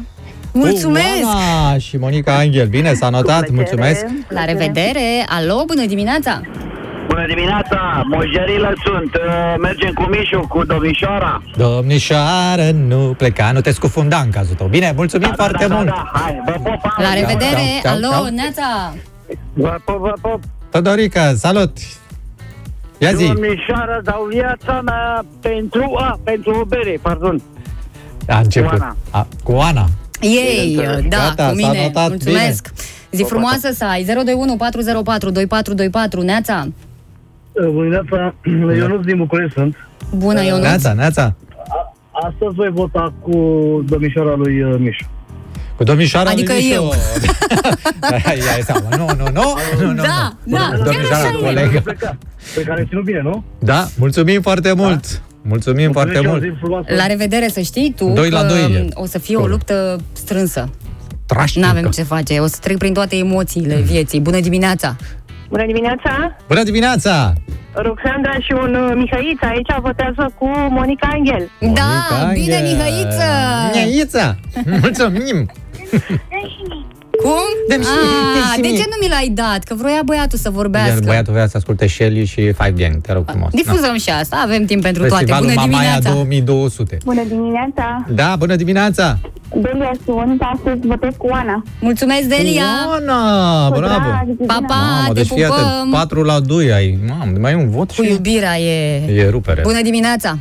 [0.56, 1.24] Mulțumesc!
[1.24, 2.66] Oana și Monica Angel.
[2.66, 3.54] Bine, s-a notat, Cu plăcere.
[3.54, 4.04] mulțumesc.
[4.28, 5.24] La revedere!
[5.28, 6.40] Alo, bună dimineața!
[7.08, 11.42] Bună dimineața, Mojerilă sunt, uh, mergem cu Mișu, cu domnișoara.
[11.56, 14.66] Domnișoară, nu pleca, nu te scufunda în cazul tău.
[14.66, 15.86] Bine, mulțumim foarte da, mult.
[15.86, 17.66] Da, da, hai, vă pop, La revedere!
[17.82, 18.24] ceau, Alo, ceau.
[18.24, 18.94] Neața!
[19.52, 20.40] Vă pop, vă pop.
[20.70, 21.76] Todorica, salut!
[22.98, 23.26] Ia zi!
[23.26, 27.42] Domnișoara, dau viața mea pentru, a, pentru o bere, pardon.
[28.28, 28.68] A început.
[28.70, 28.96] Cu Ana.
[29.10, 29.86] A, cu Ana.
[30.20, 31.04] Ei, Bineînțeles.
[31.08, 31.82] da, Gata, cu s-a mine.
[31.82, 32.72] notat, Mulțumesc.
[33.10, 34.04] Zi frumoasă să ai.
[34.04, 36.20] 021 404 2424.
[36.22, 36.68] Neața.
[37.54, 38.34] Bună dimineața,
[38.78, 39.76] Ionuț din București sunt.
[40.14, 40.62] Bună, Ionuț.
[40.62, 41.34] Neața, neața.
[42.10, 43.30] Astăzi voi vota cu
[43.88, 45.04] domnișoara lui uh, Mișu.
[45.76, 46.74] Cu domnișoara Adică lui Mișu.
[46.74, 46.92] eu.
[48.24, 48.88] Hai, ia seama.
[48.96, 49.54] Nu, nu, nu.
[49.80, 50.56] nu, nu, Da, nu.
[50.56, 51.44] da, chiar Domnișoara așa e.
[51.44, 51.82] colegă.
[52.54, 53.44] Pe care ținut bine, nu?
[53.58, 55.22] Da, mulțumim foarte mult.
[55.48, 56.42] Mulțumim foarte mult.
[56.96, 58.88] La revedere, să știi tu Doi la că doi e.
[58.94, 60.70] o să fie o luptă strânsă.
[61.26, 61.66] Trașnică.
[61.66, 62.38] N-avem ce face.
[62.38, 64.20] O să trec prin toate emoțiile vieții.
[64.20, 64.96] Bună dimineața!
[65.48, 66.36] Bună dimineața!
[66.48, 67.32] Bună dimineața!
[67.72, 71.50] Roxandra și un uh, Mihăiță aici votează cu Monica Angel.
[71.60, 73.24] Da, bine, Mihăiță!
[73.74, 74.38] Mihăiță!
[74.82, 75.50] Mulțumim!
[77.22, 77.48] Cum?
[77.68, 78.92] Dă-mi și- Ah, dă-mi de și ce mie.
[78.92, 79.60] nu mi l-ai dat?
[79.68, 81.02] Că vroia băiatul să Iar vorbească.
[81.04, 83.50] băiatul vrea să asculte Shelly și Five Gang, te rog frumos.
[83.52, 85.08] Difuzăm și asta, avem timp pentru Da.
[85.08, 85.24] toate.
[85.24, 86.10] Festivalul Bună Mamaia dimineața!
[86.12, 86.98] 2200.
[87.04, 88.04] Bună dimineața!
[88.20, 89.18] Da, bună dimineața!
[89.54, 91.62] Delia sunt, astăzi votez cu Ana.
[91.80, 92.62] Mulțumesc, Delia!
[92.98, 94.08] Ana, bravo!
[94.46, 95.90] Pa, pa, Mamă, te deci fii atent, pupăm!
[95.90, 96.98] 4 la 2 ai.
[97.08, 98.96] Mamă, mai e un vot Cu și iubirea e...
[99.14, 99.60] e rupere.
[99.62, 100.38] Bună dimineața!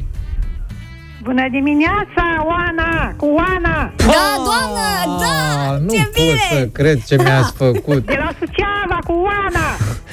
[1.28, 2.92] Bună dimineața, Oana!
[3.22, 3.78] Cu Oana!
[4.14, 4.88] Da, doamnă,
[5.24, 5.36] da!
[5.74, 6.40] Ah, nu Ce pot bine!
[6.52, 8.02] să cred ce mi-ați făcut.
[8.06, 9.68] De la Suceava, cu Oana!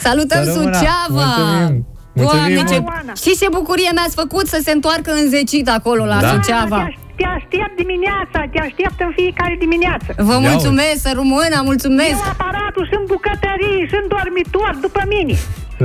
[0.06, 0.72] Salutăm Să rămână.
[0.76, 1.26] Suceava!
[1.26, 1.86] Mulțumim.
[2.14, 2.78] Doamne, Mulțumim ce...
[2.88, 3.16] mult.
[3.22, 6.28] Știți ce bucurie mi-ați făcut să se întoarcă înzecit acolo la Da.
[6.32, 6.80] Suceava?
[7.18, 10.08] Te aștept dimineața, te aștept în fiecare dimineață.
[10.28, 12.18] Vă Ia mulțumesc, să rămână, mulțumesc!
[12.26, 15.34] Eu aparatul, sunt bucătării, sunt dormitor după mine.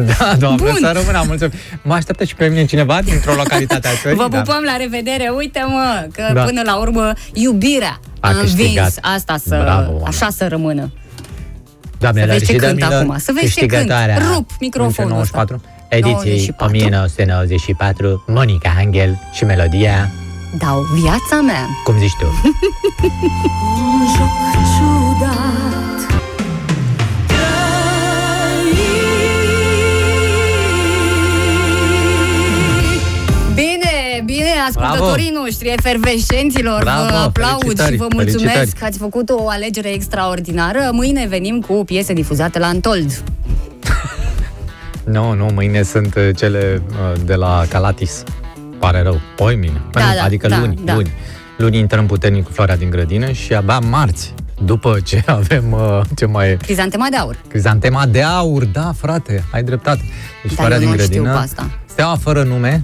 [0.02, 0.78] Da, doamne, Bun.
[0.82, 1.53] să rămână, mulțumim.
[1.82, 4.18] Mă așteaptă și pe mine cineva dintr-o localitate a țării?
[4.18, 4.38] Vă Da.
[4.38, 5.32] pupăm, la revedere!
[5.38, 6.44] Uite, mă, că Da.
[6.44, 8.68] până la urmă iubirea A a câștigat.
[8.68, 10.07] învins asta să, Bravo, Oana.
[10.07, 10.91] așa să rămână.
[11.99, 13.72] Doamnelor Să vezi ce și cânt domnilor, acum, să vezi ce cânt.
[13.72, 15.95] câștigătoarea Rup microfonul 1994, ăsta.
[15.95, 16.65] ediției 94.
[16.65, 20.10] 1994, Monica Angel și melodia,
[20.57, 21.65] Dau viața mea.
[21.84, 22.26] cum zici tu?
[34.58, 38.80] Bine, bine, ascultătorii noștri, efervescenților, Bravo, vă aplaud felicitări, și vă mulțumesc felicitări.
[38.80, 40.90] că ați făcut o alegere extraordinară.
[40.92, 43.12] Mâine venim cu piese difuzate la Antold.
[45.04, 48.24] Nu, nu, mâine sunt uh, cele uh, de la Calatis.
[48.80, 49.20] Pare rău.
[49.38, 49.82] Oi mine.
[49.92, 50.94] Da, da, adică da, luni, da.
[50.94, 51.12] luni.
[51.58, 54.34] Luni intrăm puternic cu floarea din grădină și abia marți,
[54.66, 57.38] după ce avem, uh, ce mai e, Crizantema de aur.
[57.48, 60.02] Crizantema de aur, da, frate, ai dreptate.
[60.44, 61.70] Deci Dar floarea eu din nu știu grădină, pe asta.
[61.86, 62.84] steaua fără nume,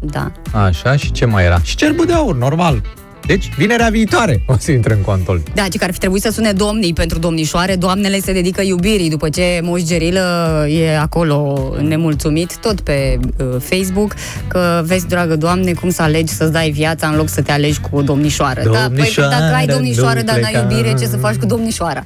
[0.00, 0.32] Da.
[0.52, 1.60] așa, și ce mai era?
[1.62, 2.82] Și cerbul de aur, normal.
[3.26, 5.42] Deci, vinerea viitoare o să intre în control.
[5.54, 7.76] Da, ci că ar fi trebuit să sune domnii pentru domnișoare.
[7.76, 14.14] Doamnele se dedică iubirii după ce Moș Gerilă e acolo nemulțumit, tot pe uh, Facebook,
[14.48, 17.80] că vezi, dragă doamne, cum să alegi să-ți dai viața în loc să te alegi
[17.80, 18.62] cu o domnișoară.
[18.64, 20.74] da, păi Domnișoară, dacă ai domnișoară, nu dar n-ai pleca.
[20.74, 22.04] iubire, ce să faci cu domnișoara?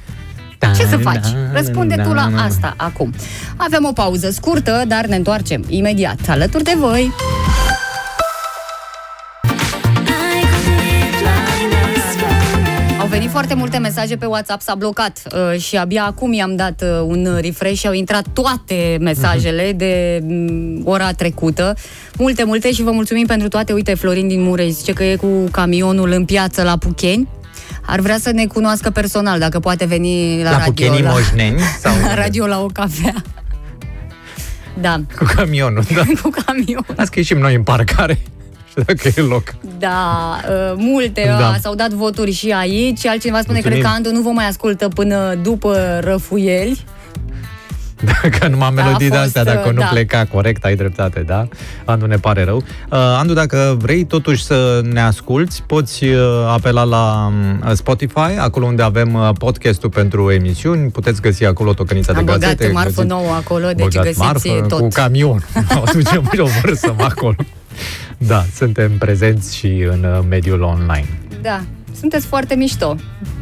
[0.59, 1.25] Ce să faci?
[1.53, 3.13] Răspunde tu la asta acum.
[3.55, 7.11] Avem o pauză scurtă, dar ne întoarcem imediat alături de voi.
[13.15, 17.01] Venit foarte multe mesaje pe WhatsApp, s-a blocat uh, și abia acum i-am dat uh,
[17.05, 21.73] un refresh și au intrat toate mesajele de mm, ora trecută.
[22.17, 23.73] Multe, multe și vă mulțumim pentru toate.
[23.73, 27.27] Uite, Florin din Mureș zice că e cu camionul în piață la Pucheni.
[27.85, 30.71] Ar vrea să ne cunoască personal, dacă poate veni la, La radio.
[30.71, 33.13] Puchenii Moșneni sau la radio la o cafea.
[34.81, 36.01] Da, cu camionul, da.
[36.21, 36.85] cu camion.
[36.95, 38.19] Las că ieșim noi în parcare.
[38.77, 39.43] Și dacă e loc.
[39.79, 41.37] Da, uh, multe Da.
[41.37, 41.55] da.
[41.61, 43.05] s-au dat voturi și aici.
[43.05, 43.61] Altcineva spune, Mulțumim.
[43.61, 46.85] cred că Andu nu vă mai ascultă până după răfuieli.
[48.21, 49.85] Dacă numai melodii de fost, astea, dacă nu da.
[49.85, 51.47] pleca corect, ai dreptate, da?
[51.85, 52.55] Andu, ne pare rău.
[52.57, 57.31] Uh, Andu, dacă vrei totuși să ne asculți, poți uh, apela la
[57.67, 62.25] uh, Spotify, acolo unde avem uh, podcastul pentru emisiuni, puteți găsi acolo tocănița de Am
[62.25, 62.67] băgat gazete.
[62.73, 64.79] marfă găsiți- nouă acolo, deci băgat găsiți marfă tot.
[64.79, 65.45] cu camion.
[65.81, 67.35] o ducem și o vărsăm acolo.
[68.17, 71.07] Da, suntem prezenți și în uh, mediul online.
[71.41, 71.61] Da,
[71.99, 72.95] sunteți foarte mișto.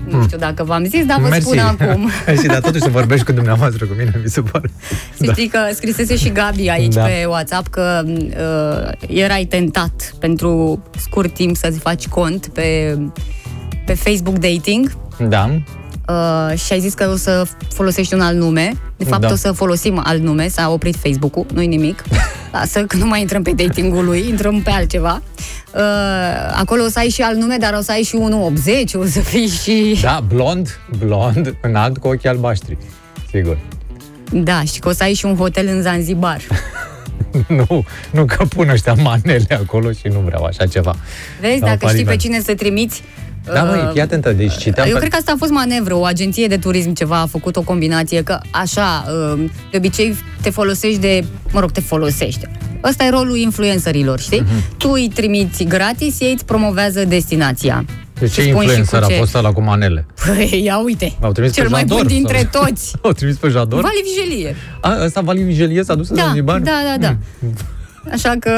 [0.05, 0.25] Nu Hmm.
[0.25, 1.45] știu dacă v-am zis, dar vă Mersi.
[1.47, 2.09] spun acum.
[2.41, 4.69] și dar totuși să vorbești cu dumneavoastră, cu mine, mi se pare.
[5.17, 7.03] Să știi că scrisese și Gabi aici Da.
[7.03, 12.97] pe WhatsApp că uh, erai tentat pentru scurt timp să-ți faci cont pe,
[13.85, 14.91] pe Facebook Dating
[15.27, 15.61] Da.
[16.09, 18.71] Uh, și ai zis că o să folosești un alt nume.
[18.97, 19.31] De fapt, Da.
[19.31, 22.03] o să folosim alt nume, s-a oprit Facebook-ul, nu-i nimic.
[22.53, 25.21] Lasă că nu mai intrăm pe datingul lui, intrăm pe altceva.
[25.75, 25.81] Uh,
[26.55, 29.19] acolo o să ai și alt nume, dar o să ai și 1,80, o să
[29.19, 29.97] fii și...
[30.01, 32.77] Da, blond, blond, înalt cu ochii albaștri.
[33.29, 33.57] Sigur.
[34.31, 36.41] Da, și că o să ai și un hotel în Zanzibar.
[37.67, 40.95] nu, nu că pun ăștia manele acolo și nu vreau așa ceva.
[41.41, 42.19] Vezi, Sau dacă știi pe faliment.
[42.19, 43.03] cine să trimiți...
[43.45, 44.87] Da, uh, măi, fii atentă, deci citeam...
[44.87, 47.55] Eu pe- cred că asta a fost manevră, o agenție de turism ceva a făcut
[47.55, 52.45] o combinație, că așa, uh, de obicei te folosești de, mă rog, te folosești.
[52.83, 54.39] Ăsta e rolul influencerilor, știi?
[54.39, 54.77] Mhm.
[54.77, 57.85] Tu îi trimiți gratis, ei îți promovează destinația.
[58.19, 60.05] De ce Îți spun și influencer cu a ce- fost ăla cu manele?
[60.25, 62.91] Păi, ia uite, L-au trimis cel pe mai Jador, bun dintre sau- toți.
[63.01, 63.81] L-au trimis pe Jador?
[63.81, 64.55] Vali Vigelie.
[64.81, 66.59] A, ăsta Vali Vigelie s-a dus în Da, Zanzibar?
[66.59, 67.15] da, da, da.
[68.11, 68.51] Așa că...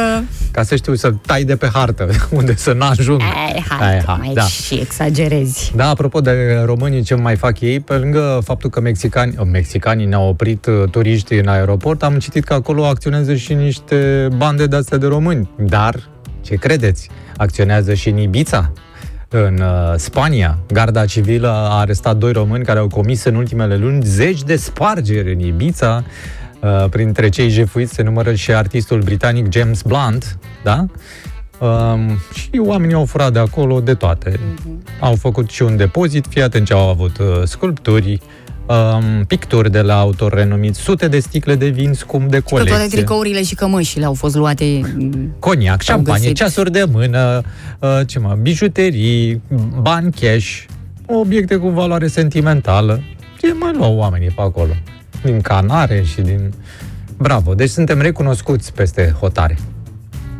[0.51, 2.07] Ca să știu să tai de pe hartă
[2.37, 3.21] unde să n-ajung.
[3.21, 4.41] Ai, hai, Ai, hai, hai, mai da.
[4.41, 5.73] și exagerezi.
[5.75, 10.05] Da, apropo de românii, ce mai fac ei, pe lângă faptul că mexicani, oh, mexicanii
[10.05, 14.97] ne-au oprit uh, turiști în aeroport, am citit că acolo acționează și niște bande de-astea
[14.97, 15.49] de români.
[15.57, 16.09] Dar,
[16.41, 17.09] ce credeți?
[17.37, 18.71] Acționează și în Ibița,
[19.29, 20.57] în uh, Spania.
[20.67, 25.33] Garda civilă a arestat doi români care au comis în ultimele luni zeci de spargeri
[25.33, 26.03] în Ibița.
[26.61, 30.85] Uh, printre cei jefuiți se numără și artistul britanic James Blunt, da?
[31.59, 34.39] Um, și oamenii au furat de acolo de toate.
[34.99, 38.19] Au făcut și un depozit, fii atent ce au avut uh, sculpturi,
[38.65, 42.69] um, picturi de la autori renumiți, sute de sticle de vin scump de Că toate
[42.69, 42.97] colecție.
[42.97, 44.81] tricourile și cămășile au fost luate...
[44.97, 46.35] mm, Coniac, S-au șampanie, găsit.
[46.35, 47.41] ceasuri de mână,
[47.79, 49.41] uh, ce mă, bijuterii,
[49.81, 50.63] bani cash,
[51.05, 53.01] obiecte cu valoare sentimentală.
[53.41, 54.71] Ce mai luau oamenii pe acolo?
[55.25, 56.53] Din canare și din...
[57.17, 59.57] Bravo, deci suntem recunoscuți peste hotare.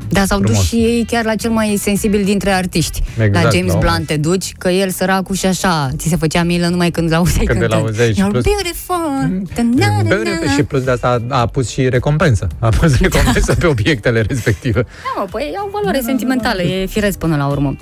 [0.10, 0.68] Da, s-au dus Frumos.
[0.68, 3.02] și ei chiar la cel mai sensibil dintre artiști.
[3.18, 3.80] Exact, la James la omul.
[3.90, 7.46] Blunt te duci, că el săracul și așa, ți se făcea milă numai când l-auzeai
[7.46, 7.88] Când îl cântând.
[7.88, 9.44] auzeai și You're plus- beautiful.
[9.76, 10.52] Da-na-na-na.
[10.56, 12.48] Și plus de asta a, a pus și recompensă.
[12.60, 14.82] A pus recompensă pe obiectele respective.
[14.82, 17.76] Da, mă, păi au valoare sentimentală, e firesc până la urmă.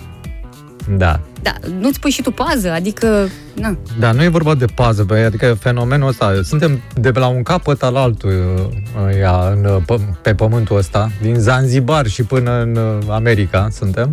[0.97, 1.19] Da.
[1.41, 5.23] Da, nu-ți pui și tu pază, adică, na, Da, nu e vorba de pază, băi,
[5.23, 9.81] adică fenomenul ăsta, suntem de pe la un capăt al altul uh, ea, în, uh,
[9.81, 14.09] pă- pe pământul ăsta, din Zanzibar și până în uh, America suntem.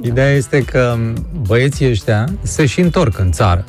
[0.00, 0.96] Ideea este că
[1.46, 3.64] băieții ăștia se și întorc în țară.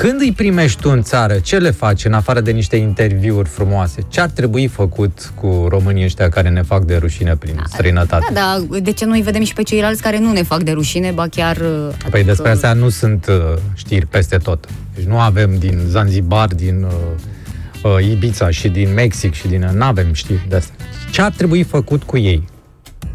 [0.00, 4.00] Când îi primești tu în țară, ce le faci în afară de niște interviuri frumoase?
[4.08, 8.26] Ce ar trebui făcut cu românii ăștia care ne fac de rușine prin străinătate?
[8.32, 11.10] da, dar de ce nu-i vedem și pe ceilalți care nu ne fac de rușine,
[11.10, 11.56] ba chiar...
[11.56, 13.34] uh, Păi despre astea nu sunt uh,
[13.74, 14.68] știri peste tot.
[14.94, 19.70] Deci nu avem din Zanzibar, din uh, uh, Ibiza și din Mexic și din...
[19.74, 20.74] Nu avem știri de astea.
[21.10, 22.48] Ce ar trebui făcut cu ei?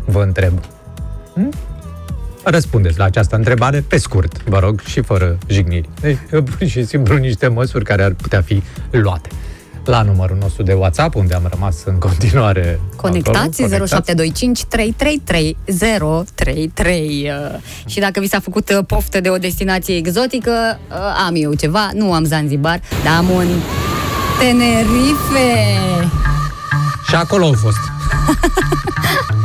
[0.06, 0.54] Vă întreb.
[1.34, 1.54] Hm?
[2.44, 5.90] Răspundeți la această întrebare pe scurt, vă rog, și fără jigniri.
[6.02, 8.62] Deci, pur și simplu niște măsuri care ar putea fi
[8.92, 9.30] luate.
[9.86, 15.58] La numărul nostru de WhatsApp, unde am rămas în continuare Conectați acolo, 0725 333
[16.36, 20.52] 033 uh, Și dacă vi s-a făcut uh, poftă de o destinație exotică
[20.90, 20.96] uh,
[21.28, 23.48] Am eu ceva, nu am Zanzibar Dar am un
[24.40, 25.80] Tenerife
[27.08, 27.78] Și acolo au fost.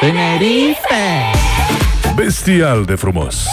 [0.00, 1.30] Tenerife!
[2.14, 3.44] Bestial de frumos!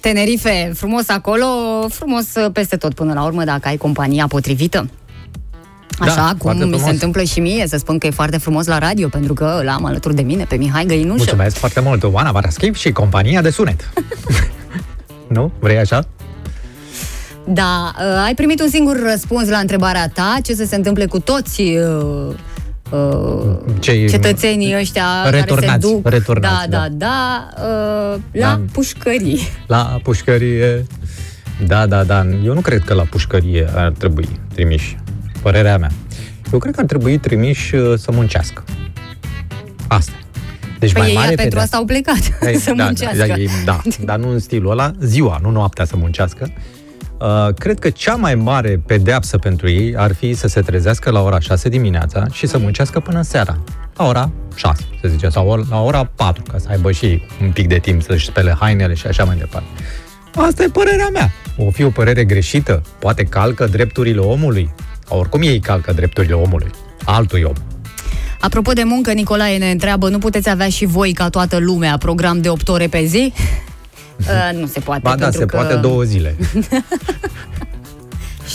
[0.00, 1.46] Tenerife, frumos acolo,
[1.88, 4.90] frumos uh, peste tot până la urmă Dacă ai compania potrivită
[6.00, 6.92] Așa Da, cum foarte mi se frumos.
[6.92, 9.84] întâmplă și mie Să spun că e foarte frumos la radio Pentru că îl am
[9.84, 13.90] alături de mine pe Mihai Găinușă Mulțumesc foarte mult, Oana Varaschiv și compania de sunet.
[15.36, 15.52] nu?
[15.58, 16.06] Vrei așa?
[17.46, 21.20] Da, uh, ai primit un singur răspuns la întrebarea ta, ce să se întâmple cu
[21.20, 22.34] toți uh,
[22.90, 26.88] uh, Cei cetățenii ăștia care se returnați, duc returnați, da, da.
[26.88, 27.48] da, da,
[28.14, 28.60] uh, la Da.
[28.72, 29.40] pușcării.
[29.66, 30.86] La pușcărie.
[31.66, 32.26] Da, da, da.
[32.44, 34.98] Eu nu cred că la pușcărie ar trebui trimiși.
[35.42, 35.90] Părerea mea.
[36.52, 38.64] Eu cred că ar trebui trimiși uh, să muncească.
[39.88, 40.12] Asta.
[40.78, 41.64] Deci Păi mai ei mare pentru pedeapsă.
[41.64, 43.16] asta au plecat, Ei, să da, muncească.
[43.16, 46.52] Da, da, ei- da, dar nu în stilul ăla, ziua, nu noaptea să muncească.
[47.20, 51.22] Uh, cred că cea mai mare pedeapsă pentru ei ar fi să se trezească la
[51.22, 53.58] ora 6 dimineața și să muncească până seara.
[53.96, 57.66] La ora 6, să zicem, sau la ora 4, ca să aibă și un pic
[57.68, 59.68] de timp să-și spele hainele și așa mai departe.
[60.34, 61.30] Asta e părerea mea.
[61.56, 64.72] O fi o părere greșită, poate calcă drepturile omului.
[65.12, 66.70] Oricum ei calcă drepturile omului,
[67.04, 67.54] altui om.
[68.40, 72.40] Apropo de muncă, Nicolae ne întreabă, nu puteți avea și voi, ca toată lumea, program
[72.40, 73.32] de 8 ore pe zi?
[74.20, 75.00] Uh, nu se poate.
[75.04, 75.56] Ba da, pentru se că...
[75.56, 76.36] poate două zile.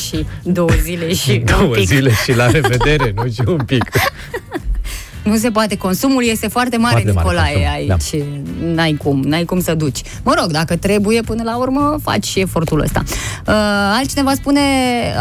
[0.07, 1.87] Și două zile și un două pic.
[1.87, 3.83] zile și la revedere, nu și un pic.
[5.25, 5.77] Nu se poate.
[5.77, 8.75] Consumul este foarte mare, Foarte mare Nicolae, consum, aici.
[8.75, 10.01] N-ai cum, n-ai cum să duci.
[10.23, 13.03] Mă rog, dacă trebuie, până la urmă, faci și efortul ăsta.
[13.47, 13.53] Uh,
[13.97, 14.59] altcineva spune,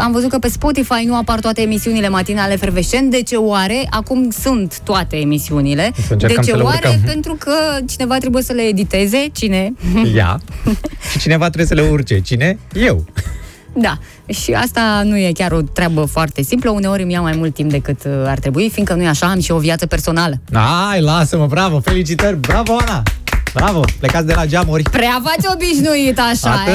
[0.03, 3.11] am văzut că pe Spotify nu apar toate emisiunile matinale efervescent.
[3.11, 3.87] De ce oare?
[3.89, 5.91] Acum sunt toate emisiunile.
[5.95, 6.87] Să De încercăm ce să le oare?
[6.87, 7.01] urcăm.
[7.05, 7.51] Pentru că
[7.89, 9.27] cineva trebuie să le editeze.
[9.33, 9.73] Cine?
[10.15, 10.39] Ea.
[11.11, 12.19] Și cineva trebuie să le urce.
[12.19, 12.57] Cine?
[12.73, 13.05] Eu.
[13.77, 13.97] Da,
[14.27, 17.69] și asta nu e chiar o treabă foarte simplă, uneori îmi ia mai mult timp
[17.71, 20.35] decât uh, ar trebui, fiindcă nu e așa, am și o viață personală.
[20.53, 23.03] Hai, lasă-mă, bravo, felicitări, bravo, Ana!
[23.53, 24.83] Bravo, plecați de la geamuri.
[24.83, 26.73] Prea faci obișnuit așa, Atât.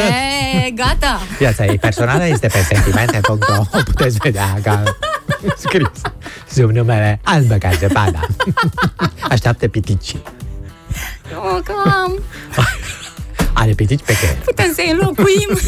[0.67, 1.21] e, gata.
[1.39, 3.35] Viața ei personală este pe sentimente.ro
[3.73, 4.83] O puteți vedea ca
[5.57, 5.87] scris
[6.51, 8.21] sub numele Albă ca zăpada.
[9.29, 10.17] Așteaptă pitici.
[11.35, 12.23] Oh, că am.
[13.53, 14.39] Are pitici pe care.
[14.45, 15.59] Putem să-i înlocuim.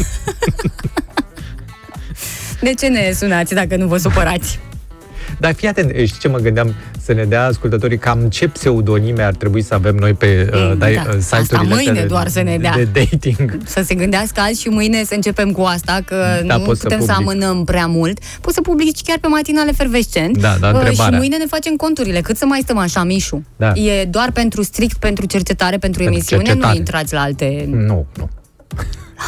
[2.63, 4.59] De ce ne sunați dacă nu vă supărați?
[5.39, 6.73] Dar fii atent, știi ce mă gândeam?
[7.01, 10.77] Să ne dea ascultătorii cam ce pseudonime ar trebui să avem noi pe uh, Mm,
[10.77, 10.91] da, da.
[11.09, 12.73] uh, Asta site-urile mâine astea de, doar să ne dea.
[12.75, 13.57] de dating.
[13.65, 16.15] Să se gândească azi și mâine să începem cu asta, că
[16.45, 17.29] Da, nu pot să putem să, public.
[17.43, 18.19] amânăm prea mult.
[18.41, 20.37] Poți să publici chiar pe matinale fervescent.
[20.37, 21.17] Da, da, Uh, și întrebarea.
[21.17, 22.21] mâine ne facem conturile.
[22.21, 23.43] Cât să mai stăm așa, Mișu?
[23.55, 23.71] Da.
[23.75, 26.71] E doar pentru strict pentru cercetare, pentru, Pentru emisiune, cercetare.
[26.73, 27.65] nu intrați la alte...
[27.71, 28.29] Nu, nu.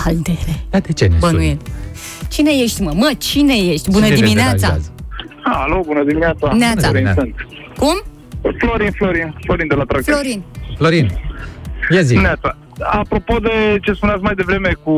[0.06, 0.64] Altele.
[0.70, 1.58] Dar de ce ne Bănuieli.
[2.30, 2.92] Cine ești, mă?
[2.96, 3.90] Mă, cine ești?
[3.92, 4.56] Bună Cine ne dimineața!
[4.56, 4.92] deranjează?
[5.44, 6.54] Alo, bună dimineața.
[6.54, 6.88] Neața.
[6.88, 7.36] Florin sunt.
[7.78, 8.02] Cum?
[8.60, 10.14] Florin, Florin, Florin de la Tractor.
[10.14, 10.44] Florin.
[10.78, 11.10] Florin,
[11.92, 12.16] ia zi.
[12.16, 12.58] Neața.
[12.80, 14.94] Apropo de ce spuneați mai devreme cu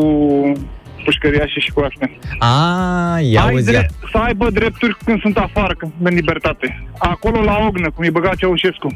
[1.04, 2.10] pușcăriașii și cu astea.
[2.40, 3.80] A, ia Ai auzi, ia.
[3.80, 6.86] drept, să aibă drepturi când sunt afară, când sunt în libertate.
[6.98, 8.88] Acolo la Ognă, cum e băgat Ceaușescu.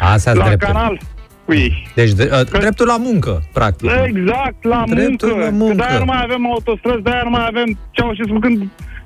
[0.00, 0.68] Asta la dreptul.
[0.68, 1.00] canal
[1.44, 1.86] cu ei.
[1.94, 3.90] Deci, de, uh, dreptul la muncă, practic.
[4.04, 5.44] Exact, la Dreptul muncă.
[5.44, 5.74] la muncă.
[5.74, 8.58] Că de-aia nu mai avem autostrăzi, de-aia nu mai avem Ceaușescu când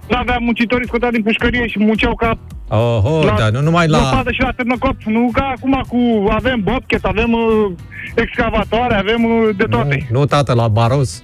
[0.09, 2.39] nu aveam muncitorii scotea din pușcărie și munceau ca
[2.69, 3.99] Oho, la dar nu numai la...
[3.99, 5.03] Lăpată și la târnăcop.
[5.03, 7.73] Nu ca acum cu avem bobchet, avem uh,
[8.15, 10.07] excavatoare, avem uh, de toate.
[10.11, 11.23] Nu, tată, la Baros.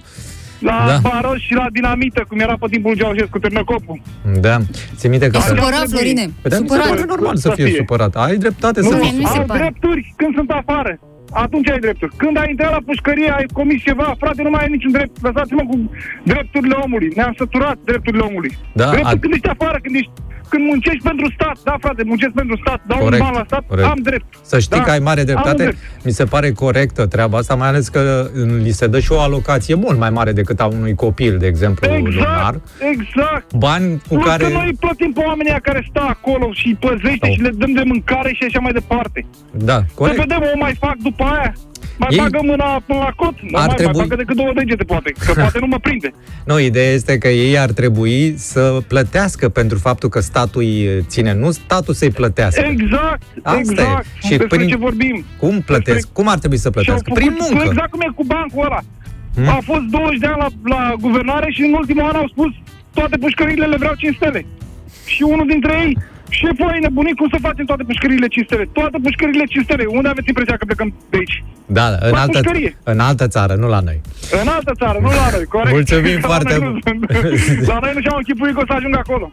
[0.63, 0.97] La Da.
[1.09, 4.01] baros și la dinamită, cum era pe timpul Ceaușescu, târnăcopul.
[4.39, 4.57] Da.
[4.95, 5.37] Ți minte că...
[5.37, 6.25] E supărat, Florine.
[6.41, 6.87] Păi, dar mi se Supărat.
[6.95, 8.15] pare normal să fie supărat.
[8.15, 9.59] Ai dreptate să Nu, fii mi se au pare.
[9.59, 10.99] drepturi când sunt afară.
[11.45, 12.13] Atunci ai drepturi.
[12.15, 15.13] Când ai intrat la pușcărie, ai comis ceva, frate, nu mai ai niciun drept.
[15.21, 15.75] Lăsați-mă cu
[16.23, 17.11] drepturile omului.
[17.15, 18.51] Ne-am săturat drepturile omului.
[18.73, 20.11] Da, Dreptul a- când ești afară, când ești
[20.53, 23.63] când muncești pentru stat, da frate, muncesc pentru stat, dau Corect, un ban la stat,
[23.67, 23.87] corect.
[23.87, 24.25] am drept.
[24.41, 25.63] Să știi Da, că ai mare am un dreptate.
[25.63, 25.77] drept.
[26.03, 28.29] Mi se pare corectă treaba asta, mai ales că
[28.61, 31.87] li se dă și o alocație mult mai mare decât a unui copil, de exemplu,
[31.93, 32.05] lunar.
[32.09, 32.61] Exact,
[32.93, 33.53] exact.
[33.53, 34.43] Bani cu Plus care...
[34.43, 37.49] că noi îi plătim pe oamenii ăia care stă acolo și îi păzește și le
[37.49, 39.25] dăm de mâncare și așa mai departe.
[39.51, 40.17] Da, Să corect.
[40.17, 41.53] vedem, o mai fac după aia.
[41.97, 44.51] Mai Ei- bagă mâna până la cot, nu Ar mai, trebui- mai bagă decât două
[44.55, 46.11] degete, poate, că poate nu mă prinde.
[46.45, 51.33] Nu, ideea este că ei ar trebui să plătească pentru faptul că statul îi ține,
[51.33, 52.65] nu statul să-i plătească.
[52.69, 54.05] Exact, Asta exact.
[54.05, 54.09] e.
[54.27, 55.25] Și Despre prin- ce vorbim.
[55.39, 56.07] Cum plătesc?
[56.11, 57.03] Cum ar trebui să Și au plătească?
[57.09, 57.65] făcut, Prin muncă.
[57.67, 58.79] Exact cum e cu bancul ăla.
[59.35, 59.47] Hmm?
[59.47, 62.51] A fost 20 de ani la, la guvernare și în ultimul an au spus
[62.93, 64.45] toate pușcările le vreau 5 stele.
[65.05, 65.97] Și unul dintre ei,
[66.41, 68.65] șeful ai nebunit, cum să facem toate pușcările 5 stele?
[68.79, 69.83] Toate pușcările 5 stele.
[69.97, 71.37] Unde aveți impresia că plecăm de aici?
[71.77, 72.71] Da, în La altă, pușcărie.
[72.93, 74.01] în altă țară, nu la noi.
[74.41, 75.71] În altă țară, nu la noi, corect.
[75.77, 76.79] Mulțumim La foarte noi nu-
[77.71, 79.31] La noi nu și-au închipuit că o să ajung acolo.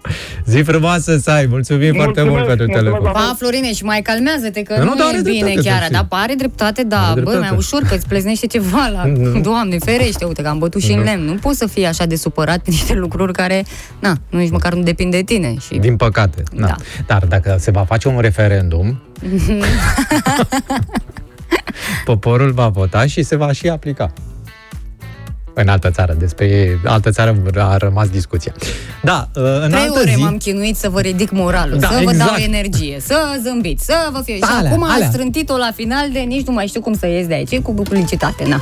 [0.52, 3.10] Zi frumoasă să ai, mulțumim foarte mult pentru telefon.
[3.12, 5.78] Pa, Florine, și mai calmează-te, că Nu, nu, nu, dar e are bine dreptate, chiar.
[5.78, 5.94] să știi.
[6.10, 7.00] Dar are dreptate, da.
[7.10, 7.48] Are Bă, dreptate.
[7.48, 9.04] mai ușor că îți pleznește ceva la...
[9.04, 9.40] Nu.
[9.40, 11.04] Doamne, ferește, uite că am bătut și în Nu.
[11.04, 11.24] lemn.
[11.24, 13.64] Nu poți să fii așa de supărat pe niște lucruri care,
[13.98, 15.54] na, nu nici măcar nu depind de tine.
[15.66, 15.78] Și...
[15.78, 16.42] Din păcate.
[16.52, 16.66] Da.
[16.66, 16.74] Da.
[17.06, 19.00] Dar dacă se va face un referendum,
[22.04, 24.12] poporul va vota și se va și aplica.
[25.54, 28.52] În altă țară, despre altă țară a rămas discuția.
[29.02, 30.20] Da, în Trei altă ore zi...
[30.20, 32.30] m-am chinuit să vă ridic moralul, Da, să vă exact.
[32.30, 34.34] dau energie, să zâmbiți, să vă fie.
[34.36, 35.06] Și Alea, acum alea.
[35.06, 37.58] am strântit-o la final de nici nu mai știu cum să ies de aici, e
[37.60, 38.60] cu publicitate, na.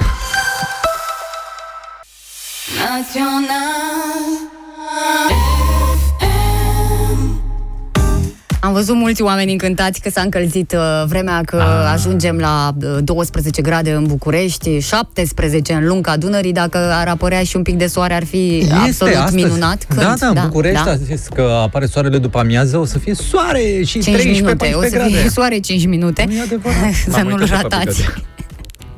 [8.69, 11.93] Am văzut mulți oameni încântați că s-a încălzit uh, vremea, că Ah.
[11.93, 16.53] ajungem la uh, 12 grade în București, 17 în lunga Dunării.
[16.53, 19.35] Dacă ar apărea și un pic de soare, ar fi absolut astăzi.
[19.35, 19.87] minunat.
[19.95, 20.91] Da, da, în București da.
[20.91, 24.51] a zis că apare soarele după amiază, o să fie soare și 5 13 minute,
[24.75, 25.15] o 14 să grade.
[25.21, 26.25] fie soare 5 minute.
[26.29, 26.77] Nu e adevărat.
[27.05, 28.03] să M-am nu-l uitat pe ratați.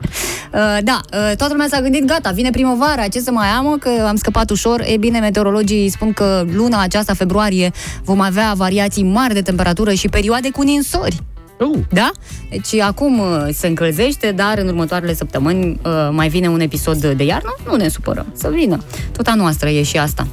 [0.00, 0.28] Aplicație.
[0.52, 3.76] Uh, da, uh, toată lumea s-a gândit, gata, vine primăvara, ce să mai am, mă,
[3.80, 4.84] că am scăpat ușor.
[4.86, 7.70] E bine, meteorologii spun că luna aceasta, februarie,
[8.04, 11.16] vom avea variații mari de temperatură și perioade cu ninsori.
[11.58, 11.78] Uh.
[11.90, 12.10] Da?
[12.50, 17.24] Deci acum uh, se încălzește, dar în următoarele săptămâni uh, mai vine un episod de
[17.24, 18.84] iarnă, nu ne supărăm, să vină.
[19.12, 20.26] Tot a noastră e și asta.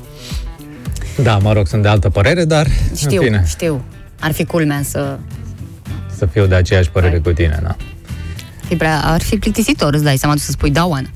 [1.23, 3.83] Da, mă rog, sunt de altă părere, dar Știu, în fine, știu.
[4.19, 5.17] Ar fi culmea să
[6.17, 7.75] să fiu de aceeași părere cu tine, da.
[8.67, 11.07] Fi prea, ar fi plictisitor, îți dai seama tu să spui da, Oana.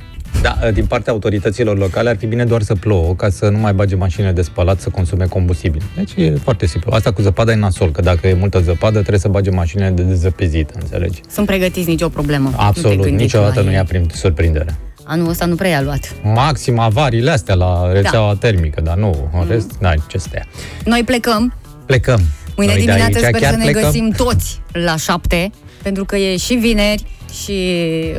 [0.41, 3.73] Da, din partea autorităților locale ar fi bine doar să plouă, ca să nu mai
[3.73, 5.82] bage mașinile de spălat să consume combustibil.
[5.95, 6.91] Deci e foarte simplu.
[6.94, 10.02] Asta cu zăpada e nasol, că dacă e multă zăpadă, trebuie să bage mașinile de
[10.02, 11.22] dezăpezit, înțelegi?
[11.32, 12.49] Sunt pregătiți nicio problemă.
[12.49, 13.76] Nu te Absolut, gândi niciodată la nu ei.
[13.76, 14.76] ia prin surprindere.
[15.03, 16.15] Anul ăsta nu prea i-a luat.
[16.23, 20.45] Maxim avariile astea la rețeaua termică, dar nu, în rest, n-ai ce să te ia.
[20.86, 21.53] Noi plecăm.
[21.86, 22.22] Plecăm.
[22.56, 23.82] Mâine Noi de dimineață aici sper chiar să ne plecăm.
[23.84, 25.52] găsim toți la șapte,
[25.83, 27.03] pentru că e și vineri,
[27.43, 27.53] și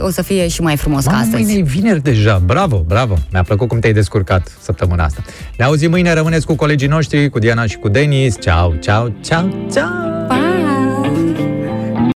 [0.00, 1.42] o să fie și mai frumos ca Mamă, astăzi.
[1.42, 2.42] mâine e vineri deja.
[2.44, 3.14] Bravo, bravo.
[3.32, 5.22] Mi-a plăcut cum te-ai descurcat săptămâna asta.
[5.56, 8.36] Ne auzim mâine, rămâneți cu colegii noștri, cu Diana și cu Denis.
[8.40, 10.41] Ceau, ceau, ceau, ceau!